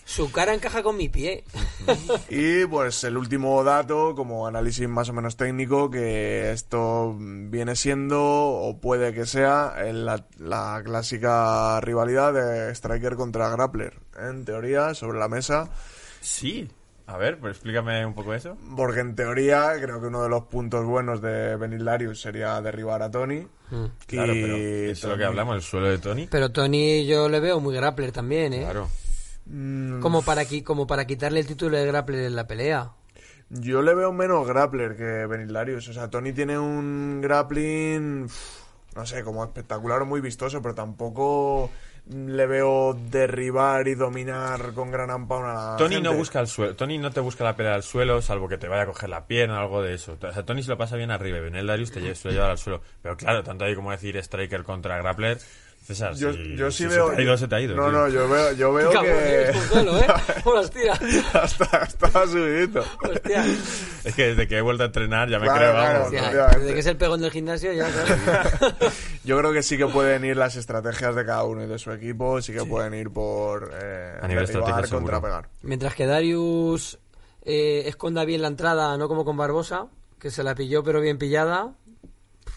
Su 0.08 0.32
cara 0.32 0.54
encaja 0.54 0.82
con 0.82 0.96
mi 0.96 1.08
pie. 1.10 1.44
Y 2.30 2.64
pues 2.66 3.04
el 3.04 3.16
último 3.18 3.62
dato, 3.62 4.14
como 4.14 4.46
análisis 4.46 4.88
más 4.88 5.08
o 5.10 5.12
menos 5.12 5.36
técnico, 5.36 5.90
que 5.90 6.50
esto 6.50 7.14
viene 7.18 7.76
siendo, 7.76 8.18
o 8.22 8.78
puede 8.80 9.12
que 9.12 9.26
sea, 9.26 9.74
en 9.86 10.06
la, 10.06 10.24
la 10.38 10.80
clásica 10.84 11.78
rivalidad 11.82 12.32
de 12.32 12.70
Striker 12.74 13.16
contra 13.16 13.50
Grappler. 13.50 13.98
En 14.18 14.44
teoría, 14.44 14.94
sobre 14.94 15.18
la 15.18 15.28
mesa. 15.28 15.68
Sí. 16.20 16.68
A 17.06 17.16
ver, 17.16 17.38
pues 17.38 17.52
explícame 17.56 18.04
un 18.04 18.14
poco 18.14 18.34
eso. 18.34 18.56
Porque 18.76 19.00
en 19.00 19.14
teoría 19.14 19.72
creo 19.80 20.00
que 20.00 20.06
uno 20.08 20.22
de 20.22 20.28
los 20.28 20.44
puntos 20.44 20.84
buenos 20.84 21.20
de 21.22 21.56
Benil 21.56 21.84
Darius 21.84 22.20
sería 22.20 22.60
derribar 22.60 23.02
a 23.02 23.10
Tony. 23.10 23.46
Claro, 24.06 24.34
Y 24.34 24.42
pero 24.42 24.56
eso 24.56 24.90
es 24.92 25.04
lo 25.04 25.10
que 25.10 25.16
Tony- 25.16 25.24
hablamos, 25.24 25.56
el 25.56 25.62
suelo 25.62 25.86
de 25.88 25.98
Tony. 25.98 26.28
Pero 26.30 26.50
Tony 26.50 27.06
yo 27.06 27.28
le 27.28 27.40
veo 27.40 27.60
muy 27.60 27.74
grappler 27.74 28.12
también, 28.12 28.52
¿eh? 28.54 28.62
Claro. 28.64 28.88
Mm, 29.48 30.00
Como, 30.00 30.22
para, 30.22 30.42
como 30.64 30.86
para 30.86 31.06
quitarle 31.06 31.40
el 31.40 31.46
título 31.46 31.76
de 31.76 31.86
grappler 31.86 32.20
en 32.20 32.36
la 32.36 32.46
pelea. 32.46 32.92
Yo 33.50 33.80
le 33.80 33.94
veo 33.94 34.12
menos 34.12 34.46
grappler 34.46 34.94
que 34.96 35.26
Benil 35.26 35.52
Darius. 35.52 35.88
O 35.88 35.92
sea, 35.94 36.10
Tony 36.10 36.32
tiene 36.32 36.58
un 36.58 37.20
grappling, 37.22 38.28
no 38.94 39.06
sé, 39.06 39.24
como 39.24 39.42
espectacular 39.42 40.02
o 40.02 40.06
muy 40.06 40.20
vistoso, 40.20 40.60
pero 40.60 40.74
tampoco 40.74 41.70
le 42.10 42.46
veo 42.46 42.94
derribar 43.10 43.86
y 43.88 43.94
dominar 43.94 44.72
con 44.74 44.90
gran 44.90 45.10
ampao 45.10 45.44
a 45.44 45.52
la 45.72 45.76
Tony 45.76 45.96
gente. 45.96 46.08
no 46.10 46.14
busca 46.16 46.40
el 46.40 46.46
suelo, 46.46 46.74
Tony 46.74 46.96
no 46.96 47.10
te 47.10 47.20
busca 47.20 47.44
la 47.44 47.54
pelea 47.54 47.74
al 47.74 47.82
suelo, 47.82 48.22
salvo 48.22 48.48
que 48.48 48.56
te 48.56 48.66
vaya 48.66 48.82
a 48.84 48.86
coger 48.86 49.10
la 49.10 49.26
pierna 49.26 49.58
o 49.58 49.60
algo 49.62 49.82
de 49.82 49.94
eso. 49.94 50.16
O 50.20 50.32
sea, 50.32 50.42
Tony 50.44 50.62
se 50.62 50.70
lo 50.70 50.78
pasa 50.78 50.96
bien 50.96 51.10
arriba 51.10 51.38
y 51.38 51.42
Benel 51.42 51.66
Darius 51.66 51.90
te 51.92 52.14
suele 52.14 52.34
llevar 52.36 52.50
al 52.50 52.58
suelo. 52.58 52.80
Pero 53.02 53.16
claro, 53.16 53.42
tanto 53.42 53.64
ahí 53.64 53.74
como 53.74 53.90
decir 53.90 54.16
striker 54.18 54.62
contra 54.64 54.96
grappler, 54.98 55.38
César, 55.88 56.12
Yo, 56.16 56.34
si, 56.34 56.54
yo 56.54 56.70
sí 56.70 56.82
si 56.82 56.86
veo. 56.86 57.08
se 57.08 57.14
te 57.16 57.20
ha 57.20 57.24
ido, 57.24 57.36
se 57.38 57.48
te 57.48 57.54
ha 57.54 57.60
ido. 57.62 57.74
No, 57.74 57.84
tío. 57.84 57.92
no, 57.92 58.08
yo 58.10 58.28
veo, 58.28 58.52
yo 58.52 58.72
veo 58.74 58.90
que. 58.90 59.42
¿eh? 59.48 59.52
Hola, 60.44 60.68
tira. 60.68 60.92
Hasta, 61.32 61.78
estaba 61.84 62.26
subidito. 62.26 62.84
Hostia. 63.02 63.46
Es 64.04 64.14
que 64.14 64.26
desde 64.28 64.46
que 64.46 64.58
he 64.58 64.60
vuelto 64.60 64.82
a 64.82 64.86
entrenar 64.86 65.30
ya 65.30 65.38
me 65.38 65.46
Claro, 65.46 65.58
creo, 65.60 65.72
claro, 65.72 65.92
vamos. 65.92 66.04
Hostia, 66.08 66.20
efectivamente. 66.20 66.58
desde 66.60 66.74
que 66.74 66.80
es 66.80 66.86
el 66.88 66.96
pegón 66.98 67.20
del 67.22 67.30
gimnasio 67.30 67.72
ya, 67.72 67.88
claro. 67.90 68.74
Yo 69.24 69.38
creo 69.38 69.52
que 69.54 69.62
sí 69.62 69.78
que 69.78 69.86
pueden 69.86 70.26
ir 70.26 70.36
las 70.36 70.56
estrategias 70.56 71.14
de 71.14 71.24
cada 71.24 71.44
uno 71.44 71.64
y 71.64 71.66
de 71.66 71.78
su 71.78 71.90
equipo, 71.90 72.42
sí 72.42 72.52
que 72.52 72.64
pueden 72.66 72.92
ir 72.92 73.08
por 73.10 73.70
eh, 73.72 74.18
A 74.20 74.28
nivel 74.28 74.44
derribar 74.44 74.44
estrategia, 74.44 74.74
contra 74.74 74.86
seguro. 75.16 75.22
pegar. 75.22 75.48
Mientras 75.62 75.94
que 75.94 76.04
Darius 76.04 76.98
eh, 77.46 77.84
esconda 77.86 78.26
bien 78.26 78.42
la 78.42 78.48
entrada, 78.48 78.94
no 78.98 79.08
como 79.08 79.24
con 79.24 79.38
Barbosa, 79.38 79.86
que 80.20 80.30
se 80.30 80.42
la 80.42 80.54
pilló 80.54 80.82
pero 80.84 81.00
bien 81.00 81.16
pillada. 81.16 81.72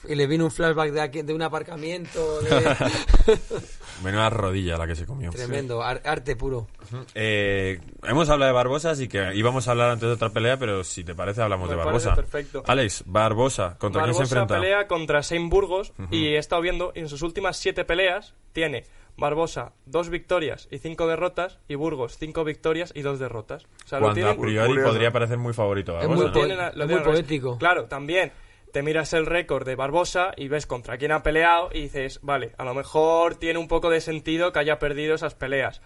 Y 0.07 0.15
le 0.15 0.25
vino 0.27 0.45
un 0.45 0.51
flashback 0.51 0.91
de, 0.91 1.01
aquí- 1.01 1.21
de 1.21 1.33
un 1.33 1.41
aparcamiento. 1.43 2.41
de- 2.41 2.75
Menuda 4.03 4.29
rodilla 4.31 4.77
la 4.77 4.87
que 4.87 4.95
se 4.95 5.05
comió. 5.05 5.29
Tremendo, 5.29 5.83
ar- 5.83 6.01
arte 6.05 6.35
puro. 6.35 6.67
Eh, 7.13 7.79
hemos 8.03 8.27
hablado 8.29 8.47
de 8.49 8.53
Barbosa, 8.55 8.91
así 8.91 9.07
que 9.07 9.35
íbamos 9.35 9.67
a 9.67 9.71
hablar 9.71 9.91
antes 9.91 10.07
de 10.07 10.13
otra 10.15 10.29
pelea, 10.31 10.57
pero 10.57 10.83
si 10.83 11.03
te 11.03 11.13
parece 11.13 11.41
hablamos 11.43 11.69
Me 11.69 11.75
de 11.75 11.83
Barbosa. 11.83 12.15
perfecto. 12.15 12.63
Alex, 12.65 13.03
Barbosa, 13.05 13.77
¿contra 13.77 14.01
quién 14.03 14.13
se 14.15 14.19
Barbosa 14.21 14.39
enfrenta? 14.41 14.55
pelea 14.59 14.87
contra 14.87 15.21
Shane 15.21 15.49
Burgos 15.49 15.93
y 16.09 16.29
he 16.29 16.37
estado 16.37 16.61
viendo 16.63 16.91
y 16.95 16.99
en 17.01 17.09
sus 17.09 17.21
últimas 17.21 17.57
siete 17.57 17.85
peleas 17.85 18.33
tiene 18.53 18.85
Barbosa 19.17 19.73
dos 19.85 20.09
victorias 20.09 20.67
y 20.71 20.79
cinco 20.79 21.05
derrotas 21.05 21.59
y 21.67 21.75
Burgos 21.75 22.17
cinco 22.17 22.43
victorias 22.43 22.91
y 22.95 23.01
dos 23.03 23.19
derrotas. 23.19 23.65
O 23.85 23.87
sea, 23.87 23.99
lo 23.99 24.05
Cuando 24.05 24.21
a 24.21 24.31
tienen, 24.33 24.41
priori 24.41 24.67
curioso. 24.69 24.89
podría 24.89 25.11
parecer 25.11 25.37
muy 25.37 25.53
favorito 25.53 25.91
Es 25.99 26.07
Barbosa, 26.07 26.31
muy 26.31 26.49
¿no? 26.49 26.55
po- 26.55 26.61
a- 26.63 26.71
lo 26.73 26.83
es 26.85 26.89
muy 26.89 26.99
poético. 27.01 27.57
Claro, 27.59 27.85
también 27.85 28.31
te 28.71 28.83
miras 28.83 29.13
el 29.13 29.25
récord 29.25 29.65
de 29.65 29.75
Barbosa 29.75 30.31
y 30.37 30.47
ves 30.47 30.65
contra 30.65 30.97
quién 30.97 31.11
ha 31.11 31.23
peleado 31.23 31.69
y 31.73 31.81
dices, 31.81 32.19
vale, 32.21 32.53
a 32.57 32.63
lo 32.63 32.73
mejor 32.73 33.35
tiene 33.35 33.59
un 33.59 33.67
poco 33.67 33.89
de 33.89 34.01
sentido 34.01 34.51
que 34.51 34.59
haya 34.59 34.79
perdido 34.79 35.15
esas 35.15 35.35
peleas. 35.35 35.81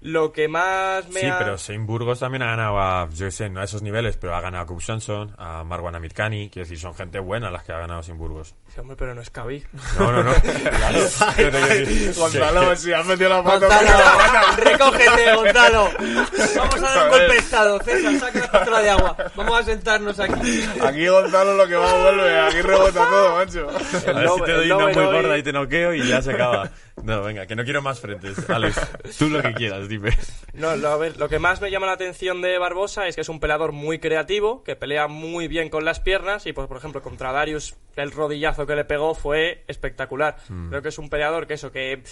Lo 0.00 0.32
que 0.32 0.46
más 0.46 1.08
me 1.08 1.20
Sí, 1.20 1.26
ha... 1.26 1.38
pero 1.38 1.56
Shane 1.56 1.84
Burgos 1.84 2.20
también 2.20 2.42
ha 2.42 2.46
ganado 2.46 2.78
a, 2.78 3.08
yo 3.10 3.30
sé, 3.32 3.48
no 3.50 3.60
a 3.60 3.64
esos 3.64 3.82
niveles, 3.82 4.16
pero 4.16 4.34
ha 4.36 4.40
ganado 4.40 4.62
a 4.62 4.66
Cub 4.66 4.80
Johnson, 4.84 5.34
a 5.36 5.64
Marwan 5.64 5.96
Amirkani, 5.96 6.50
quiero 6.50 6.64
decir, 6.66 6.78
son 6.78 6.94
gente 6.94 7.18
buena 7.18 7.50
las 7.50 7.64
que 7.64 7.72
ha 7.72 7.78
ganado 7.78 8.00
Shane 8.02 8.18
Burgos. 8.18 8.54
Sí, 8.72 8.78
hombre, 8.80 8.96
pero 8.96 9.14
no 9.14 9.22
es 9.22 9.30
Khabib. 9.30 9.64
No, 9.98 10.12
no, 10.12 10.22
no. 10.22 10.32
claro. 10.62 11.00
Gonzalo, 12.16 12.76
si 12.76 12.92
has 12.92 13.06
metido 13.06 13.28
la 13.30 13.42
pata. 13.42 13.66
Gonzalo, 13.66 14.56
recógete, 14.56 15.34
Gonzalo. 15.34 15.88
Vamos 16.56 16.74
a 16.76 16.80
dar 16.80 17.04
un 17.04 17.10
golpe 17.10 17.32
de 17.32 17.38
estado. 17.38 17.80
César, 17.82 18.18
saca 18.20 18.38
la 18.40 18.50
pistola 18.52 18.80
de 18.82 18.90
agua. 18.90 19.16
Vamos 19.34 19.58
a 19.58 19.62
sentarnos 19.64 20.20
aquí. 20.20 20.62
Aquí 20.82 21.06
Gonzalo 21.08 21.54
lo 21.54 21.66
que 21.66 21.74
va 21.74 21.92
vuelve, 22.02 22.40
aquí 22.40 22.62
rebota 22.62 23.08
todo, 23.08 23.36
macho. 23.36 23.68
A 23.68 24.12
ver 24.12 24.28
si 24.28 24.42
te 24.42 24.52
doy 24.52 24.70
una 24.70 24.84
muy 24.86 24.94
gorda 24.94 25.38
y 25.38 25.42
te 25.42 25.52
noqueo 25.52 25.94
y 25.94 26.06
ya 26.06 26.22
se 26.22 26.32
acaba. 26.32 26.70
No, 27.02 27.22
venga, 27.22 27.46
que 27.46 27.54
no 27.56 27.64
quiero 27.64 27.80
más 27.82 28.00
frentes. 28.00 28.48
Alex, 28.50 28.80
tú 29.18 29.28
lo 29.28 29.40
que 29.42 29.54
quieras, 29.54 29.87
dime. 29.88 30.10
No, 30.54 30.74
lo, 30.74 30.88
a 30.88 30.96
ver, 30.96 31.18
lo 31.18 31.28
que 31.28 31.38
más 31.38 31.60
me 31.60 31.70
llama 31.70 31.86
la 31.86 31.92
atención 31.92 32.42
de 32.42 32.58
Barbosa 32.58 33.06
es 33.06 33.14
que 33.14 33.20
es 33.20 33.28
un 33.28 33.38
peleador 33.38 33.70
muy 33.70 34.00
creativo, 34.00 34.64
que 34.64 34.74
pelea 34.74 35.06
muy 35.06 35.46
bien 35.46 35.68
con 35.68 35.84
las 35.84 36.00
piernas 36.00 36.46
y, 36.46 36.52
pues, 36.52 36.66
por 36.66 36.78
ejemplo, 36.78 37.00
contra 37.00 37.30
Darius 37.30 37.76
el 37.94 38.12
rodillazo 38.12 38.66
que 38.66 38.74
le 38.74 38.84
pegó 38.84 39.14
fue 39.14 39.64
espectacular. 39.68 40.36
Creo 40.68 40.82
que 40.82 40.88
es 40.88 40.98
un 40.98 41.10
peleador 41.10 41.46
que 41.46 41.54
eso, 41.54 41.70
que 41.70 42.02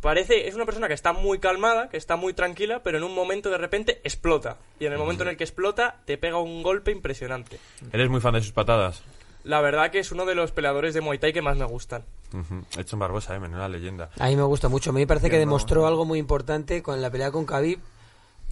parece, 0.00 0.48
es 0.48 0.54
una 0.54 0.66
persona 0.66 0.88
que 0.88 0.94
está 0.94 1.12
muy 1.12 1.38
calmada, 1.38 1.88
que 1.88 1.96
está 1.96 2.16
muy 2.16 2.34
tranquila, 2.34 2.82
pero 2.82 2.98
en 2.98 3.04
un 3.04 3.14
momento 3.14 3.50
de 3.50 3.58
repente 3.58 4.00
explota. 4.04 4.58
Y 4.78 4.86
en 4.86 4.92
el 4.92 4.98
momento 4.98 5.22
en 5.22 5.30
el 5.30 5.36
que 5.36 5.44
explota 5.44 6.00
te 6.04 6.18
pega 6.18 6.38
un 6.38 6.62
golpe 6.62 6.90
impresionante. 6.90 7.58
¿Eres 7.92 8.08
muy 8.08 8.20
fan 8.20 8.34
de 8.34 8.40
sus 8.40 8.52
patadas? 8.52 9.02
La 9.46 9.60
verdad 9.60 9.92
que 9.92 10.00
es 10.00 10.10
uno 10.10 10.26
de 10.26 10.34
los 10.34 10.50
peleadores 10.50 10.92
de 10.92 11.00
Muay 11.00 11.18
Thai 11.18 11.32
que 11.32 11.40
más 11.40 11.56
me 11.56 11.64
gustan. 11.64 12.04
Ujú. 12.32 12.64
Edson 12.80 12.98
Barbosa, 12.98 13.36
eh, 13.36 13.38
menuda 13.38 13.68
leyenda. 13.68 14.10
A 14.18 14.26
mí 14.26 14.34
me 14.34 14.42
gusta 14.42 14.68
mucho. 14.68 14.90
A 14.90 14.92
mí 14.92 14.98
me 14.98 15.06
parece 15.06 15.30
que 15.30 15.38
demostró 15.38 15.86
algo 15.86 16.04
muy 16.04 16.18
importante 16.18 16.82
con 16.82 17.00
la 17.00 17.10
pelea 17.10 17.30
con 17.30 17.46
Khabib. 17.46 17.78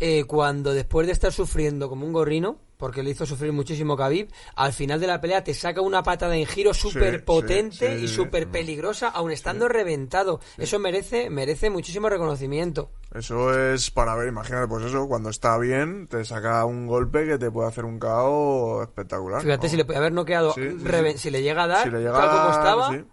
Eh, 0.01 0.25
cuando 0.25 0.73
después 0.75 1.07
de 1.07 1.13
estar 1.13 1.33
sufriendo 1.33 1.89
como 1.89 2.07
un 2.07 2.13
gorrino, 2.13 2.59
porque 2.77 3.03
le 3.03 3.11
hizo 3.11 3.25
sufrir 3.25 3.53
muchísimo 3.53 3.97
Khabib. 3.97 4.29
Al 4.57 4.73
final 4.73 5.01
de 5.01 5.07
la 5.07 5.21
pelea 5.21 5.45
te 5.45 5.55
saca 5.55 5.81
una 5.81 6.03
patada 6.03 6.37
en 6.37 6.45
giro 6.45 6.75
súper 6.75 7.25
potente 7.25 7.93
sí, 7.95 7.99
sí, 8.01 8.05
y 8.05 8.09
súper 8.09 8.49
peligrosa, 8.49 9.09
aun 9.09 9.31
estando 9.31 9.69
reventado. 9.69 10.41
Eso 10.59 10.79
merece, 10.81 11.31
merece 11.31 11.71
muchísimo 11.71 12.09
reconocimiento. 12.09 12.91
Eso 13.15 13.57
es 13.73 13.91
para 13.93 14.17
ver, 14.17 14.29
imagínate, 14.29 14.67
pues 14.67 14.85
eso, 14.85 15.07
cuando 15.07 15.31
está 15.31 15.57
bien, 15.59 16.09
te 16.09 16.25
saca 16.25 16.65
un 16.65 16.87
golpe 16.89 17.25
que 17.27 17.39
te 17.39 17.51
puede 17.51 17.69
hacer 17.69 17.85
un 17.85 17.99
KO 18.01 18.83
espectacular. 18.83 19.41
Fíjate 19.41 19.67
¿no? 19.67 19.71
si 19.71 19.77
le 19.77 19.85
puede 19.85 19.99
haber 20.01 20.13
noqueado, 20.13 20.53
Sí, 20.53 20.63
sí, 20.63 20.85
reven- 20.85 21.13
sí. 21.13 21.19
si 21.19 21.31
le 21.31 21.43
llega 21.43 21.63
a 21.63 21.67
dar, 21.69 21.85
Si 21.85 21.91
le 21.91 21.99
llega 22.01 22.13
tal 22.21 22.29
como 22.31 22.51
estaba. 22.51 22.91
sí. 22.93 23.05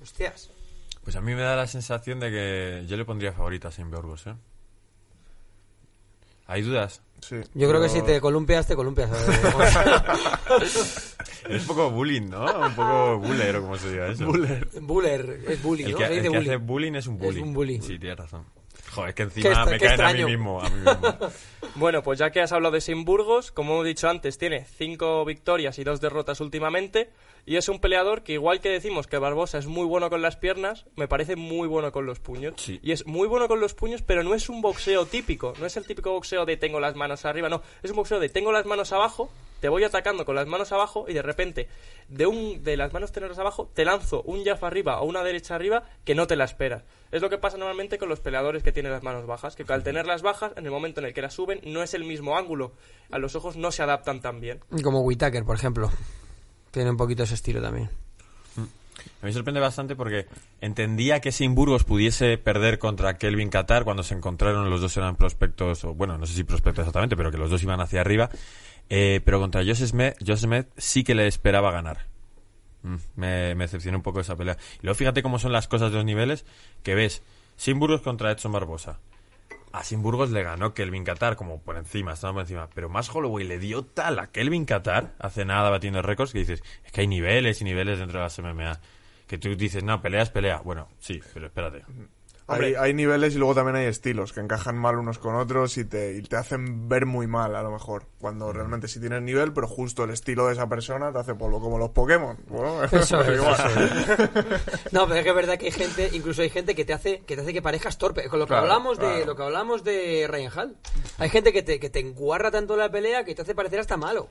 Hostias. 0.00 0.50
Pues 1.02 1.16
a 1.16 1.20
mí 1.20 1.34
me 1.34 1.42
da 1.42 1.56
la 1.56 1.66
sensación 1.66 2.20
de 2.20 2.30
que 2.30 2.84
yo 2.86 2.96
le 2.96 3.04
pondría 3.04 3.32
favorita 3.32 3.68
a 3.68 3.70
Saint 3.72 3.90
Burgos, 3.90 4.26
¿eh? 4.28 4.34
¿Hay 6.48 6.62
dudas? 6.62 7.02
Sí, 7.20 7.36
Yo 7.54 7.68
creo 7.68 7.80
que 7.80 7.88
pero- 7.88 8.00
si 8.00 8.02
te 8.02 8.20
columpias, 8.20 8.66
te 8.66 8.74
columpias. 8.76 9.10
Es 11.48 11.62
un 11.62 11.66
poco 11.68 11.90
bullying, 11.90 12.28
¿no? 12.28 12.44
Un 12.66 12.74
poco 12.74 13.18
buller, 13.18 13.56
o 13.56 13.62
como 13.62 13.76
se 13.76 13.90
diga 13.90 14.08
eso. 14.08 14.26
Buller. 14.26 14.68
Buller, 14.82 15.40
es 15.48 15.62
bully, 15.62 15.84
El 15.84 15.92
¿no? 15.92 15.98
que, 15.98 16.06
Se 16.06 16.14
el 16.16 16.22
que 16.22 16.28
bully. 16.28 16.40
hace 16.40 16.56
bullying 16.56 16.94
es 16.94 17.06
un 17.06 17.18
bully. 17.18 17.40
un 17.40 17.54
bully. 17.54 17.80
Sí, 17.80 17.98
tienes 17.98 18.18
razón. 18.18 18.44
Joder, 18.98 19.10
es 19.10 19.14
que 19.14 19.22
encima 19.22 19.64
me 19.64 19.78
caen 19.78 20.00
a 20.00 20.12
mí 20.12 20.24
mismo. 20.24 20.60
A 20.60 20.68
mí 20.68 20.76
mismo. 20.76 21.18
Bueno, 21.74 22.02
pues 22.02 22.18
ya 22.18 22.30
que 22.30 22.40
has 22.40 22.50
hablado 22.50 22.74
de 22.74 22.80
Simburgos, 22.80 23.52
como 23.52 23.74
hemos 23.74 23.86
dicho 23.86 24.08
antes, 24.08 24.36
tiene 24.36 24.64
cinco 24.64 25.24
victorias 25.24 25.78
y 25.78 25.84
dos 25.84 26.00
derrotas 26.00 26.40
últimamente. 26.40 27.10
Y 27.46 27.56
es 27.56 27.68
un 27.68 27.78
peleador 27.78 28.24
que, 28.24 28.32
igual 28.32 28.60
que 28.60 28.68
decimos 28.68 29.06
que 29.06 29.16
Barbosa 29.18 29.58
es 29.58 29.66
muy 29.66 29.86
bueno 29.86 30.10
con 30.10 30.20
las 30.20 30.36
piernas, 30.36 30.86
me 30.96 31.06
parece 31.06 31.36
muy 31.36 31.68
bueno 31.68 31.92
con 31.92 32.04
los 32.04 32.18
puños. 32.18 32.54
Sí. 32.56 32.80
Y 32.82 32.92
es 32.92 33.06
muy 33.06 33.28
bueno 33.28 33.46
con 33.46 33.60
los 33.60 33.74
puños, 33.74 34.02
pero 34.02 34.24
no 34.24 34.34
es 34.34 34.48
un 34.48 34.60
boxeo 34.60 35.06
típico. 35.06 35.54
No 35.60 35.66
es 35.66 35.76
el 35.76 35.86
típico 35.86 36.10
boxeo 36.10 36.44
de 36.46 36.56
tengo 36.56 36.80
las 36.80 36.96
manos 36.96 37.24
arriba, 37.24 37.48
no. 37.48 37.62
Es 37.82 37.90
un 37.90 37.96
boxeo 37.96 38.18
de 38.18 38.28
tengo 38.28 38.50
las 38.50 38.66
manos 38.66 38.92
abajo, 38.92 39.30
te 39.60 39.68
voy 39.68 39.84
atacando 39.84 40.24
con 40.24 40.34
las 40.34 40.46
manos 40.46 40.72
abajo 40.72 41.06
y 41.08 41.14
de 41.14 41.22
repente, 41.22 41.68
de, 42.08 42.26
un, 42.26 42.62
de 42.64 42.76
las 42.76 42.92
manos 42.92 43.12
tenerlas 43.12 43.38
abajo, 43.38 43.70
te 43.72 43.84
lanzo 43.84 44.22
un 44.22 44.44
jab 44.44 44.62
arriba 44.64 45.00
o 45.00 45.06
una 45.06 45.22
derecha 45.22 45.54
arriba 45.54 45.84
que 46.04 46.14
no 46.14 46.26
te 46.26 46.36
la 46.36 46.44
esperas. 46.44 46.82
Es 47.10 47.22
lo 47.22 47.30
que 47.30 47.38
pasa 47.38 47.56
normalmente 47.56 47.98
con 47.98 48.08
los 48.08 48.20
peleadores 48.20 48.62
que 48.62 48.72
tienen 48.72 48.92
las 48.92 49.02
manos 49.02 49.26
bajas, 49.26 49.56
que 49.56 49.64
al 49.72 49.82
tenerlas 49.82 50.22
bajas, 50.22 50.52
en 50.56 50.64
el 50.64 50.70
momento 50.70 51.00
en 51.00 51.06
el 51.06 51.14
que 51.14 51.22
las 51.22 51.34
suben, 51.34 51.60
no 51.64 51.82
es 51.82 51.94
el 51.94 52.04
mismo 52.04 52.36
ángulo. 52.36 52.72
A 53.10 53.18
los 53.18 53.34
ojos 53.34 53.56
no 53.56 53.70
se 53.72 53.82
adaptan 53.82 54.20
tan 54.20 54.40
bien. 54.40 54.60
Como 54.82 55.00
Whitaker, 55.00 55.44
por 55.44 55.56
ejemplo. 55.56 55.90
Tiene 56.70 56.90
un 56.90 56.96
poquito 56.96 57.22
ese 57.22 57.34
estilo 57.34 57.62
también. 57.62 57.88
Me 59.22 59.32
sorprende 59.32 59.60
bastante 59.60 59.96
porque 59.96 60.26
entendía 60.60 61.20
que 61.20 61.32
Sin 61.32 61.54
Burgos 61.54 61.84
pudiese 61.84 62.36
perder 62.38 62.78
contra 62.78 63.16
Kelvin 63.16 63.48
Qatar 63.48 63.84
cuando 63.84 64.02
se 64.02 64.14
encontraron, 64.14 64.68
los 64.70 64.80
dos 64.80 64.96
eran 64.96 65.16
prospectos, 65.16 65.84
o 65.84 65.94
bueno, 65.94 66.18
no 66.18 66.26
sé 66.26 66.34
si 66.34 66.44
prospectos 66.44 66.82
exactamente, 66.82 67.16
pero 67.16 67.30
que 67.30 67.38
los 67.38 67.50
dos 67.50 67.62
iban 67.62 67.80
hacia 67.80 68.00
arriba. 68.00 68.30
Eh, 68.90 69.20
pero 69.24 69.40
contra 69.40 69.62
Josh 69.62 69.86
Smith, 69.86 70.14
Josh 70.24 70.40
Smith 70.40 70.66
sí 70.76 71.04
que 71.04 71.14
le 71.14 71.26
esperaba 71.26 71.70
ganar. 71.72 72.06
Mm, 72.88 72.96
me, 73.16 73.54
me 73.54 73.66
un 73.66 74.02
poco 74.02 74.20
esa 74.20 74.36
pelea. 74.36 74.56
Y 74.80 74.86
luego 74.86 74.96
fíjate 74.96 75.22
cómo 75.22 75.38
son 75.38 75.52
las 75.52 75.68
cosas 75.68 75.90
de 75.90 75.96
los 75.96 76.06
niveles, 76.06 76.46
que 76.82 76.94
ves 76.94 77.22
Sin 77.56 77.78
Burgos 77.78 78.00
contra 78.00 78.30
Edson 78.32 78.52
Barbosa. 78.52 78.98
A 79.72 79.84
Sin 79.84 80.02
Burgos 80.02 80.30
le 80.30 80.42
ganó 80.42 80.72
Kelvin 80.72 81.04
Qatar, 81.04 81.36
como 81.36 81.60
por 81.60 81.76
encima, 81.76 82.14
estaba 82.14 82.32
por 82.32 82.42
encima. 82.42 82.70
Pero 82.74 82.88
más 82.88 83.14
Holloway 83.14 83.46
le 83.46 83.58
dio 83.58 83.84
tal 83.84 84.18
a 84.18 84.28
Kelvin 84.28 84.64
Qatar, 84.64 85.14
hace 85.18 85.44
nada 85.44 85.68
batiendo 85.68 86.00
récords, 86.00 86.32
que 86.32 86.38
dices, 86.38 86.62
es 86.84 86.92
que 86.92 87.02
hay 87.02 87.06
niveles 87.06 87.60
y 87.60 87.64
niveles 87.64 87.98
dentro 87.98 88.18
de 88.18 88.24
las 88.24 88.38
MMA. 88.38 88.80
Que 89.26 89.36
tú 89.36 89.54
dices, 89.54 89.84
no, 89.84 90.00
pelea 90.00 90.22
es 90.22 90.30
pelea. 90.30 90.62
Bueno, 90.64 90.88
sí, 90.98 91.20
pero 91.34 91.46
espérate. 91.46 91.84
Hay, 92.48 92.74
hay 92.74 92.94
niveles 92.94 93.34
y 93.34 93.38
luego 93.38 93.54
también 93.54 93.76
hay 93.76 93.84
estilos 93.86 94.32
que 94.32 94.40
encajan 94.40 94.76
mal 94.76 94.96
unos 94.98 95.18
con 95.18 95.34
otros 95.34 95.76
y 95.76 95.84
te, 95.84 96.16
y 96.16 96.22
te 96.22 96.36
hacen 96.36 96.88
ver 96.88 97.04
muy 97.04 97.26
mal, 97.26 97.54
a 97.54 97.62
lo 97.62 97.70
mejor. 97.70 98.04
Cuando 98.18 98.52
realmente 98.52 98.88
sí 98.88 99.00
tienes 99.00 99.20
nivel, 99.22 99.52
pero 99.52 99.68
justo 99.68 100.04
el 100.04 100.10
estilo 100.10 100.46
de 100.46 100.54
esa 100.54 100.66
persona 100.68 101.12
te 101.12 101.18
hace 101.18 101.34
polvo, 101.34 101.60
como 101.60 101.78
los 101.78 101.90
Pokémon. 101.90 102.38
Bueno, 102.48 102.82
Eso 102.84 103.20
es, 103.22 103.36
igual. 103.36 103.54
eso 103.54 103.80
es. 103.80 104.92
No, 104.92 105.06
pero 105.06 105.16
es 105.16 105.22
que 105.24 105.28
es 105.30 105.36
verdad 105.36 105.58
que 105.58 105.66
hay 105.66 105.72
gente, 105.72 106.08
incluso 106.14 106.40
hay 106.42 106.50
gente 106.50 106.74
que 106.74 106.84
te 106.84 106.94
hace 106.94 107.20
que 107.20 107.36
te 107.36 107.42
hace 107.42 107.52
que 107.52 107.62
parezcas 107.62 107.98
torpe. 107.98 108.28
Con 108.28 108.38
lo 108.38 108.46
que 108.46 108.50
Claro, 108.50 108.62
hablamos 108.62 108.98
de 108.98 109.26
lo 109.26 109.36
que 109.36 109.42
hablamos 109.42 109.84
de 109.84 110.26
Ryan 110.28 110.52
Hall. 110.56 110.76
Hay 111.18 111.28
gente 111.28 111.52
que 111.52 111.62
te, 111.62 111.78
que 111.78 111.90
te 111.90 112.00
enguarra 112.00 112.50
tanto 112.50 112.76
la 112.76 112.90
pelea 112.90 113.24
que 113.24 113.34
te 113.34 113.42
hace 113.42 113.54
parecer 113.54 113.80
hasta 113.80 113.96
malo. 113.98 114.28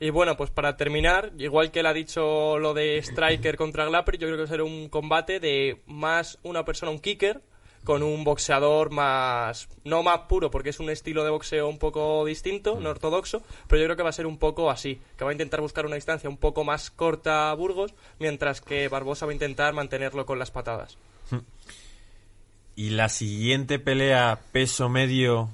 Y 0.00 0.10
bueno, 0.10 0.36
pues 0.36 0.50
para 0.50 0.76
terminar, 0.76 1.32
igual 1.38 1.72
que 1.72 1.80
él 1.80 1.86
ha 1.86 1.92
dicho 1.92 2.58
lo 2.58 2.72
de 2.72 2.98
Striker 2.98 3.56
contra 3.56 3.86
Glapper, 3.86 4.16
yo 4.16 4.28
creo 4.28 4.36
que 4.36 4.42
va 4.42 4.46
a 4.46 4.48
ser 4.48 4.62
un 4.62 4.88
combate 4.88 5.40
de 5.40 5.82
más 5.86 6.38
una 6.44 6.64
persona, 6.64 6.92
un 6.92 7.00
kicker, 7.00 7.42
con 7.84 8.02
un 8.02 8.22
boxeador 8.22 8.90
más, 8.90 9.68
no 9.84 10.02
más 10.02 10.20
puro, 10.28 10.50
porque 10.50 10.70
es 10.70 10.78
un 10.78 10.90
estilo 10.90 11.24
de 11.24 11.30
boxeo 11.30 11.68
un 11.68 11.78
poco 11.78 12.24
distinto, 12.24 12.78
no 12.80 12.90
ortodoxo, 12.90 13.42
pero 13.66 13.80
yo 13.80 13.86
creo 13.86 13.96
que 13.96 14.02
va 14.02 14.10
a 14.10 14.12
ser 14.12 14.26
un 14.26 14.38
poco 14.38 14.70
así, 14.70 15.00
que 15.16 15.24
va 15.24 15.30
a 15.30 15.32
intentar 15.32 15.60
buscar 15.60 15.86
una 15.86 15.96
distancia 15.96 16.28
un 16.28 16.36
poco 16.36 16.64
más 16.64 16.90
corta 16.90 17.50
a 17.50 17.54
Burgos, 17.54 17.94
mientras 18.18 18.60
que 18.60 18.88
Barbosa 18.88 19.26
va 19.26 19.32
a 19.32 19.34
intentar 19.34 19.72
mantenerlo 19.74 20.26
con 20.26 20.38
las 20.38 20.50
patadas. 20.50 20.98
Y 22.76 22.90
la 22.90 23.08
siguiente 23.08 23.78
pelea 23.78 24.38
peso 24.52 24.88
medio, 24.88 25.48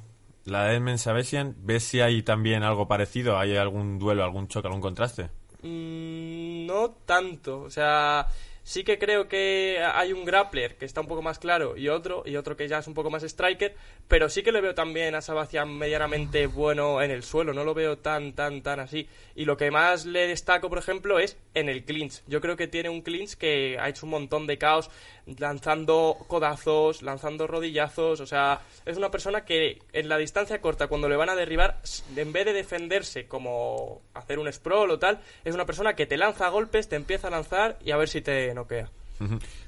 la 0.44 0.64
de 0.64 0.76
Edmund 0.76 0.98
Savesian, 0.98 1.54
¿ves 1.58 1.84
si 1.84 2.00
hay 2.00 2.22
también 2.22 2.62
algo 2.62 2.86
parecido? 2.88 3.38
¿Hay 3.38 3.56
algún 3.56 3.98
duelo, 3.98 4.24
algún 4.24 4.48
choque, 4.48 4.68
algún 4.68 4.80
contraste? 4.80 5.30
Mm, 5.62 6.66
no 6.66 6.90
tanto, 7.06 7.62
o 7.62 7.70
sea, 7.70 8.26
sí 8.64 8.82
que 8.82 8.98
creo 8.98 9.28
que 9.28 9.78
hay 9.80 10.12
un 10.12 10.24
grappler 10.24 10.76
que 10.76 10.86
está 10.86 11.00
un 11.00 11.06
poco 11.06 11.22
más 11.22 11.38
claro 11.38 11.76
y 11.76 11.88
otro, 11.88 12.22
y 12.26 12.36
otro 12.36 12.56
que 12.56 12.66
ya 12.66 12.78
es 12.78 12.86
un 12.88 12.94
poco 12.94 13.10
más 13.10 13.22
striker, 13.22 13.76
pero 14.08 14.28
sí 14.28 14.42
que 14.42 14.52
le 14.52 14.60
veo 14.60 14.74
también 14.74 15.14
a 15.14 15.20
Sebastián 15.20 15.72
medianamente 15.76 16.46
bueno 16.46 17.00
en 17.02 17.10
el 17.10 17.22
suelo, 17.22 17.52
no 17.52 17.62
lo 17.62 17.74
veo 17.74 17.98
tan, 17.98 18.32
tan, 18.32 18.62
tan 18.62 18.80
así. 18.80 19.06
Y 19.36 19.44
lo 19.44 19.56
que 19.56 19.70
más 19.70 20.06
le 20.06 20.26
destaco, 20.26 20.68
por 20.68 20.78
ejemplo, 20.78 21.18
es 21.18 21.36
en 21.54 21.68
el 21.68 21.84
clinch. 21.84 22.22
Yo 22.26 22.40
creo 22.40 22.56
que 22.56 22.66
tiene 22.66 22.88
un 22.88 23.02
clinch 23.02 23.34
que 23.34 23.78
ha 23.78 23.88
hecho 23.88 24.06
un 24.06 24.10
montón 24.10 24.46
de 24.46 24.58
caos, 24.58 24.90
lanzando 25.38 26.16
codazos, 26.26 27.02
lanzando 27.02 27.46
rodillazos, 27.46 28.20
o 28.20 28.26
sea, 28.26 28.60
es 28.84 28.96
una 28.96 29.10
persona 29.10 29.44
que 29.44 29.78
en 29.92 30.08
la 30.08 30.18
distancia 30.18 30.60
corta, 30.60 30.86
cuando 30.86 31.08
le 31.08 31.16
van 31.16 31.28
a 31.28 31.34
derribar, 31.34 31.80
en 32.16 32.32
vez 32.32 32.46
de 32.46 32.52
defenderse 32.52 33.26
como 33.26 34.02
hacer 34.14 34.38
un 34.38 34.52
sprawl 34.52 34.90
o 34.90 34.98
tal, 34.98 35.20
es 35.44 35.54
una 35.54 35.66
persona 35.66 35.94
que 35.94 36.06
te 36.06 36.16
lanza 36.16 36.48
golpes, 36.48 36.88
te 36.88 36.96
empieza 36.96 37.28
a 37.28 37.30
lanzar 37.30 37.78
y 37.84 37.90
a 37.90 37.96
ver 37.96 38.08
si 38.08 38.20
te 38.20 38.53
noquea. 38.54 38.88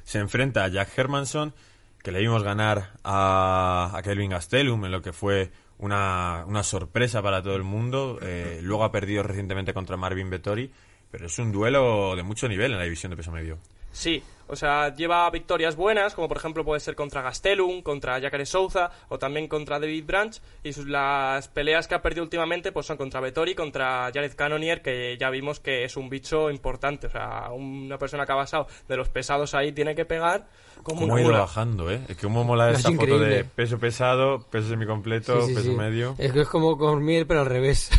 Se 0.05 0.19
enfrenta 0.19 0.65
a 0.65 0.69
Jack 0.69 0.97
Hermanson, 0.97 1.55
que 2.03 2.13
le 2.13 2.21
vimos 2.21 2.43
ganar 2.43 2.93
a, 3.05 3.93
a 3.95 4.03
Kelvin 4.03 4.31
Gastelum 4.31 4.85
en 4.85 4.93
lo 4.93 5.03
que 5.03 5.13
fue 5.13 5.51
una, 5.79 6.45
una 6.47 6.63
sorpresa 6.63 7.23
para 7.23 7.43
todo 7.43 7.57
el 7.57 7.63
mundo. 7.63 8.19
Eh, 8.23 8.61
luego 8.63 8.85
ha 8.85 8.93
perdido 8.93 9.23
recientemente 9.23 9.75
contra 9.75 9.97
Marvin 9.97 10.31
Vettori, 10.31 10.71
pero 11.11 11.27
es 11.27 11.39
un 11.39 11.53
duelo 11.53 12.17
de 12.17 12.23
mucho 12.23 12.49
nivel 12.49 12.73
en 12.73 12.79
la 12.79 12.85
división 12.85 13.11
de 13.11 13.17
peso 13.17 13.33
medio. 13.33 13.59
Sí, 13.93 14.23
o 14.49 14.57
sea, 14.57 14.95
lleva 14.95 15.29
victorias 15.31 15.77
buenas, 15.77 16.15
como 16.15 16.29
por 16.29 16.37
ejemplo 16.37 16.65
puede 16.65 16.81
ser 16.81 16.95
contra 16.95 17.23
Gastelum, 17.23 17.83
contra 17.83 18.21
Jacare 18.21 18.47
Souza 18.47 18.91
o 19.09 19.19
también 19.19 19.49
contra 19.49 19.79
David 19.81 20.05
Branch. 20.07 20.41
Y 20.63 20.73
sus, 20.73 20.87
las 20.87 21.49
peleas 21.49 21.89
que 21.89 21.95
ha 21.95 22.03
perdido 22.03 22.23
últimamente 22.25 22.73
pues 22.73 22.87
son 22.87 22.97
contra 22.97 23.21
Vettori, 23.21 23.55
contra 23.55 24.11
Jared 24.13 24.35
Cannonier, 24.37 24.83
que 24.83 25.17
ya 25.19 25.31
vimos 25.31 25.61
que 25.61 25.85
es 25.85 25.97
un 25.97 26.09
bicho 26.09 26.51
importante. 26.51 27.07
O 27.07 27.11
sea, 27.11 27.51
una 27.53 27.99
persona 27.99 28.25
que 28.27 28.33
ha 28.33 28.37
basado 28.37 28.67
de 28.89 28.97
los 28.97 29.09
pesados 29.09 29.55
ahí 29.55 29.73
tiene 29.73 29.95
que 29.95 30.05
pegar 30.05 30.47
como 30.83 31.01
Cómo 31.01 31.05
una 31.07 31.17
ha 31.17 31.21
ido 31.21 31.29
mula. 31.31 31.41
bajando, 31.41 31.91
¿eh? 31.91 32.01
Es 32.09 32.17
que 32.17 32.23
cómo 32.23 32.45
mola 32.45 32.71
Es 32.71 32.79
esta 32.79 32.91
foto 32.91 33.03
increíble. 33.05 33.27
de 33.29 33.45
peso 33.45 33.79
pesado, 33.79 34.41
peso 34.51 34.69
semicompleto, 34.69 35.41
Sí, 35.41 35.49
sí, 35.49 35.55
peso 35.55 35.71
sí. 35.71 35.77
medio. 35.77 36.15
Es 36.19 36.33
que 36.33 36.43
es 36.43 36.49
como 36.49 36.77
Cormier, 36.79 37.27
pero 37.27 37.41
al 37.41 37.47
revés. 37.47 37.91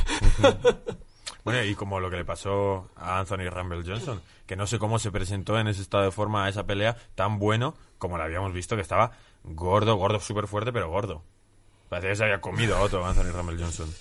Bueno, 1.44 1.64
y 1.64 1.76
como 1.76 2.00
lo 2.00 2.10
que 2.10 2.18
le 2.18 2.26
pasó 2.26 2.90
a 2.98 3.20
Anthony 3.20 3.50
Rumble 3.50 3.82
Johnson, 3.86 4.22
que 4.48 4.56
no 4.56 4.66
sé 4.66 4.80
cómo 4.80 4.98
se 4.98 5.12
presentó 5.12 5.60
en 5.60 5.68
ese 5.68 5.82
estado 5.82 6.06
de 6.06 6.12
forma 6.12 6.46
a 6.46 6.50
esa 6.50 6.66
pelea 6.66 6.98
tan 7.16 7.38
bueno 7.38 7.76
como 7.98 8.18
la 8.18 8.24
habíamos 8.24 8.54
visto, 8.54 8.76
que 8.76 8.82
estaba 8.82 9.12
gordo, 9.44 9.96
gordo, 9.96 10.20
súper 10.20 10.48
fuerte, 10.48 10.74
pero 10.74 10.90
gordo. 10.90 11.24
Parecía 11.90 12.10
que 12.10 12.16
se 12.16 12.24
había 12.24 12.42
comido 12.42 12.76
a 12.76 12.82
otro 12.82 13.06
Anthony 13.06 13.32
Rumble 13.32 13.62
Johnson. 13.62 13.94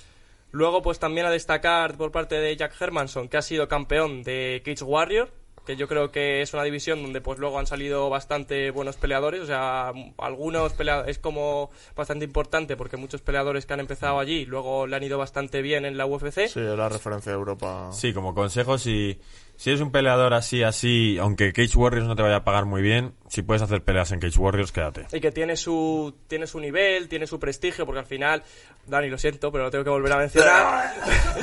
Luego, 0.53 0.83
pues 0.83 0.99
también 0.99 1.27
a 1.27 1.31
destacar 1.31 1.97
por 1.97 2.13
parte 2.13 2.37
de 2.37 2.57
Jack 2.57 2.81
Hermanson, 2.81 3.29
que 3.29 3.37
ha 3.37 3.43
sido 3.43 3.69
campeón 3.69 4.23
de 4.23 4.63
Cage 4.65 4.85
Warrior, 4.85 5.31
que 5.67 5.77
yo 5.77 5.89
creo 5.89 6.13
que 6.13 6.41
es 6.41 6.55
una 6.55 6.63
división 6.63 7.03
donde 7.03 7.21
pues 7.21 7.39
luego 7.39 7.59
han 7.59 7.67
salido 7.67 8.09
bastante 8.09 8.71
buenos 8.71 8.97
peleadores, 8.97 9.41
o 9.43 9.47
sea, 9.47 9.93
algunos 10.17 10.73
peleadores 10.73 11.11
es 11.11 11.19
como 11.19 11.71
bastante 11.97 12.25
importante 12.25 12.77
porque 12.77 12.97
muchos 12.97 13.21
peleadores 13.21 13.67
que 13.67 13.75
han 13.75 13.81
empezado 13.81 14.21
allí 14.21 14.47
luego 14.47 14.87
le 14.87 14.97
han 14.97 15.03
ido 15.03 15.19
bastante 15.19 15.63
bien 15.63 15.85
en 15.85 15.99
la 15.99 16.07
UFC. 16.07 16.47
Sí, 16.47 16.61
la 16.61 16.89
referencia 16.89 17.33
de 17.33 17.39
Europa. 17.39 17.91
Sí, 17.93 18.15
como 18.15 18.35
consejo, 18.35 18.79
si, 18.79 19.21
si 19.57 19.71
eres 19.71 19.81
un 19.81 19.91
peleador 19.91 20.35
así, 20.35 20.63
así, 20.63 21.19
aunque 21.19 21.53
Cage 21.53 21.77
Warriors 21.77 22.07
no 22.07 22.17
te 22.17 22.23
vaya 22.23 22.37
a 22.37 22.45
pagar 22.45 22.67
muy 22.67 22.83
bien, 22.83 23.15
si 23.29 23.43
puedes 23.43 23.63
hacer 23.63 23.83
peleas 23.83 24.13
en 24.13 24.21
Cage 24.21 24.39
Warriors, 24.39 24.73
quédate. 24.73 25.07
Y 25.13 25.21
que 25.21 25.33
tiene 25.33 25.57
su, 25.57 26.15
tiene 26.29 26.47
su 26.47 26.61
nivel, 26.61 27.09
tiene 27.09 27.27
su 27.27 27.41
prestigio, 27.41 27.87
porque 27.87 28.01
al 28.01 28.07
final, 28.07 28.43
Dani, 28.87 29.09
lo 29.09 29.19
siento, 29.19 29.51
pero 29.51 29.65
lo 29.65 29.71
tengo 29.71 29.85
que 29.85 29.91
volver 29.91 30.13
a 30.13 30.19
mencionar. 30.19 30.95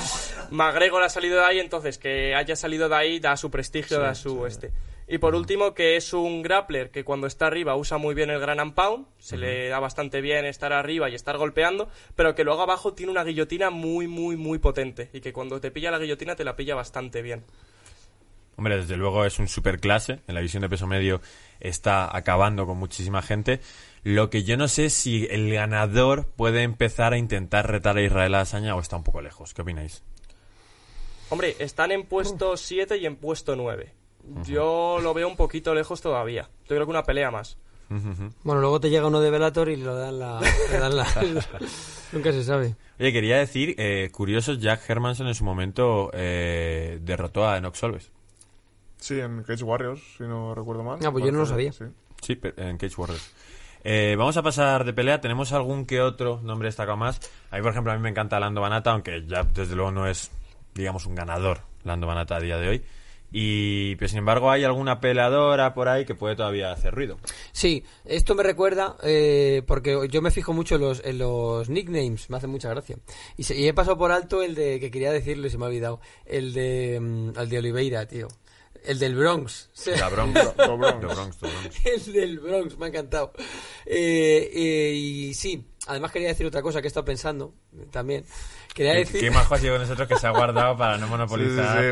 McGregor 0.51 1.01
ha 1.03 1.09
salido 1.09 1.39
de 1.39 1.45
ahí, 1.45 1.59
entonces 1.59 1.97
que 1.97 2.35
haya 2.35 2.55
salido 2.55 2.87
de 2.87 2.95
ahí 2.95 3.19
da 3.19 3.35
su 3.35 3.49
prestigio, 3.49 3.99
da 3.99 4.13
su 4.13 4.45
este. 4.45 4.71
Y 5.07 5.17
por 5.17 5.35
último, 5.35 5.73
que 5.73 5.97
es 5.97 6.13
un 6.13 6.41
grappler 6.41 6.89
que 6.89 7.03
cuando 7.03 7.27
está 7.27 7.47
arriba 7.47 7.75
usa 7.75 7.97
muy 7.97 8.15
bien 8.15 8.29
el 8.29 8.39
gran 8.39 8.59
and 8.59 8.73
pound, 8.73 9.05
se 9.17 9.37
le 9.37 9.67
da 9.67 9.79
bastante 9.79 10.21
bien 10.21 10.45
estar 10.45 10.71
arriba 10.71 11.09
y 11.09 11.15
estar 11.15 11.37
golpeando, 11.37 11.89
pero 12.15 12.35
que 12.35 12.43
luego 12.43 12.61
abajo 12.61 12.93
tiene 12.93 13.11
una 13.11 13.23
guillotina 13.23 13.69
muy, 13.69 14.07
muy, 14.07 14.37
muy 14.37 14.59
potente. 14.59 15.09
Y 15.11 15.19
que 15.19 15.33
cuando 15.33 15.59
te 15.59 15.71
pilla 15.71 15.91
la 15.91 15.99
guillotina 15.99 16.35
te 16.35 16.45
la 16.45 16.55
pilla 16.55 16.75
bastante 16.75 17.21
bien. 17.21 17.43
Hombre, 18.55 18.77
desde 18.77 18.97
luego 18.97 19.25
es 19.25 19.39
un 19.39 19.47
super 19.47 19.79
clase. 19.79 20.19
En 20.27 20.35
la 20.35 20.39
división 20.41 20.61
de 20.61 20.69
peso 20.69 20.85
medio 20.87 21.21
está 21.59 22.15
acabando 22.15 22.65
con 22.65 22.77
muchísima 22.77 23.21
gente. 23.21 23.59
Lo 24.03 24.29
que 24.29 24.43
yo 24.43 24.57
no 24.57 24.67
sé 24.67 24.85
es 24.85 24.93
si 24.93 25.25
el 25.29 25.51
ganador 25.51 26.27
puede 26.27 26.63
empezar 26.63 27.13
a 27.13 27.17
intentar 27.17 27.69
retar 27.69 27.97
a 27.97 28.01
Israel 28.01 28.35
Asaña 28.35 28.75
o 28.75 28.79
está 28.79 28.95
un 28.97 29.03
poco 29.03 29.21
lejos. 29.21 29.53
¿Qué 29.53 29.61
opináis? 29.61 30.03
Hombre, 31.29 31.55
están 31.59 31.91
en 31.91 32.03
puesto 32.03 32.57
7 32.57 32.97
y 32.97 33.05
en 33.05 33.15
puesto 33.15 33.55
9. 33.55 33.91
Yo 34.45 34.99
lo 35.01 35.13
veo 35.13 35.27
un 35.27 35.35
poquito 35.35 35.73
lejos 35.73 36.01
todavía. 36.01 36.43
Yo 36.63 36.67
creo 36.75 36.85
que 36.85 36.91
una 36.91 37.03
pelea 37.03 37.31
más. 37.31 37.57
Bueno, 38.43 38.61
luego 38.61 38.79
te 38.79 38.89
llega 38.89 39.05
uno 39.07 39.19
de 39.21 39.29
Velator 39.29 39.69
y 39.69 39.75
lo 39.75 39.95
dan 39.95 40.17
la... 40.19 40.39
le 40.71 40.79
dan 40.79 40.95
la- 40.95 41.05
Nunca 42.11 42.31
se 42.31 42.43
sabe. 42.43 42.75
Oye, 42.99 43.11
quería 43.13 43.37
decir, 43.37 43.75
eh, 43.77 44.09
curioso, 44.11 44.53
Jack 44.53 44.87
Hermanson 44.89 45.27
en 45.27 45.35
su 45.35 45.43
momento 45.43 46.09
eh, 46.13 46.99
derrotó 47.01 47.47
a 47.47 47.57
Enox 47.57 47.77
Solves. 47.79 48.11
Sí, 49.03 49.19
en 49.19 49.43
Cage 49.43 49.63
Warriors, 49.65 50.01
si 50.17 50.23
no 50.23 50.55
recuerdo 50.55 50.81
mal. 50.81 50.97
Ah, 51.03 51.11
pues 51.11 51.25
yo 51.25 51.31
no 51.33 51.39
lo 51.39 51.45
sabía. 51.45 51.73
sí. 51.73 51.83
En 52.55 52.77
Cage 52.77 52.93
Warriors. 52.97 53.31
Eh, 53.83 54.15
vamos 54.17 54.37
a 54.37 54.41
pasar 54.41 54.85
de 54.85 54.93
pelea. 54.93 55.19
Tenemos 55.19 55.51
algún 55.51 55.85
que 55.85 55.99
otro 55.99 56.39
nombre 56.41 56.69
destacado 56.69 56.95
más. 56.95 57.19
A 57.51 57.57
mí, 57.57 57.61
por 57.61 57.71
ejemplo, 57.71 57.91
a 57.91 57.95
mí 57.97 58.01
me 58.01 58.09
encanta 58.09 58.39
Lando 58.39 58.61
Banata, 58.61 58.91
aunque 58.91 59.25
ya 59.27 59.43
desde 59.43 59.75
luego 59.75 59.91
no 59.91 60.07
es, 60.07 60.31
digamos, 60.73 61.05
un 61.05 61.15
ganador 61.15 61.59
Lando 61.83 62.07
Banata 62.07 62.37
a 62.37 62.39
día 62.39 62.57
de 62.57 62.69
hoy. 62.69 62.83
Y, 63.35 63.97
pero 63.97 64.07
sin 64.07 64.19
embargo, 64.19 64.49
hay 64.51 64.63
alguna 64.63 65.01
peleadora 65.01 65.73
por 65.73 65.89
ahí 65.89 66.05
que 66.05 66.15
puede 66.15 66.37
todavía 66.37 66.71
hacer 66.71 66.93
ruido. 66.95 67.17
Sí, 67.51 67.83
esto 68.05 68.35
me 68.35 68.43
recuerda, 68.43 68.95
eh, 69.03 69.63
porque 69.67 70.07
yo 70.09 70.21
me 70.21 70.31
fijo 70.31 70.53
mucho 70.53 70.75
en 70.75 70.81
los, 70.81 71.03
en 71.03 71.17
los 71.17 71.67
nicknames, 71.67 72.29
me 72.29 72.37
hace 72.37 72.47
mucha 72.47 72.69
gracia. 72.69 72.95
Y, 73.35 73.43
se- 73.43 73.57
y 73.59 73.67
he 73.67 73.73
pasado 73.73 73.97
por 73.97 74.13
alto 74.13 74.43
el 74.43 74.55
de, 74.55 74.79
que 74.79 74.91
quería 74.91 75.11
decirlo 75.11 75.47
y 75.47 75.49
se 75.49 75.57
me 75.57 75.65
ha 75.65 75.67
olvidado, 75.67 75.99
el 76.25 76.53
de, 76.53 76.99
mm, 77.01 77.39
el 77.39 77.49
de 77.49 77.57
Oliveira, 77.57 78.05
tío. 78.07 78.27
El 78.85 78.99
del 78.99 79.15
Bronx. 79.15 79.69
O 79.73 79.75
sea, 79.77 79.97
La 79.97 80.09
Bronx. 80.09 80.33
Do 80.57 80.77
Bronx. 80.77 81.01
Do 81.01 81.07
Bronx, 81.07 81.39
Do 81.39 81.47
Bronx. 81.49 81.85
el 81.85 82.13
del 82.13 82.39
Bronx, 82.39 82.77
me 82.77 82.85
ha 82.85 82.89
encantado. 82.89 83.33
Eh, 83.85 84.51
eh, 84.53 84.93
y 84.93 85.33
sí, 85.33 85.65
además 85.87 86.11
quería 86.11 86.27
decir 86.29 86.45
otra 86.45 86.61
cosa 86.61 86.81
que 86.81 86.87
he 86.87 86.89
estado 86.89 87.05
pensando 87.05 87.53
eh, 87.77 87.85
también. 87.91 88.25
Quería 88.73 88.93
Qué, 88.93 88.99
decir... 88.99 89.21
qué 89.21 89.29
majo 89.31 89.53
ha 89.53 89.59
sido 89.59 89.73
con 89.73 89.81
nosotros 89.83 90.07
que 90.07 90.17
se 90.17 90.25
ha 90.25 90.31
guardado 90.31 90.75
para 90.75 90.97
no 90.97 91.05
Sí, 91.05 91.05
sí, 91.05 91.05
sí, 91.05 91.11
monopolizar. 91.11 91.83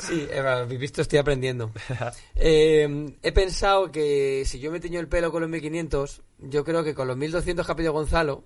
Sí, 0.00 0.28
eh, 0.30 0.76
visto, 0.78 1.02
estoy 1.02 1.18
aprendiendo. 1.18 1.72
Eh, 2.36 3.16
he 3.22 3.32
pensado 3.32 3.90
que 3.90 4.44
si 4.46 4.60
yo 4.60 4.70
me 4.70 4.78
teño 4.80 5.00
el 5.00 5.08
pelo 5.08 5.32
con 5.32 5.40
los 5.42 5.50
1500, 5.50 6.22
yo 6.38 6.64
creo 6.64 6.84
que 6.84 6.94
con 6.94 7.08
los 7.08 7.16
1200 7.16 7.66
que 7.66 7.72
ha 7.72 7.76
pedido 7.76 7.92
Gonzalo, 7.92 8.44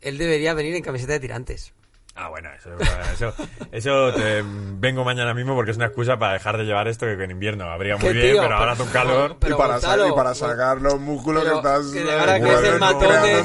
él 0.00 0.16
debería 0.18 0.54
venir 0.54 0.74
en 0.74 0.82
camiseta 0.82 1.12
de 1.12 1.20
tirantes. 1.20 1.74
Ah, 2.14 2.28
bueno, 2.28 2.50
eso, 2.52 2.68
eso, 3.14 3.34
eso 3.72 4.12
te 4.12 4.42
vengo 4.44 5.02
mañana 5.02 5.32
mismo 5.32 5.54
porque 5.54 5.70
es 5.70 5.78
una 5.78 5.86
excusa 5.86 6.18
para 6.18 6.34
dejar 6.34 6.58
de 6.58 6.64
llevar 6.64 6.86
esto 6.86 7.06
que 7.06 7.12
en 7.24 7.30
invierno 7.30 7.64
habría 7.70 7.96
muy 7.96 8.08
¿Qué, 8.08 8.12
bien, 8.12 8.32
tío? 8.34 8.42
pero 8.42 8.54
ahora 8.56 8.72
hace 8.72 8.82
un 8.82 8.88
calor. 8.90 9.36
Pero 9.40 9.54
y, 9.54 9.58
para 9.58 9.72
Gonzalo, 9.74 10.08
y 10.08 10.12
para 10.12 10.34
sacar 10.34 10.82
los 10.82 11.00
músculos 11.00 11.42
Pero 11.42 11.62
que 11.62 11.68
estás 11.68 11.86
que 11.90 12.04
de 12.04 12.12
ahora 12.12 12.38
que 12.38 12.48
eh, 12.48 12.52
es 12.54 12.64
el 12.64 12.78
matón 12.78 13.22
de 13.22 13.42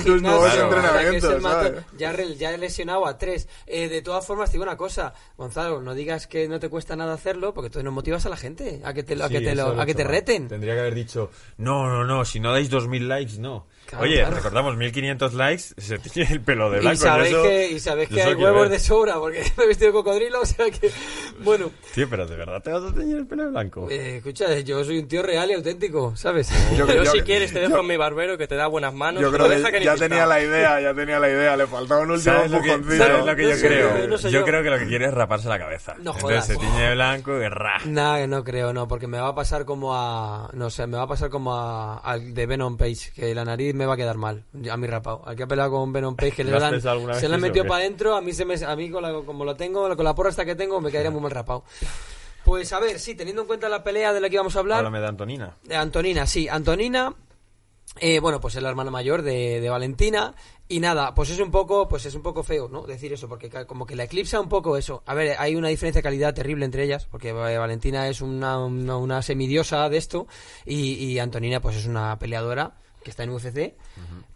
ya, 1.97 2.13
ya 2.37 2.53
he 2.53 2.57
lesionado 2.57 3.07
a 3.07 3.17
tres. 3.17 3.47
Eh, 3.65 3.89
de 3.89 4.01
todas 4.01 4.25
formas, 4.25 4.49
te 4.49 4.53
digo 4.53 4.63
una 4.63 4.77
cosa, 4.77 5.13
Gonzalo, 5.37 5.81
no 5.81 5.93
digas 5.93 6.27
que 6.27 6.47
no 6.47 6.59
te 6.59 6.69
cuesta 6.69 6.95
nada 6.95 7.13
hacerlo, 7.13 7.53
porque 7.53 7.69
tú 7.69 7.81
no 7.83 7.91
motivas 7.91 8.25
a 8.25 8.29
la 8.29 8.37
gente 8.37 8.81
a 8.83 8.93
que 8.93 9.03
te, 9.03 9.21
a 9.21 9.27
Sí, 9.27 9.33
que 9.33 9.41
te, 9.41 9.55
lo- 9.55 9.79
a 9.79 9.85
que 9.85 9.95
te 9.95 10.03
reten. 10.03 10.47
Tendría 10.47 10.73
que 10.73 10.79
haber 10.81 10.95
dicho, 10.95 11.31
no, 11.57 11.87
no, 11.87 12.03
no, 12.05 12.25
si 12.25 12.39
no 12.39 12.51
dais 12.51 12.69
2.000 12.69 13.07
likes, 13.07 13.39
no. 13.39 13.67
Claro, 13.85 14.03
Oye, 14.03 14.17
claro. 14.19 14.35
recordamos, 14.35 14.75
1.500 14.75 15.31
likes, 15.31 15.63
se 15.77 15.97
tiene 15.99 16.33
el 16.33 16.41
pelo 16.41 16.69
de 16.69 16.79
Y 16.79 16.81
blanco. 16.81 17.03
sabéis 17.03 17.31
yo 17.31 17.39
eso- 17.39 17.47
que, 17.49 17.71
y 17.71 17.79
sabéis 17.79 18.09
que 18.09 18.21
hay 18.21 18.33
huevos 18.33 18.56
ver. 18.61 18.69
de 18.69 18.79
sobra, 18.79 19.15
porque 19.19 19.43
me 19.57 19.63
he 19.63 19.67
vestido 19.67 19.91
de 19.91 19.93
cocodrilo, 19.93 20.41
o 20.41 20.45
sea 20.45 20.69
que, 20.71 20.91
bueno, 21.43 21.69
Tío, 21.93 22.09
pero 22.09 22.25
de 22.25 22.35
verdad 22.35 22.61
te 22.61 22.71
vas 22.71 22.83
a 22.83 22.93
teñir 22.93 23.17
el 23.17 23.27
pelo 23.27 23.43
de 23.45 23.49
blanco. 23.51 23.87
eh, 23.89 24.17
escucha, 24.17 24.57
yo 24.59 24.83
soy 24.83 24.99
un 24.99 25.07
tío 25.07 25.21
real 25.23 25.49
y 25.51 25.53
auténtico, 25.53 26.15
¿sabes? 26.15 26.49
Yo, 26.77 26.87
Yo, 26.87 27.03
yo- 27.03 27.05
si 27.11 27.21
quieres 27.21 27.51
te 27.53 27.59
dejo 27.59 27.73
yo- 27.75 27.79
en 27.81 27.87
mi 27.87 27.97
barbero 27.97 28.37
que 28.37 28.47
te 28.47 28.55
da 28.55 28.67
buenas 28.67 28.93
manos. 28.93 29.21
yo 29.21 29.31
creo 29.31 29.47
no 29.47 29.53
deja 29.53 29.71
que 29.71 29.79
ni 29.79 29.85
ya 29.85 29.95
tenía 29.95 30.25
la 30.25 30.41
idea, 30.41 30.81
ya 30.81 30.93
tenía 30.93 31.19
la 31.19 31.29
idea. 31.29 31.55
Le 31.57 31.67
faltaba 31.67 32.01
un 32.01 32.11
último 32.11 32.35
¿Sabes 32.35 32.51
lo 32.51 32.61
que, 32.61 32.71
empujoncito. 32.73 33.03
sabes 33.05 33.25
lo 33.25 33.35
que 33.35 33.43
yo 33.43 33.67
creo? 33.67 33.97
yo, 33.99 34.07
no 34.07 34.17
sé 34.17 34.31
yo 34.31 34.39
yo. 34.39 34.45
creo 34.45 34.63
que 34.63 34.69
lo 34.69 34.79
que 34.79 34.87
quiere 34.87 35.05
es 35.05 35.13
raparse 35.13 35.47
la 35.49 35.57
cabeza. 35.59 35.95
No 35.99 36.13
Entonces 36.13 36.45
se 36.45 36.55
tiñe 36.57 36.81
de 36.89 36.93
blanco 36.95 37.37
y 37.41 37.47
ra. 37.47 37.79
Nah, 37.85 38.25
no 38.27 38.43
creo, 38.43 38.73
no, 38.73 38.87
porque 38.87 39.07
me 39.07 39.19
va 39.19 39.29
a 39.29 39.35
pasar 39.35 39.65
como 39.65 39.95
a, 39.95 40.49
no 40.53 40.69
sé, 40.69 40.87
me 40.87 40.97
va 40.97 41.03
a 41.03 41.07
pasar 41.07 41.29
como 41.29 41.55
a, 41.55 41.97
al 41.99 42.33
de 42.33 42.45
Venom 42.45 42.77
Page, 42.77 43.11
que 43.15 43.33
la 43.35 43.45
nariz 43.45 43.73
me 43.73 43.85
va 43.85 43.93
a 43.93 43.97
quedar 43.97 44.17
mal, 44.17 44.43
a 44.71 44.77
mi 44.77 44.87
rapado. 44.87 45.21
Al 45.25 45.35
que 45.35 45.43
ha 45.43 45.47
peleado 45.47 45.71
con 45.71 45.91
Venom 45.93 46.15
Page, 46.15 46.31
que 46.31 46.43
le 46.43 46.51
¿Lo 46.51 46.57
has 46.57 46.63
dan, 46.83 47.15
se 47.19 47.27
le 47.29 47.35
han 47.35 47.41
metido 47.41 47.65
para 47.65 47.81
adentro, 47.81 48.15
a 48.15 48.21
mí 48.21 48.33
se 48.33 48.45
me, 48.47 48.55
a 48.55 48.75
mí 48.75 48.89
con 48.89 49.03
la- 49.03 49.13
como 49.25 49.45
lo 49.45 49.55
tengo, 49.55 49.95
con 49.95 50.03
la 50.05 50.15
porra 50.15 50.31
esta 50.31 50.43
que 50.45 50.55
tengo, 50.55 50.81
me 50.81 50.89
quedaría 50.89 51.11
muy 51.11 51.21
mal 51.21 51.31
rapado. 51.31 51.63
Pues 52.43 52.71
a 52.73 52.79
ver, 52.79 52.99
sí, 52.99 53.13
teniendo 53.13 53.41
en 53.43 53.47
cuenta 53.47 53.67
la 53.69 53.83
pelea 53.83 54.13
de 54.13 54.21
la 54.21 54.29
que 54.29 54.35
íbamos 54.35 54.55
a 54.55 54.59
hablar, 54.59 54.77
Háblame 54.79 55.01
de 55.01 55.07
Antonina. 55.07 55.53
Antonina, 55.75 56.25
sí, 56.25 56.47
Antonina, 56.47 57.13
eh, 57.99 58.19
bueno, 58.19 58.39
pues 58.39 58.55
es 58.55 58.63
la 58.63 58.69
hermana 58.69 58.89
mayor 58.91 59.21
de, 59.21 59.59
de 59.59 59.69
Valentina 59.69 60.33
y 60.69 60.79
nada, 60.79 61.13
pues 61.13 61.29
es 61.29 61.39
un 61.39 61.51
poco, 61.51 61.87
pues 61.89 62.05
es 62.05 62.15
un 62.15 62.21
poco 62.21 62.43
feo, 62.43 62.67
¿no? 62.69 62.83
Decir 62.83 63.11
eso, 63.11 63.27
porque 63.27 63.49
como 63.65 63.85
que 63.85 63.95
la 63.95 64.03
eclipsa 64.03 64.39
un 64.39 64.49
poco 64.49 64.77
eso. 64.77 65.01
A 65.05 65.13
ver, 65.13 65.35
hay 65.39 65.55
una 65.55 65.67
diferencia 65.69 65.99
de 65.99 66.03
calidad 66.03 66.33
terrible 66.33 66.63
entre 66.65 66.83
ellas, 66.83 67.05
porque 67.09 67.29
eh, 67.29 67.57
Valentina 67.57 68.07
es 68.07 68.21
una, 68.21 68.59
una, 68.63 68.97
una 68.97 69.21
semidiosa 69.21 69.89
de 69.89 69.97
esto 69.97 70.27
y, 70.65 70.93
y 71.05 71.19
Antonina 71.19 71.59
pues 71.59 71.75
es 71.77 71.85
una 71.85 72.17
peleadora 72.19 72.75
que 73.07 73.11
está 73.11 73.23
en 73.23 73.29
UFC, 73.29 73.73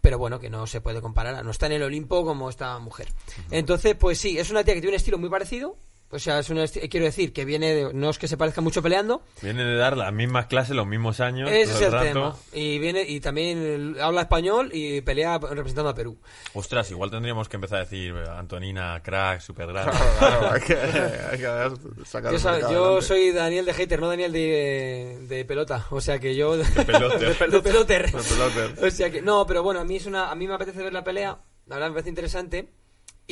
pero 0.00 0.16
bueno, 0.16 0.40
que 0.40 0.48
no 0.48 0.66
se 0.66 0.80
puede 0.80 1.02
comparar, 1.02 1.44
no 1.44 1.50
está 1.50 1.66
en 1.66 1.72
el 1.72 1.82
Olimpo 1.82 2.24
como 2.24 2.48
esta 2.48 2.78
mujer. 2.78 3.08
Entonces, 3.50 3.94
pues 3.96 4.16
sí, 4.16 4.38
es 4.38 4.48
una 4.48 4.64
tía 4.64 4.72
que 4.72 4.80
tiene 4.80 4.94
un 4.94 4.96
estilo 4.96 5.18
muy 5.18 5.28
parecido, 5.28 5.76
o 6.12 6.18
sea, 6.18 6.38
es 6.38 6.50
una 6.50 6.62
esti- 6.64 6.88
quiero 6.88 7.06
decir 7.06 7.32
que 7.32 7.44
viene 7.44 7.74
de, 7.74 7.94
no 7.94 8.10
es 8.10 8.18
que 8.18 8.28
se 8.28 8.36
parezca 8.36 8.60
mucho 8.60 8.82
peleando, 8.82 9.22
Viene 9.42 9.64
de 9.64 9.74
dar 9.76 9.96
las 9.96 10.12
mismas 10.12 10.46
clases, 10.46 10.76
los 10.76 10.86
mismos 10.86 11.18
años. 11.20 11.50
ese 11.50 11.66
todo 11.72 11.80
es 11.80 11.86
el 11.86 11.92
rato. 11.92 12.04
tema. 12.06 12.36
Y 12.52 12.78
viene 12.78 13.02
y 13.02 13.18
también 13.20 13.96
habla 14.00 14.20
español 14.22 14.70
y 14.72 15.00
pelea 15.00 15.38
representando 15.38 15.88
a 15.90 15.94
Perú. 15.94 16.18
Ostras, 16.54 16.90
igual 16.90 17.10
tendríamos 17.10 17.48
que 17.48 17.56
empezar 17.56 17.78
a 17.78 17.84
decir 17.84 18.14
eh, 18.14 18.24
Antonina, 18.36 19.00
crack, 19.02 19.40
super 19.40 19.66
grande. 19.66 19.92
Claro, 20.18 20.38
claro, 20.38 20.50
hay 20.52 20.60
que, 20.60 20.74
hay 20.76 21.38
que 21.38 22.04
sacar 22.04 22.70
Yo, 22.70 23.00
soy 23.02 23.32
Daniel 23.32 23.64
de 23.64 23.74
hater, 23.74 24.00
no 24.00 24.08
Daniel 24.08 24.32
de, 24.32 25.18
de 25.28 25.44
pelota. 25.44 25.86
O 25.90 26.00
sea 26.00 26.18
que 26.18 26.34
yo 26.36 26.56
de, 26.56 26.64
pelote. 26.84 27.24
de 27.26 27.34
peloter. 27.34 28.12
De 28.12 28.22
peloter. 28.22 28.84
O 28.84 28.90
sea 28.90 29.10
que 29.10 29.22
no, 29.22 29.46
pero 29.46 29.62
bueno, 29.62 29.80
a 29.80 29.84
mí 29.84 29.96
es 29.96 30.06
una, 30.06 30.30
a 30.30 30.34
mí 30.34 30.46
me 30.46 30.54
apetece 30.54 30.82
ver 30.82 30.92
la 30.92 31.02
pelea. 31.04 31.38
La 31.66 31.76
verdad 31.76 31.88
me 31.88 31.94
parece 31.94 32.08
interesante. 32.10 32.68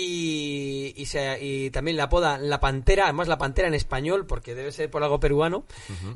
Y, 0.03 0.95
y, 0.97 1.07
se- 1.07 1.39
y 1.45 1.71
también 1.71 1.97
la 1.97 2.05
apoda 2.05 2.39
La 2.39 2.59
Pantera, 2.59 3.05
además 3.05 3.29
La 3.29 3.37
Pantera 3.39 3.69
en 3.69 3.75
español, 3.75 4.27
porque 4.27 4.55
debe 4.55 4.73
ser 4.73 4.91
por 4.91 5.03
algo 5.03 5.21
peruano. 5.21 5.65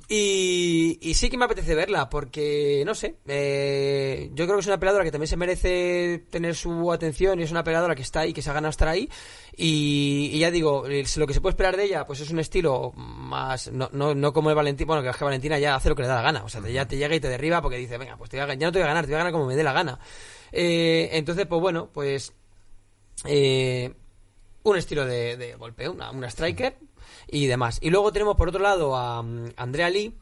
y, 0.09 0.99
y 1.03 1.15
sí 1.15 1.29
que 1.29 1.37
me 1.37 1.45
apetece 1.45 1.75
verla, 1.75 2.09
porque, 2.09 2.83
no 2.87 2.95
sé, 2.95 3.17
eh, 3.27 4.31
yo 4.35 4.45
creo 4.47 4.57
que 4.57 4.61
es 4.61 4.67
una 4.67 4.79
peleadora 4.81 5.05
que 5.05 5.11
también 5.11 5.29
se 5.29 5.37
merece 5.37 6.25
tener 6.31 6.55
su 6.55 6.93
atención 6.93 7.39
y 7.41 7.43
es 7.43 7.51
una 7.51 7.65
peleadora 7.65 7.95
que 7.95 8.03
está 8.03 8.21
ahí, 8.21 8.33
que 8.33 8.43
se 8.43 8.51
ha 8.51 8.55
ganado 8.55 8.71
estar 8.71 8.89
ahí. 8.89 9.09
Y, 9.57 10.39
ya 10.39 10.51
digo, 10.51 10.85
lo 10.87 11.27
que 11.27 11.35
se 11.35 11.41
puede 11.41 11.53
esperar 11.53 11.77
de 11.77 11.85
ella, 11.85 12.07
pues 12.07 12.21
es 12.21 12.31
un 12.31 12.39
estilo 12.41 12.93
más, 12.97 13.71
no, 13.71 13.89
no, 13.93 14.15
no 14.15 14.33
como 14.33 14.51
el 14.51 14.57
Valentina, 14.57 14.87
bueno, 14.89 15.03
que 15.03 15.09
es 15.11 15.17
que 15.17 15.25
Valentina 15.25 15.59
ya 15.59 15.75
hace 15.77 15.89
lo 15.89 15.95
que 15.95 16.03
le 16.03 16.09
da 16.09 16.17
la 16.17 16.23
gana, 16.23 16.45
o 16.45 16.49
sea, 16.49 16.61
te- 16.61 16.73
ya 16.73 16.87
te 16.89 16.97
llega 16.97 17.15
y 17.15 17.21
te 17.21 17.29
derriba 17.29 17.63
porque 17.63 17.77
dice, 17.77 17.99
venga, 17.99 18.17
pues 18.17 18.31
te 18.31 18.37
voy 18.41 18.51
a- 18.51 18.55
ya 18.55 18.67
no 18.67 18.73
te 18.73 18.79
voy 18.79 18.85
a 18.85 18.89
ganar, 18.89 19.05
te 19.05 19.11
voy 19.11 19.17
a 19.17 19.19
ganar 19.19 19.33
como 19.33 19.47
me 19.47 19.57
dé 19.57 19.63
la 19.63 19.73
gana. 19.73 19.99
Eh, 20.53 21.11
entonces, 21.13 21.47
pues 21.47 21.61
bueno, 21.61 21.89
pues 21.93 22.33
eh, 23.25 23.95
un 24.65 24.77
estilo 24.77 25.07
de, 25.07 25.37
de 25.37 25.55
golpeo, 25.55 25.93
una, 25.93 26.11
una 26.11 26.29
striker 26.29 26.77
y 27.29 27.47
demás. 27.47 27.79
Y 27.81 27.91
luego 27.91 28.13
tenemos 28.13 28.37
por 28.37 28.49
otro 28.49 28.63
lado 28.63 28.97
a 28.97 29.23
mm, 29.23 29.53
Andrea 29.57 29.91
Lee, 29.91 30.15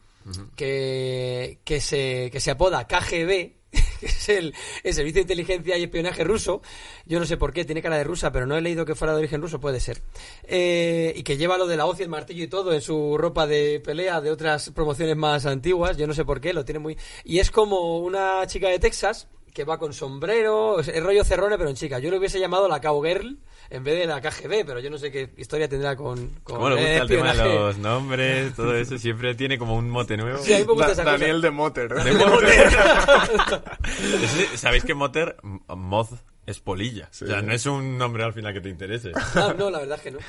que, 0.55 1.59
que, 1.63 1.81
se, 1.81 2.29
que 2.31 2.39
se 2.39 2.51
apoda 2.51 2.87
KGB, 2.87 3.51
que 3.99 4.05
es 4.05 4.29
el, 4.29 4.53
el 4.83 4.93
Servicio 4.93 5.15
de 5.15 5.21
Inteligencia 5.21 5.77
y 5.77 5.83
Espionaje 5.83 6.23
ruso. 6.23 6.61
Yo 7.05 7.19
no 7.19 7.25
sé 7.25 7.37
por 7.37 7.51
qué, 7.53 7.65
tiene 7.65 7.81
cara 7.81 7.97
de 7.97 8.03
rusa, 8.03 8.31
pero 8.31 8.45
no 8.45 8.55
he 8.55 8.61
leído 8.61 8.85
que 8.85 8.95
fuera 8.95 9.13
de 9.13 9.19
origen 9.19 9.41
ruso, 9.41 9.59
puede 9.59 9.79
ser. 9.79 10.01
Eh, 10.43 11.13
y 11.15 11.23
que 11.23 11.37
lleva 11.37 11.57
lo 11.57 11.67
de 11.67 11.77
la 11.77 11.85
hoz 11.85 11.99
y 11.99 12.03
el 12.03 12.09
martillo 12.09 12.43
y 12.43 12.47
todo 12.47 12.73
en 12.73 12.81
su 12.81 13.17
ropa 13.17 13.47
de 13.47 13.81
pelea 13.83 14.21
de 14.21 14.31
otras 14.31 14.69
promociones 14.71 15.17
más 15.17 15.45
antiguas. 15.45 15.97
Yo 15.97 16.07
no 16.07 16.13
sé 16.13 16.25
por 16.25 16.39
qué, 16.39 16.53
lo 16.53 16.65
tiene 16.65 16.79
muy. 16.79 16.97
Y 17.23 17.39
es 17.39 17.51
como 17.51 17.99
una 17.99 18.45
chica 18.47 18.69
de 18.69 18.79
Texas 18.79 19.27
que 19.53 19.63
va 19.65 19.77
con 19.77 19.93
sombrero, 19.93 20.79
es 20.79 21.03
rollo 21.03 21.23
cerrone, 21.23 21.57
pero 21.57 21.69
en 21.69 21.75
chica. 21.75 21.99
Yo 21.99 22.09
lo 22.11 22.17
hubiese 22.17 22.39
llamado 22.39 22.67
la 22.67 22.81
cowgirl 22.81 23.37
en 23.69 23.83
vez 23.83 23.99
de 23.99 24.07
la 24.07 24.19
KGB, 24.21 24.65
pero 24.65 24.79
yo 24.79 24.89
no 24.89 24.97
sé 24.97 25.11
qué 25.11 25.29
historia 25.37 25.67
tendrá 25.69 25.95
con. 25.95 26.27
con 26.43 26.55
¿Cómo 26.57 26.69
le 26.69 26.75
gusta 26.75 26.97
el 27.03 27.07
tema 27.07 27.33
de 27.33 27.43
los 27.55 27.77
nombres? 27.77 28.55
Todo 28.55 28.75
eso 28.75 28.97
siempre 28.97 29.35
tiene 29.35 29.57
como 29.57 29.75
un 29.75 29.89
mote 29.89 30.17
nuevo. 30.17 30.39
Sí, 30.39 30.53
a 30.53 30.57
mí 30.59 30.65
me 30.65 30.73
gusta 30.73 30.87
Da- 30.87 30.91
esa 30.93 31.03
cosa. 31.03 31.17
Daniel 31.17 31.41
de 31.41 31.51
Motter. 31.51 31.93
De 31.93 32.11
Motter. 32.25 32.67
Ese- 34.23 34.57
¿Sabéis 34.57 34.83
que 34.83 34.93
Motter, 34.93 35.37
M- 35.43 35.59
Moth, 35.75 36.11
es 36.45 36.59
Polilla. 36.59 37.09
O 37.11 37.13
sea, 37.13 37.41
no 37.41 37.53
es 37.53 37.65
un 37.65 37.97
nombre 37.97 38.23
al 38.23 38.33
final 38.33 38.53
que 38.53 38.61
te 38.61 38.69
interese. 38.69 39.11
No, 39.35 39.53
no, 39.53 39.69
la 39.69 39.79
verdad 39.79 39.97
es 39.97 40.01
que 40.03 40.11
no. 40.11 40.19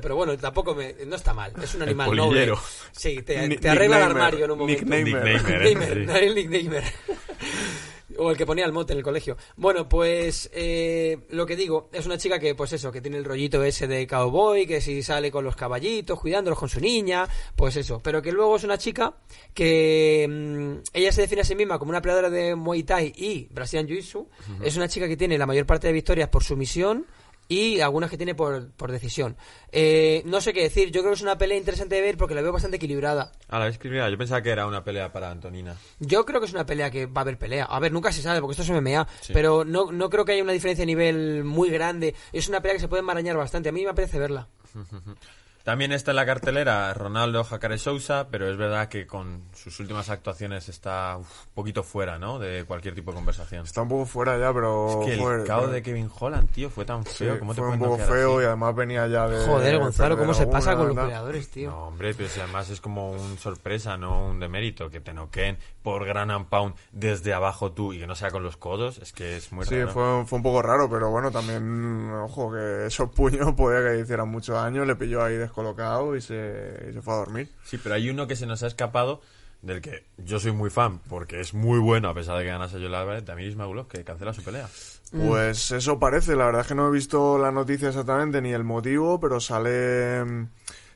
Pero 0.00 0.16
bueno, 0.16 0.36
tampoco 0.38 0.74
me, 0.74 0.94
no 1.06 1.16
está 1.16 1.34
mal. 1.34 1.52
Es 1.62 1.74
un 1.74 1.82
animal 1.82 2.06
polillero. 2.06 2.54
noble. 2.54 2.66
Sí, 2.92 3.22
te, 3.22 3.56
te 3.58 3.68
arregla 3.68 3.98
el 3.98 4.02
armario 4.04 4.44
en 4.46 4.50
un 4.52 4.58
momento. 4.60 4.82
nicknamer. 4.84 5.24
Nicknamer, 5.24 6.22
¿eh? 6.22 6.34
Nicknamer, 6.34 6.84
Sí. 6.84 7.12
O 8.18 8.30
el 8.30 8.36
que 8.36 8.46
ponía 8.46 8.64
el 8.64 8.72
mote 8.72 8.92
en 8.92 8.98
el 8.98 9.04
colegio. 9.04 9.36
Bueno, 9.56 9.88
pues 9.88 10.50
eh, 10.52 11.18
lo 11.30 11.46
que 11.46 11.56
digo, 11.56 11.88
es 11.92 12.06
una 12.06 12.18
chica 12.18 12.38
que, 12.38 12.54
pues 12.54 12.72
eso, 12.72 12.92
que 12.92 13.00
tiene 13.00 13.16
el 13.16 13.24
rollito 13.24 13.62
ese 13.62 13.86
de 13.86 14.06
cowboy, 14.06 14.66
que 14.66 14.80
si 14.80 15.02
sale 15.02 15.30
con 15.30 15.44
los 15.44 15.56
caballitos, 15.56 16.18
cuidándolos 16.18 16.58
con 16.58 16.68
su 16.68 16.80
niña, 16.80 17.26
pues 17.56 17.76
eso. 17.76 18.00
Pero 18.02 18.20
que 18.20 18.32
luego 18.32 18.56
es 18.56 18.64
una 18.64 18.78
chica 18.78 19.14
que 19.54 20.26
mm, 20.28 20.88
ella 20.92 21.12
se 21.12 21.22
define 21.22 21.42
a 21.42 21.44
sí 21.44 21.54
misma 21.54 21.78
como 21.78 21.90
una 21.90 22.02
peleadora 22.02 22.30
de 22.30 22.54
Muay 22.54 22.82
Thai 22.82 23.12
y 23.16 23.48
Brazilian 23.50 23.86
Jiu-Jitsu. 23.86 24.26
Es 24.62 24.76
una 24.76 24.88
chica 24.88 25.08
que 25.08 25.16
tiene 25.16 25.38
la 25.38 25.46
mayor 25.46 25.66
parte 25.66 25.86
de 25.86 25.92
victorias 25.92 26.28
por 26.28 26.42
sumisión 26.42 27.06
y 27.48 27.80
algunas 27.80 28.10
que 28.10 28.16
tiene 28.16 28.34
por, 28.34 28.70
por 28.72 28.92
decisión. 28.92 29.36
Eh, 29.72 30.22
no 30.26 30.40
sé 30.40 30.52
qué 30.52 30.62
decir, 30.62 30.90
yo 30.90 31.00
creo 31.00 31.12
que 31.12 31.16
es 31.16 31.22
una 31.22 31.38
pelea 31.38 31.56
interesante 31.56 31.94
de 31.94 32.02
ver 32.02 32.16
porque 32.16 32.34
la 32.34 32.42
veo 32.42 32.52
bastante 32.52 32.76
equilibrada. 32.76 33.32
A 33.48 33.58
la 33.58 33.64
vez 33.64 33.78
mira, 33.84 34.08
yo 34.10 34.18
pensaba 34.18 34.42
que 34.42 34.50
era 34.50 34.66
una 34.66 34.84
pelea 34.84 35.10
para 35.12 35.30
Antonina. 35.30 35.74
Yo 35.98 36.26
creo 36.26 36.40
que 36.40 36.46
es 36.46 36.52
una 36.52 36.66
pelea 36.66 36.90
que 36.90 37.06
va 37.06 37.20
a 37.20 37.22
haber 37.22 37.38
pelea. 37.38 37.64
A 37.64 37.80
ver, 37.80 37.92
nunca 37.92 38.12
se 38.12 38.22
sabe 38.22 38.40
porque 38.40 38.60
esto 38.60 38.62
es 38.62 38.82
MMA, 38.82 39.08
pero 39.32 39.64
no, 39.64 39.90
no 39.90 40.10
creo 40.10 40.24
que 40.24 40.32
haya 40.32 40.42
una 40.42 40.52
diferencia 40.52 40.82
de 40.82 40.86
nivel 40.86 41.44
muy 41.44 41.70
grande. 41.70 42.14
Es 42.32 42.48
una 42.48 42.60
pelea 42.60 42.74
que 42.74 42.80
se 42.80 42.88
puede 42.88 43.00
enmarañar 43.00 43.36
bastante. 43.36 43.70
A 43.70 43.72
mí 43.72 43.82
me 43.82 43.90
apetece 43.90 44.18
verla. 44.18 44.48
También 45.68 45.92
está 45.92 46.12
en 46.12 46.16
la 46.16 46.24
cartelera 46.24 46.94
Ronaldo 46.94 47.44
Jacare 47.44 47.76
Sousa, 47.76 48.28
pero 48.30 48.48
es 48.50 48.56
verdad 48.56 48.88
que 48.88 49.06
con 49.06 49.42
sus 49.52 49.78
últimas 49.80 50.08
actuaciones 50.08 50.70
está 50.70 51.18
un 51.18 51.26
poquito 51.52 51.82
fuera, 51.82 52.18
¿no? 52.18 52.38
De 52.38 52.64
cualquier 52.64 52.94
tipo 52.94 53.10
de 53.10 53.16
conversación. 53.16 53.64
Está 53.66 53.82
un 53.82 53.88
poco 53.90 54.06
fuera 54.06 54.38
ya, 54.38 54.50
pero... 54.50 55.02
Es 55.02 55.06
que 55.06 55.12
el 55.12 55.20
joder, 55.20 55.44
cao 55.46 55.60
pero- 55.60 55.72
de 55.72 55.82
Kevin 55.82 56.10
Holland, 56.18 56.50
tío, 56.52 56.70
fue 56.70 56.86
tan 56.86 57.04
Sí, 57.04 57.24
feo. 57.24 57.38
¿Cómo 57.38 57.54
te 57.54 57.60
fue 57.60 57.68
un 57.68 57.78
poco 57.78 57.98
feo 57.98 58.36
así? 58.36 58.44
y 58.44 58.46
además 58.46 58.74
venía 58.76 59.06
ya 59.08 59.28
de... 59.28 59.44
Joder, 59.46 59.78
Gonzalo, 59.78 60.16
¿cómo 60.16 60.32
se 60.32 60.46
pasa 60.46 60.74
con 60.74 60.86
los 60.86 60.96
tal. 60.96 61.04
peleadores, 61.04 61.50
tío? 61.50 61.68
No, 61.70 61.88
hombre, 61.88 62.14
pero 62.14 62.30
si 62.30 62.40
además 62.40 62.70
es 62.70 62.80
como 62.80 63.10
un 63.12 63.36
sorpresa, 63.36 63.98
no 63.98 64.26
un 64.26 64.40
demérito. 64.40 64.88
Que 64.88 65.00
te 65.00 65.12
noqueen 65.12 65.58
por 65.82 66.06
gran 66.06 66.30
and 66.30 66.46
pound 66.48 66.74
desde 66.92 67.34
abajo 67.34 67.72
tú 67.72 67.92
y 67.92 67.98
que 67.98 68.06
no 68.06 68.14
sea 68.14 68.30
con 68.30 68.42
los 68.42 68.56
codos, 68.56 68.96
es 68.98 69.12
que 69.12 69.36
es 69.36 69.52
muy 69.52 69.66
Sí, 69.66 69.78
raro. 69.78 69.92
fue, 69.92 70.24
fue 70.26 70.36
un 70.38 70.42
poco 70.42 70.62
raro, 70.62 70.88
pero 70.88 71.10
bueno, 71.10 71.30
también, 71.30 72.10
ojo, 72.14 72.52
que 72.52 72.86
esos 72.86 73.10
puños 73.10 73.52
podía 73.56 73.80
que 73.82 74.00
hicieran 74.00 74.28
mucho 74.30 74.54
daño, 74.54 74.86
le 74.86 74.96
pilló 74.96 75.22
ahí 75.22 75.36
descolocado 75.58 76.16
y 76.16 76.20
se, 76.20 76.88
y 76.90 76.92
se 76.92 77.02
fue 77.02 77.14
a 77.14 77.18
dormir. 77.18 77.50
Sí, 77.64 77.78
pero 77.82 77.94
hay 77.94 78.10
uno 78.10 78.26
que 78.26 78.36
se 78.36 78.46
nos 78.46 78.62
ha 78.62 78.66
escapado, 78.66 79.20
del 79.62 79.80
que 79.80 80.04
yo 80.18 80.38
soy 80.38 80.52
muy 80.52 80.70
fan, 80.70 81.00
porque 81.08 81.40
es 81.40 81.54
muy 81.54 81.78
bueno 81.78 82.08
a 82.08 82.14
pesar 82.14 82.38
de 82.38 82.44
que 82.44 82.50
ganase 82.50 82.78
Joel 82.78 82.94
Álvarez, 82.94 83.24
Damir 83.24 83.48
Ismagulov, 83.48 83.88
que 83.88 84.04
cancela 84.04 84.32
su 84.32 84.42
pelea. 84.42 84.68
Pues 85.10 85.70
eso 85.70 85.98
parece, 85.98 86.36
la 86.36 86.46
verdad 86.46 86.62
es 86.62 86.66
que 86.68 86.74
no 86.74 86.88
he 86.88 86.92
visto 86.92 87.38
la 87.38 87.50
noticia 87.50 87.88
exactamente 87.88 88.40
ni 88.40 88.52
el 88.52 88.64
motivo, 88.64 89.18
pero 89.18 89.40
sale 89.40 90.22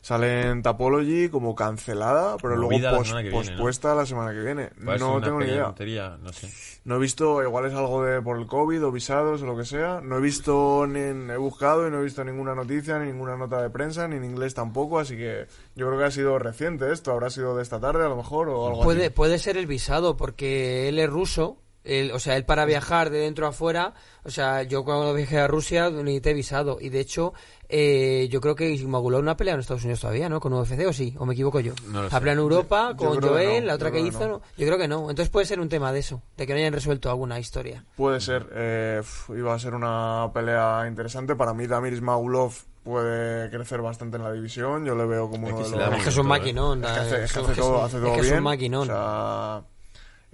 sale 0.02 0.48
en 0.50 0.62
Tapology 0.62 1.30
como 1.30 1.54
cancelada, 1.54 2.36
pero 2.42 2.56
Movida 2.56 2.90
luego 2.90 2.96
la 2.96 2.98
pos- 2.98 3.08
que 3.08 3.22
viene, 3.22 3.30
¿no? 3.30 3.36
pospuesta 3.56 3.94
la 3.94 4.04
semana 4.04 4.32
que 4.32 4.40
viene. 4.40 4.66
Puede 4.84 4.98
ser 4.98 5.08
No 5.08 5.20
tengo 5.22 5.38
ni 5.40 5.46
idea. 5.46 5.64
tontería, 5.64 6.18
no 6.20 6.32
sé. 6.32 6.50
No 6.84 6.96
he 6.96 6.98
visto, 6.98 7.42
igual 7.42 7.66
es 7.66 7.72
algo 7.74 8.04
de 8.04 8.20
por 8.20 8.36
el 8.38 8.46
COVID 8.46 8.84
o 8.84 8.90
visados 8.92 9.40
o 9.42 9.46
lo 9.46 9.56
que 9.56 9.64
sea. 9.64 10.00
No 10.02 10.18
he 10.18 10.20
visto, 10.20 10.86
ni, 10.86 10.98
he 11.32 11.36
buscado 11.36 11.86
y 11.86 11.90
no 11.90 12.00
he 12.00 12.04
visto 12.04 12.22
ninguna 12.24 12.54
noticia, 12.54 12.98
ni 12.98 13.06
ninguna 13.12 13.36
nota 13.36 13.62
de 13.62 13.70
prensa, 13.70 14.08
ni 14.08 14.16
en 14.16 14.24
inglés 14.24 14.52
tampoco, 14.54 14.98
así 14.98 15.16
que 15.16 15.46
yo 15.76 15.86
creo 15.86 15.98
que 15.98 16.04
ha 16.04 16.10
sido 16.10 16.38
reciente 16.38 16.92
esto, 16.92 17.12
habrá 17.12 17.30
sido 17.30 17.56
de 17.56 17.62
esta 17.62 17.78
tarde 17.80 18.04
a 18.04 18.08
lo 18.08 18.16
mejor 18.16 18.48
o 18.48 18.66
algo 18.66 18.82
Puede, 18.82 19.06
así. 19.06 19.10
puede 19.14 19.38
ser 19.38 19.56
el 19.56 19.66
visado, 19.68 20.16
porque 20.16 20.88
él 20.88 20.98
es 20.98 21.08
ruso. 21.08 21.58
él- 21.84 22.12
o 22.12 22.20
sea, 22.20 22.36
él 22.36 22.44
para 22.44 22.64
viajar 22.64 23.10
de 23.10 23.18
dentro 23.18 23.44
a 23.44 23.48
afuera, 23.48 23.94
o 24.22 24.30
sea, 24.30 24.62
yo 24.62 24.84
cuando 24.84 25.12
viajé 25.14 25.40
a 25.40 25.48
Rusia 25.48 25.90
necesité 25.90 26.32
visado. 26.32 26.78
Y 26.80 26.90
de 26.90 27.00
hecho, 27.00 27.34
eh, 27.74 28.28
yo 28.30 28.40
creo 28.42 28.54
que 28.54 28.68
Ismagulov 28.70 29.22
no 29.24 29.30
ha 29.30 29.36
peleado 29.36 29.56
en 29.56 29.60
Estados 29.62 29.82
Unidos 29.82 30.00
todavía, 30.00 30.28
¿no? 30.28 30.38
Con 30.40 30.52
UFC 30.52 30.86
o 30.86 30.92
sí, 30.92 31.14
o 31.18 31.24
me 31.24 31.32
equivoco 31.32 31.58
yo. 31.60 31.72
No 31.88 32.02
lo 32.02 32.06
ha 32.08 32.10
sé. 32.10 32.18
peleado 32.18 32.40
en 32.40 32.42
Europa 32.42 32.90
Yo- 32.90 32.96
con 32.96 33.20
Joel, 33.22 33.62
no, 33.62 33.66
la 33.68 33.74
otra 33.74 33.90
que 33.90 34.00
hizo, 34.00 34.20
no. 34.20 34.28
no. 34.34 34.42
Yo 34.58 34.66
creo 34.66 34.76
que 34.78 34.88
no. 34.88 35.00
Entonces 35.10 35.30
puede 35.30 35.46
ser 35.46 35.58
un 35.58 35.68
tema 35.70 35.90
de 35.90 36.00
eso, 36.00 36.20
de 36.36 36.46
que 36.46 36.52
no 36.52 36.58
hayan 36.58 36.74
resuelto 36.74 37.08
alguna 37.10 37.40
historia. 37.40 37.84
Puede 37.96 38.20
ser, 38.20 38.46
eh, 38.54 39.02
iba 39.30 39.54
a 39.54 39.58
ser 39.58 39.74
una 39.74 40.30
pelea 40.34 40.84
interesante. 40.86 41.34
Para 41.34 41.54
mí, 41.54 41.66
Damir 41.66 41.94
Ismagulov 41.94 42.52
puede 42.84 43.48
crecer 43.48 43.80
bastante 43.80 44.16
en 44.18 44.24
la 44.24 44.32
división. 44.32 44.84
Yo 44.84 44.94
le 44.94 45.06
veo 45.06 45.30
como 45.30 45.46
Es 45.48 45.52
uno 45.54 45.62
que 45.64 45.70
de 45.70 45.76
los. 45.86 45.96
Es 45.98 46.02
que 46.04 46.08
es 46.10 46.16
un 46.18 46.26
maquinón. 46.26 46.84
Es 46.84 46.90
que 46.92 46.98
hace, 46.98 47.34
todo, 47.40 47.52
es- 47.52 47.94
hace 47.94 48.06
es 48.06 48.12
que 48.12 48.20
es 48.20 48.32
un 48.32 48.42
maquinón. 48.42 48.82
O 48.90 48.92
sea, 48.92 49.62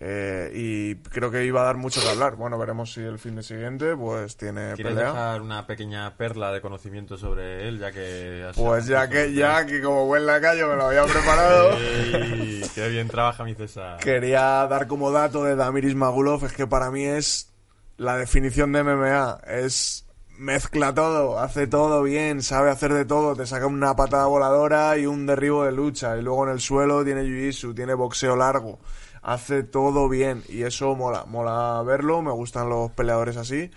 eh, 0.01 0.51
y 0.55 0.95
creo 1.11 1.31
que 1.31 1.45
iba 1.45 1.61
a 1.63 1.65
dar 1.65 1.77
mucho 1.77 2.01
que 2.01 2.09
hablar. 2.09 2.37
Bueno, 2.37 2.57
veremos 2.57 2.93
si 2.93 3.01
el 3.01 3.19
fin 3.19 3.35
de 3.37 3.43
siguiente 3.43 3.97
pues 3.97 4.37
tiene 4.37 4.75
¿Quieres 4.75 4.95
pelea. 4.95 5.09
dejar 5.13 5.43
una 5.43 5.67
pequeña 5.67 6.17
perla 6.17 6.53
de 6.53 6.61
conocimiento 6.61 7.17
sobre 7.19 7.67
él, 7.69 7.79
ya 7.81 7.91
que... 7.91 8.47
has- 8.49 8.57
Pues 8.57 8.87
ya 8.87 9.09
que, 9.09 9.33
ya 9.35 9.67
que 9.67 9.83
como 9.83 10.07
buen 10.07 10.25
lacayo 10.25 10.69
me 10.69 10.77
lo 10.77 10.85
había 10.87 11.05
preparado, 11.05 11.73
Ey, 11.79 12.63
¡Qué 12.75 12.89
bien 12.91 13.09
trabaja 13.09 13.43
mi 13.45 13.55
César! 13.55 13.99
quería 13.99 14.67
dar 14.69 14.87
como 14.87 15.11
dato 15.11 15.43
de 15.43 15.57
Damir 15.57 15.85
Ismagulov, 15.85 16.45
es 16.45 16.53
que 16.53 16.67
para 16.69 16.91
mí 16.93 17.05
es 17.05 17.53
la 17.97 18.17
definición 18.17 18.73
de 18.73 18.85
MMA. 18.85 19.41
Es 19.49 20.05
mezcla 20.39 20.95
todo, 20.95 21.41
hace 21.41 21.67
todo 21.67 22.05
bien, 22.05 22.43
sabe 22.43 22.71
hacer 22.71 22.95
de 22.95 23.05
todo, 23.05 23.35
te 23.35 23.45
saca 23.45 23.67
una 23.67 23.97
patada 23.97 24.27
voladora 24.27 24.97
y 24.97 25.05
un 25.07 25.27
derribo 25.27 25.65
de 25.65 25.73
lucha, 25.73 26.17
y 26.17 26.23
luego 26.23 26.45
en 26.47 26.53
el 26.53 26.61
suelo 26.61 27.05
tiene 27.05 27.23
jiu-jitsu, 27.25 27.75
tiene 27.75 27.95
boxeo 27.95 28.37
largo, 28.37 28.79
hace 29.23 29.63
todo 29.63 30.09
bien, 30.09 30.43
y 30.49 30.63
eso 30.63 30.95
mola, 30.95 31.25
mola 31.25 31.83
verlo, 31.83 32.23
me 32.23 32.33
gustan 32.33 32.69
los 32.69 32.91
peleadores 32.93 33.37
así. 33.37 33.71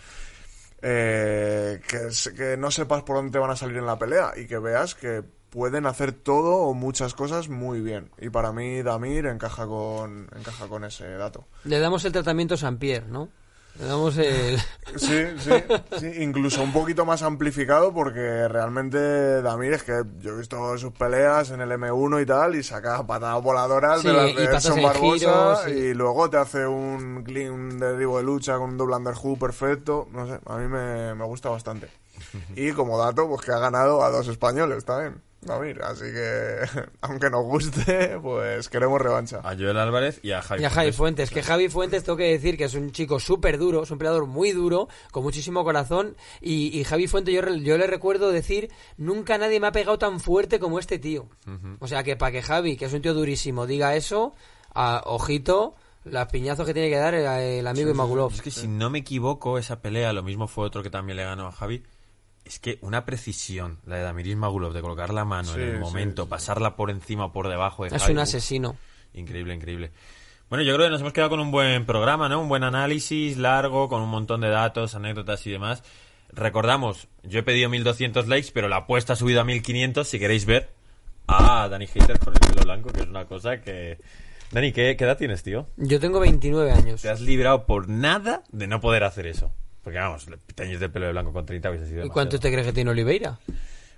Eh, 0.84 1.80
que, 1.88 2.34
que 2.36 2.58
no 2.58 2.72
sepas 2.72 3.04
por 3.04 3.18
dónde 3.18 3.32
te 3.32 3.38
van 3.38 3.52
a 3.52 3.56
salir 3.56 3.78
en 3.78 3.86
la 3.86 4.00
pelea 4.00 4.32
y 4.36 4.48
que 4.48 4.58
veas 4.58 4.96
que 4.96 5.24
pueden 5.52 5.86
hacer 5.86 6.14
todo 6.14 6.56
o 6.56 6.74
muchas 6.74 7.14
cosas 7.14 7.50
muy 7.50 7.82
bien. 7.82 8.10
Y 8.20 8.30
para 8.30 8.52
mí 8.52 8.82
Damir 8.82 9.28
encaja 9.28 9.68
con, 9.68 10.28
encaja 10.36 10.68
con 10.68 10.84
ese 10.86 11.08
dato. 11.12 11.46
Le 11.66 11.80
damos 11.80 12.04
el 12.06 12.14
tratamiento 12.14 12.58
San 12.58 12.78
Pierre, 12.78 13.08
¿no? 13.08 13.30
Le 13.80 13.86
damos 13.86 14.18
el... 14.18 14.58
Sí, 14.98 15.24
sí, 15.40 15.52
sí, 16.00 16.12
incluso 16.20 16.62
un 16.62 16.74
poquito 16.74 17.06
más 17.06 17.24
amplificado 17.24 17.94
porque 17.94 18.48
realmente 18.50 19.42
Damir 19.42 19.74
es 19.74 19.84
que 19.84 20.04
yo 20.20 20.32
he 20.34 20.38
visto 20.38 20.78
sus 20.78 20.92
peleas 20.92 21.52
en 21.52 21.62
el 21.62 21.72
M1 21.72 22.22
y 22.22 22.26
tal 22.26 22.56
y 22.56 22.64
saca 22.64 23.06
patadas 23.08 23.42
voladoras 23.42 24.02
Sí, 24.02 24.08
de 24.08 24.14
las 24.14 24.36
de 24.36 24.44
Edson 24.44 24.82
Barbosa 24.84 25.64
sí. 25.66 25.72
y 25.72 25.94
luego 25.94 26.30
te 26.30 26.38
hace 26.38 26.68
un 26.68 27.24
clean 27.24 27.54
un 27.54 27.80
derribo 27.80 28.18
de 28.18 28.24
lucha 28.24 28.58
con 28.58 28.72
un 28.72 28.78
double 28.78 28.98
underhook 28.98 29.40
perfecto, 29.40 30.10
no 30.12 30.28
sé, 30.28 30.40
a 30.46 30.58
mí 30.58 30.68
me, 30.68 31.16
me 31.16 31.26
gusta 31.26 31.50
bastante. 31.50 31.88
Y 32.56 32.72
como 32.74 32.98
dato, 32.98 33.28
pues 33.30 33.42
que 33.42 33.52
ha 33.52 33.60
ganado 33.60 34.04
a 34.04 34.10
dos 34.10 34.28
españoles 34.28 34.84
también, 34.84 35.22
Damir, 35.42 35.82
así 35.82 36.06
que 36.06 36.60
aunque 37.02 37.30
nos 37.30 37.44
guste, 37.44 38.20
pues 38.22 38.70
queremos 38.70 39.02
revancha. 39.02 39.40
A 39.44 39.56
Joel 39.56 39.78
Álvarez 39.78 40.20
y 40.22 40.32
a 40.32 40.42
Javi 40.42 40.62
Y 40.62 40.66
a 40.66 40.70
Javi 40.70 40.92
Fuentes. 40.92 41.30
Fuentes, 41.30 41.30
que 41.32 41.42
Javi 41.42 41.70
Fuentes 41.70 42.04
tengo 42.04 42.18
que 42.18 42.32
decir 42.32 42.58
que 42.58 42.66
es 42.66 42.76
un 42.76 42.92
chico 42.92 43.20
súper 43.20 43.58
duro, 43.58 43.84
es 43.84 43.92
un 43.92 43.98
peleador 43.98 44.28
muy 44.28 44.52
duro, 44.52 44.88
con 45.12 45.24
muchísimo 45.24 45.64
corazón. 45.64 46.16
Y, 46.42 46.78
y 46.80 46.84
Javi 46.84 47.08
Fuentes, 47.08 47.34
yo, 47.34 47.42
yo 47.56 47.78
le 47.78 47.88
recuerdo 47.88 48.32
decir, 48.32 48.70
nunca 48.98 49.40
nadie 49.40 49.60
me 49.60 49.68
ha 49.68 49.72
pegado 49.72 49.98
tan 49.98 50.20
fuerte 50.20 50.60
como 50.60 50.78
este 50.78 51.00
tío. 51.00 51.28
O 51.80 51.88
sea 51.88 52.04
que 52.04 52.16
para 52.16 52.32
que 52.32 52.42
Javi, 52.44 52.78
que 52.78 52.86
es 52.86 52.94
un 52.94 53.02
tío 53.02 53.14
durísimo, 53.14 53.66
diga 53.66 53.96
eso, 53.96 54.36
a, 54.74 55.02
ojito, 55.06 55.76
las 56.04 56.28
piñazos 56.28 56.66
que 56.66 56.74
tiene 56.74 56.90
que 56.90 56.98
dar 56.98 57.14
el, 57.16 57.26
el 57.26 57.68
amigo 57.68 57.90
Imagulov. 57.90 58.32
Es 58.32 58.42
que 58.42 58.52
si 58.52 58.68
no 58.68 58.90
me 58.90 59.00
equivoco, 59.00 59.58
esa 59.58 59.82
pelea, 59.82 60.14
lo 60.14 60.24
mismo 60.24 60.48
fue 60.48 60.66
otro 60.66 60.84
que 60.84 60.90
también 60.90 61.18
le 61.18 61.24
ganó 61.24 61.48
a 61.48 61.52
Javi. 61.52 61.84
Es 62.52 62.60
que 62.60 62.80
una 62.82 63.06
precisión, 63.06 63.80
la 63.86 63.96
de 63.96 64.02
Damiris 64.04 64.36
Magulov, 64.36 64.74
de 64.74 64.82
colocar 64.82 65.14
la 65.14 65.24
mano 65.24 65.54
Sí, 65.54 65.62
en 65.62 65.70
el 65.70 65.80
momento, 65.80 66.24
sí. 66.24 66.30
pasarla 66.30 66.76
por 66.76 66.92
encima 66.92 67.24
o 67.28 67.32
por 67.32 67.48
debajo 67.48 67.86
de 67.86 67.96
Es 67.96 68.10
un 68.10 68.18
uf, 68.18 68.24
asesino. 68.24 68.76
Increíble, 69.14 69.56
increíble. 69.56 69.92
Bueno, 70.50 70.66
yo 70.66 70.74
creo 70.76 70.88
que 70.88 70.92
nos 70.92 71.00
hemos 71.00 71.14
quedado 71.14 71.30
con 71.30 71.40
un 71.40 71.50
buen 71.50 71.86
programa, 71.86 72.28
¿no? 72.28 72.42
Un 72.42 72.50
buen 72.50 72.66
análisis, 72.66 73.38
largo, 73.38 73.88
con 73.88 74.02
un 74.02 74.10
montón 74.10 74.42
de 74.42 74.50
datos, 74.50 74.96
anécdotas 74.96 75.48
y 75.48 75.52
demás. 75.52 75.82
Recordamos, 76.34 77.08
yo 77.24 77.40
he 77.40 77.44
pedido 77.44 77.70
1200 77.70 78.28
likes, 78.28 78.50
pero 78.54 78.68
la 78.68 78.76
apuesta 78.80 79.14
ha 79.14 79.16
subido 79.16 79.40
a 79.40 79.46
1500 79.46 80.06
si 80.06 80.20
queréis 80.20 80.46
ver 80.46 80.72
a 81.28 81.70
Dani 81.70 81.88
Hater 81.88 82.20
con 82.20 82.34
el 82.34 82.40
pelo 82.42 82.64
blanco, 82.64 82.90
que 82.92 83.00
es 83.00 83.08
una 83.08 83.28
cosa 83.28 83.62
que... 83.62 83.98
Dani, 84.52 84.74
¿qué, 84.74 84.98
qué 84.98 85.06
edad 85.06 85.18
tienes, 85.18 85.42
tío? 85.42 85.68
Yo 85.78 86.02
tengo 86.02 86.20
29 86.20 86.70
años. 86.70 87.02
Te 87.02 87.10
has 87.10 87.22
librado 87.22 87.66
por 87.66 87.88
nada 87.88 88.44
de 88.52 88.68
no 88.68 88.82
poder 88.82 89.06
hacer 89.06 89.26
eso. 89.28 89.54
Porque 89.84 89.98
vamos, 90.00 90.28
teñir 90.56 90.78
de 90.80 90.90
pelo 90.90 91.08
de 91.08 91.12
blanco 91.12 91.34
con 91.34 91.46
30 91.46 91.70
hubiese 91.70 91.88
sido 91.88 92.06
¿Y 92.06 92.10
cuánto 92.10 92.40
te 92.40 92.52
crees 92.52 92.68
que 92.68 92.74
tiene 92.74 92.92
Oliveira? 92.92 93.40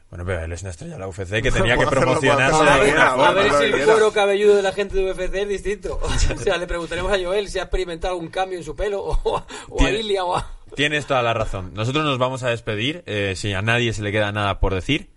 Bueno, 0.09 0.25
pero 0.25 0.43
él 0.43 0.51
es 0.51 0.61
una 0.61 0.69
estrella 0.71 0.93
de 0.93 0.99
la 0.99 1.07
UFC 1.07 1.41
que 1.41 1.51
tenía 1.51 1.75
que 1.77 1.87
promocionarse 1.87 2.63
A 2.63 3.31
ver 3.31 3.51
si 3.53 3.63
el 3.65 3.83
cuero 3.83 4.11
cabelludo 4.13 4.55
de 4.57 4.61
la 4.61 4.71
gente 4.71 4.95
de 4.95 5.11
UFC 5.11 5.33
es 5.35 5.47
distinto. 5.49 5.99
O 6.35 6.37
sea, 6.39 6.57
le 6.57 6.67
preguntaremos 6.67 7.11
a 7.11 7.17
Joel 7.21 7.49
si 7.49 7.59
ha 7.59 7.63
experimentado 7.63 8.15
un 8.17 8.27
cambio 8.29 8.57
en 8.57 8.63
su 8.63 8.75
pelo 8.75 9.03
o, 9.03 9.37
a- 9.37 9.45
o 9.69 9.83
a 9.85 9.91
Ilia 9.91 10.23
o 10.23 10.35
a... 10.37 10.51
Tienes 10.75 11.05
toda 11.05 11.21
la 11.21 11.33
razón. 11.33 11.71
Nosotros 11.73 12.03
nos 12.05 12.17
vamos 12.17 12.43
a 12.43 12.49
despedir. 12.49 13.03
eh, 13.05 13.33
si 13.35 13.53
a 13.53 13.61
nadie 13.61 13.91
se 13.93 14.01
le 14.03 14.11
queda 14.11 14.31
nada 14.31 14.59
por 14.59 14.73
decir. 14.73 15.09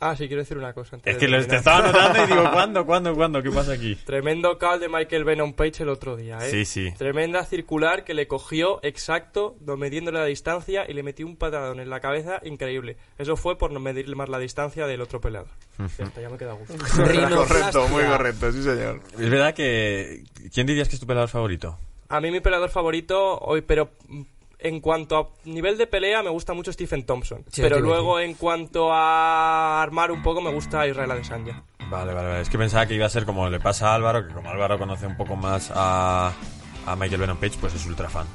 Ah, 0.00 0.14
sí, 0.14 0.28
quiero 0.28 0.42
decir 0.42 0.56
una 0.56 0.72
cosa. 0.72 0.94
antes 0.94 1.12
Es 1.12 1.18
que 1.18 1.26
lo 1.26 1.44
te 1.44 1.56
estaba 1.56 1.88
notando 1.88 2.22
y 2.22 2.26
digo, 2.28 2.50
¿cuándo, 2.52 2.86
cuándo, 2.86 3.14
cuándo? 3.16 3.42
¿Qué 3.42 3.50
pasa 3.50 3.72
aquí? 3.72 3.96
Tremendo 3.96 4.56
call 4.56 4.78
de 4.78 4.88
Michael 4.88 5.24
Venom 5.24 5.54
Page 5.54 5.82
el 5.82 5.88
otro 5.88 6.16
día, 6.16 6.38
¿eh? 6.38 6.50
Sí, 6.50 6.64
sí. 6.64 6.92
Tremenda 6.96 7.44
circular 7.44 8.04
que 8.04 8.14
le 8.14 8.28
cogió 8.28 8.78
exacto, 8.84 9.56
no 9.60 9.76
midiéndole 9.76 10.20
la 10.20 10.24
distancia 10.26 10.84
y 10.88 10.94
le 10.94 11.02
metió 11.02 11.26
un 11.26 11.36
patadón 11.36 11.80
en 11.80 11.90
la 11.90 11.98
cabeza 11.98 12.40
increíble. 12.44 12.96
Eso 13.18 13.36
fue 13.36 13.58
por 13.58 13.72
no 13.72 13.80
medirle 13.80 14.14
más 14.14 14.28
la 14.28 14.38
distancia 14.38 14.86
del 14.86 15.00
otro 15.00 15.20
peleador. 15.20 15.50
Ya 15.98 16.04
está, 16.04 16.20
ya 16.20 16.28
me 16.28 16.38
queda 16.38 16.52
gusto. 16.52 16.74
correcto, 17.36 17.88
muy 17.88 18.04
correcto, 18.04 18.52
sí 18.52 18.62
señor. 18.62 19.00
Es 19.18 19.30
verdad 19.30 19.52
que... 19.52 20.22
¿Quién 20.54 20.68
dirías 20.68 20.88
que 20.88 20.94
es 20.94 21.00
tu 21.00 21.06
peleador 21.06 21.28
favorito? 21.28 21.76
A 22.08 22.20
mí 22.20 22.30
mi 22.30 22.40
peleador 22.40 22.70
favorito 22.70 23.38
hoy, 23.38 23.62
pero 23.62 23.90
en 24.60 24.80
cuanto 24.80 25.18
a 25.18 25.28
nivel 25.48 25.78
de 25.78 25.86
pelea 25.86 26.22
me 26.22 26.30
gusta 26.30 26.52
mucho 26.54 26.72
Stephen 26.72 27.04
Thompson. 27.06 27.44
Sí, 27.50 27.62
pero 27.62 27.80
luego 27.80 28.18
en 28.20 28.34
cuanto 28.34 28.92
a 28.92 29.82
armar 29.82 30.10
un 30.10 30.22
poco 30.22 30.40
me 30.40 30.52
gusta 30.52 30.86
Israel 30.86 31.10
Adesanya. 31.12 31.62
Vale, 31.90 32.12
vale, 32.12 32.28
vale. 32.28 32.40
Es 32.42 32.48
que 32.50 32.58
pensaba 32.58 32.86
que 32.86 32.94
iba 32.94 33.06
a 33.06 33.10
ser 33.10 33.24
como 33.24 33.48
le 33.48 33.60
pasa 33.60 33.92
a 33.92 33.94
Álvaro, 33.94 34.26
que 34.26 34.34
como 34.34 34.50
Álvaro 34.50 34.78
conoce 34.78 35.06
un 35.06 35.16
poco 35.16 35.36
más 35.36 35.70
a, 35.74 36.32
a 36.86 36.96
Michael 36.96 37.20
Venom 37.20 37.36
Page, 37.38 37.56
pues 37.60 37.74
es 37.74 37.86
ultra 37.86 38.10
fan. 38.10 38.26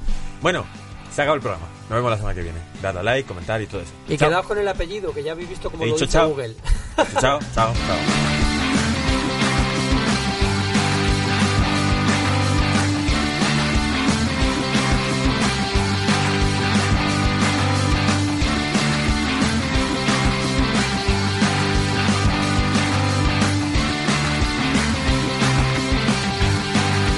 Bueno, 0.42 0.64
se 1.12 1.20
ha 1.20 1.24
acabado 1.24 1.36
el 1.36 1.42
programa. 1.42 1.66
Nos 1.82 1.90
vemos 1.90 2.10
la 2.10 2.16
semana 2.16 2.34
que 2.34 2.42
viene. 2.42 2.58
Dadle 2.82 3.00
a 3.00 3.02
like, 3.04 3.28
comentar 3.28 3.60
y 3.62 3.66
todo 3.66 3.82
eso. 3.82 3.92
Y 4.08 4.16
Chao. 4.16 4.28
quedaos 4.28 4.46
con 4.46 4.58
el 4.58 4.66
apellido, 4.66 5.12
que 5.12 5.22
ya 5.22 5.32
habéis 5.32 5.50
visto 5.50 5.70
cómo 5.70 5.84
He 5.84 5.88
lo 5.88 5.92
dicho 5.92 6.06
dice 6.06 6.18
chao. 6.18 6.30
Google. 6.30 6.54
Chao, 7.20 7.38
chao, 7.54 7.72
chao. 7.86 8.43